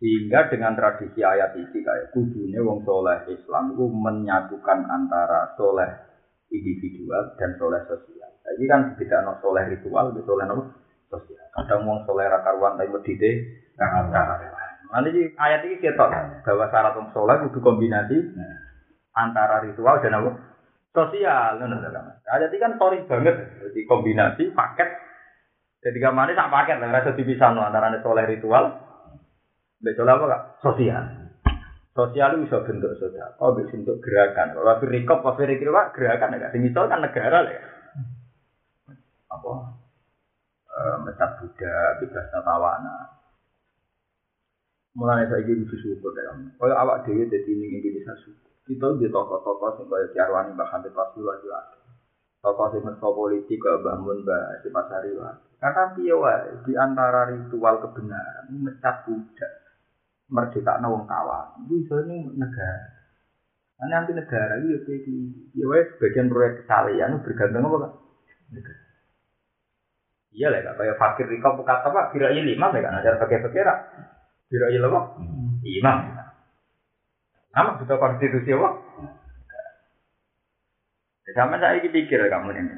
[0.00, 5.86] Sehingga dengan tradisi ayat ini kayak kudune wong soleh Islam itu menyatukan antara soleh
[6.50, 8.30] individual dan soleh sosial.
[8.44, 10.76] Jadi kan tidak no soleh ritual, di soleh no
[11.08, 11.46] sosial.
[11.54, 13.30] Kadang wong soleh rakaruan tapi medite
[13.78, 14.72] rakaruan.
[14.92, 16.06] Nanti ayat ini kita
[16.44, 18.18] bahwa syarat wong soleh itu kombinasi
[19.14, 20.30] antara ritual dan apa?
[20.94, 21.58] Sosial.
[22.28, 23.36] Ayat ini kan sorry banget.
[23.62, 25.03] Jadi kombinasi paket.
[25.84, 28.72] Jadi gamane sak paket lah, rasa dipisah no antara soleh ritual
[29.84, 30.42] Betul apa kak?
[30.64, 31.04] Sosial.
[31.92, 33.36] Sosial itu bisa bentuk sosial.
[33.36, 34.56] Oh, bisa bentuk gerakan.
[34.56, 36.48] Kalau firikop, apa firikop, gerakan ya.
[36.50, 37.62] Sing kan negara lah ya.
[39.28, 39.52] Apa?
[40.72, 42.96] E, Mecat Buddha, bebas tawana.
[44.96, 46.32] Mulai saya ingin bersyukur ya.
[46.32, 48.50] Kalau awak dewi jadi ini Indonesia syukur.
[48.64, 51.60] Kita di tokoh-tokoh yang kayak Ciarwani Mbak Hamid Pasuruan juga.
[52.44, 55.16] Tokoh yang mereka politik ke Mbak Mun Mbak Si Pasari
[55.56, 59.48] Karena dia di antara ritual kebenaran mecat Buddha
[60.28, 61.64] merdeka wong kawan.
[61.64, 62.84] Itu iso ini negara.
[63.80, 65.08] Nah, nanti negara itu ya kayak
[65.56, 66.68] ya wes bagian proyek
[67.24, 67.88] bergantung apa?
[68.52, 68.84] Negara.
[70.34, 73.22] Iya lah kak, kayak fakir di kau kata pak, kira ini lima ya kan, ajar
[73.22, 73.70] pakai fakir
[74.50, 75.00] Kira ini apa?
[75.62, 75.98] Imam.
[77.54, 78.68] Nama kita konstitusi apa?
[81.32, 82.76] Sama saya ini pikir kamu ini.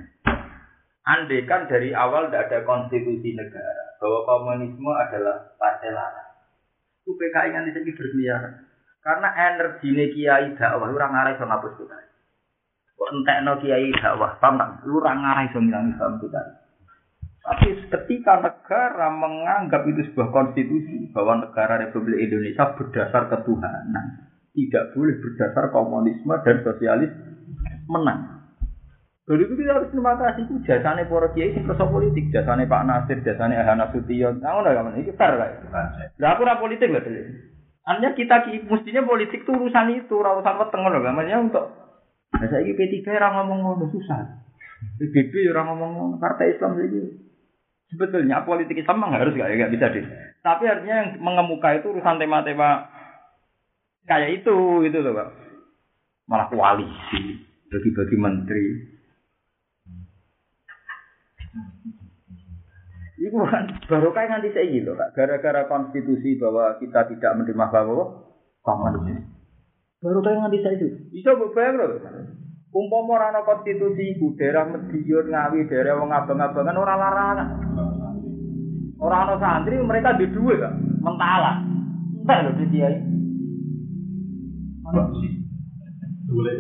[1.07, 6.31] Andai kan dari awal tidak ada konstitusi negara, bahwa komunisme adalah partai larang.
[7.07, 8.55] itu PKI nganti saiki berkeliaran.
[8.99, 12.07] Karena energi kiai dakwah ora ngarai iso ngapus PKI.
[12.99, 14.71] Kok entekno kiai dakwah, paham tak?
[14.83, 16.53] Lu ora ngarai iso ngilangi Islam PKI.
[17.47, 24.07] Tapi ketika negara menganggap itu sebuah konstitusi bahwa negara Republik Indonesia berdasar ketuhanan,
[24.51, 27.15] tidak boleh berdasar komunisme dan sosialis
[27.87, 28.36] menang.
[29.27, 32.87] Jadi itu kita harus terima kasih itu jasane para kiai sing kersa politik, jasane Pak
[32.87, 34.39] Nasir, jasane Ahana Sution.
[34.39, 35.51] Nah, ngono kan iki fair lah.
[36.23, 37.27] Lah aku ora politik lho, Dek.
[37.83, 41.15] Artinya kita ki- mestinya politik itu urusan itu, ora urusan weteng kan.
[41.15, 41.67] Maksudnya untuk
[42.37, 44.45] Nah, saya P3 orang ngomong ngono susah.
[45.01, 46.15] PBB orang ngomong ngono.
[46.19, 47.17] Partai Islam ini
[47.89, 50.05] sebetulnya politik Islam harus gak, gak bisa deh.
[50.43, 52.91] Tapi artinya yang mengemuka itu urusan tema-tema
[54.05, 55.29] kayak itu gitu loh pak.
[56.27, 57.41] Malah koalisi,
[57.71, 58.65] bagi-bagi menteri.
[63.17, 68.05] Iku kan baru kayak nganti saya gitu, gara-gara konstitusi bahwa kita tidak menerima bahwa
[68.61, 69.25] komunis.
[70.05, 71.97] Baru kayak nganti saya itu, bisa berbayar loh.
[72.77, 77.39] Umpama ana konstitusi iku daerah Medion, Ngawi, daerah Wong Abang-Abang ora orang
[79.01, 81.65] Ora ana santri mereka di dua kan, mentala.
[82.21, 82.93] Entah loh di dia.
[86.29, 86.55] Boleh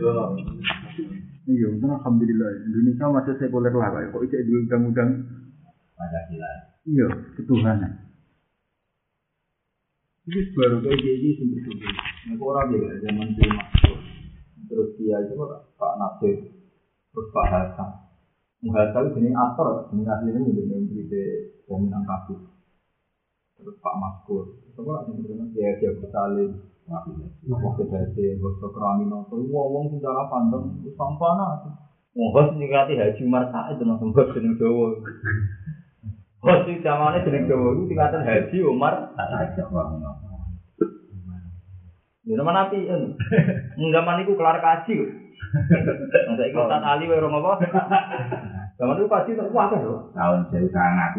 [1.46, 4.10] Iya, untung alhamdulillah Indonesia masih sekuler lah.
[4.10, 5.10] Kok ijek duwe undang-undang
[5.96, 6.50] Pancasila.
[6.84, 7.06] iya
[7.38, 7.92] ketuhanan.
[10.26, 11.74] Ini baru kayak gini sih betul.
[12.26, 13.58] Nek ora dia zaman dulu
[14.66, 15.34] terus dia itu
[15.78, 16.36] Pak Nasir
[17.14, 17.90] terus Pak Hasan
[18.60, 21.24] Muhammad itu jenis aktor jenis aslinya mungkin yang beri de
[21.70, 22.40] jaminan kasus
[23.56, 26.50] terus Pak Maskur itu yang beri dia dia bersalin
[26.86, 31.58] Nopo kita sih, gue sok rame nonton, gue wong sing cara pandang, gue sampah nah,
[32.14, 34.94] gue bos nih haji marta itu nonton jeneng Jawa.
[36.46, 38.94] Bos sih zamane jeneng Jawa, gue tingkatan haji Umar,
[42.26, 42.98] Ya aja wong nanti, eh,
[43.78, 44.94] enggak mana kelar kaji,
[46.30, 47.62] enggak ikutan Ali, wae rumah
[48.76, 50.12] Zaman itu kaji tak kuat lho.
[50.12, 51.16] Tahun seribu sangat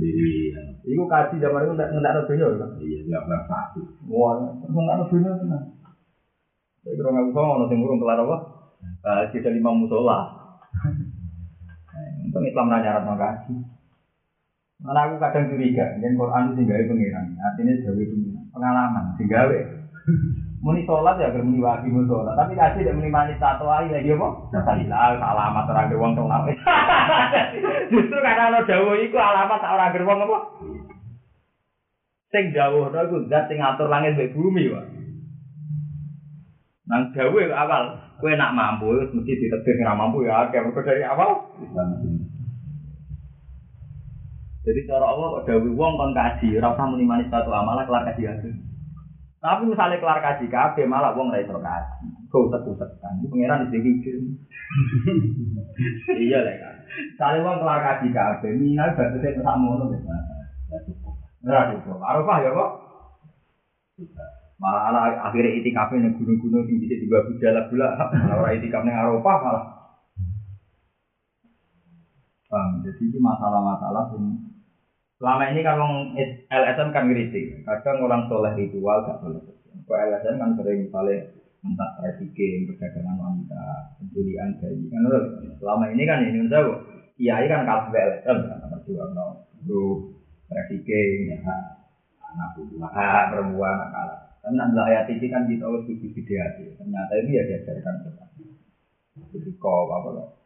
[0.00, 0.48] diri
[0.88, 2.66] Iku kaji zaman itu ndak ndak donya lho.
[2.80, 3.80] iya tiga belas satu.
[4.08, 5.62] Wah, ndak donya tenan.
[6.80, 8.36] Saya kira nggak usah sing urung kelar apa?
[9.04, 10.18] Dari lima musola.
[12.24, 13.52] Untung Islam nanya orang kaji.
[14.80, 19.58] Mana aku kadang curiga, jadi Quran itu gawe pengiran, artinya gawe pengiran, pengalaman, sing gawe.
[20.60, 24.12] Muni sholat ya agar muni wajib sholat, tapi kasih tidak muni manis satu aja lagi
[24.12, 24.28] apa?
[24.52, 26.40] Dasarilah alamat orang agar wong sholat.
[27.92, 30.38] Justru karena lo jauh itu alamat orang agar wong apa?
[32.28, 34.84] Sing jauh no iku zat sing ngatur langit mbek bumi, Pak.
[36.92, 41.40] Nang jauh itu awal, kue nak mampu, mesti ditetir nggak mampu ya, kayak dari awal.
[44.60, 48.12] Jadi cara Allah kok dawuh wong kon kaji, ora usah muni manis satu amalah kelar
[48.12, 48.50] kaji aja.
[49.40, 52.06] Tapi misalnya kelar kaji kabeh malah wong ora iso kaji.
[52.28, 53.16] Kok usah kan.
[53.24, 54.16] Ini pangeran di pikir.
[56.28, 56.74] iya lah kan.
[56.84, 60.04] Misalnya wong kelar kaji kabeh, minal batese sak mono wis.
[61.40, 62.04] Ora cukup.
[62.04, 62.70] Arafah ya kok.
[64.60, 65.00] Malah ala
[65.32, 69.64] akhirnya itikaf ning gunung-gunung sing bisa dibawa gejala gula, malah ora itikaf ning Arafah malah.
[72.50, 72.82] Paham?
[72.82, 74.49] Jadi masalah-masalah yang
[75.20, 76.16] selama ini kan orang
[76.48, 77.60] LSM kan ngeritik.
[77.68, 79.44] Kadang orang soleh ritual gak boleh.
[79.84, 81.28] Kalau LSM kan sering misalnya
[81.60, 83.64] entah trafficking, perdagangan wanita,
[84.00, 84.88] penculian bayi.
[84.88, 85.04] Kan
[85.60, 86.80] selama ini kan Indonesia kok
[87.20, 91.38] kiai kan kabeh LSM kan dua no, grup trafficking, ya,
[92.24, 94.20] anak buah, perempuan, anak kalah.
[94.40, 98.42] Tapi nanti ayat ini kan kita harus bikin video Ternyata ini ya diajarkan seperti
[99.36, 100.39] Jadi kok apa loh.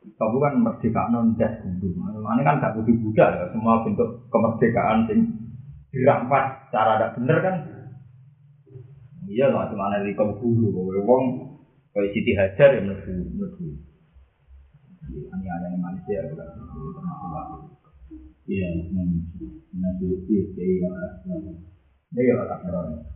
[0.00, 1.92] Kamu kan merdeka non das kudu.
[1.92, 3.44] Ini kan gak kudu budak ya.
[3.52, 5.20] Semua bentuk kemerdekaan sing
[5.92, 7.56] dirampas cara ada bener kan.
[9.30, 11.24] Iya lah, cuma dari kamu guru, bahwa wong
[11.94, 13.66] kayak Siti Hajar ya mlebu mlebu.
[15.10, 16.44] Ini ada yang manusia ya.
[18.50, 18.68] Iya,
[19.70, 21.22] nanti itu kayak
[22.10, 23.06] Ini ya tak terus.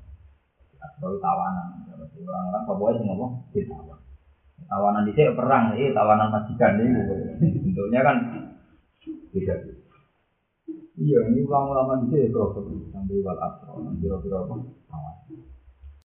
[0.78, 1.82] Atau tawanan.
[2.14, 4.03] Orang-orang Papua itu ngomong ditawan.
[4.64, 7.00] Tawanan di sini perang, ini tawanan majikan ini.
[7.38, 8.16] Bentuknya kan
[9.30, 9.54] beda.
[10.94, 12.54] Iya, ini ulama-ulama sini terus
[12.90, 14.54] sampai wal asro, biro-biro apa?
[14.88, 15.53] Tawanan.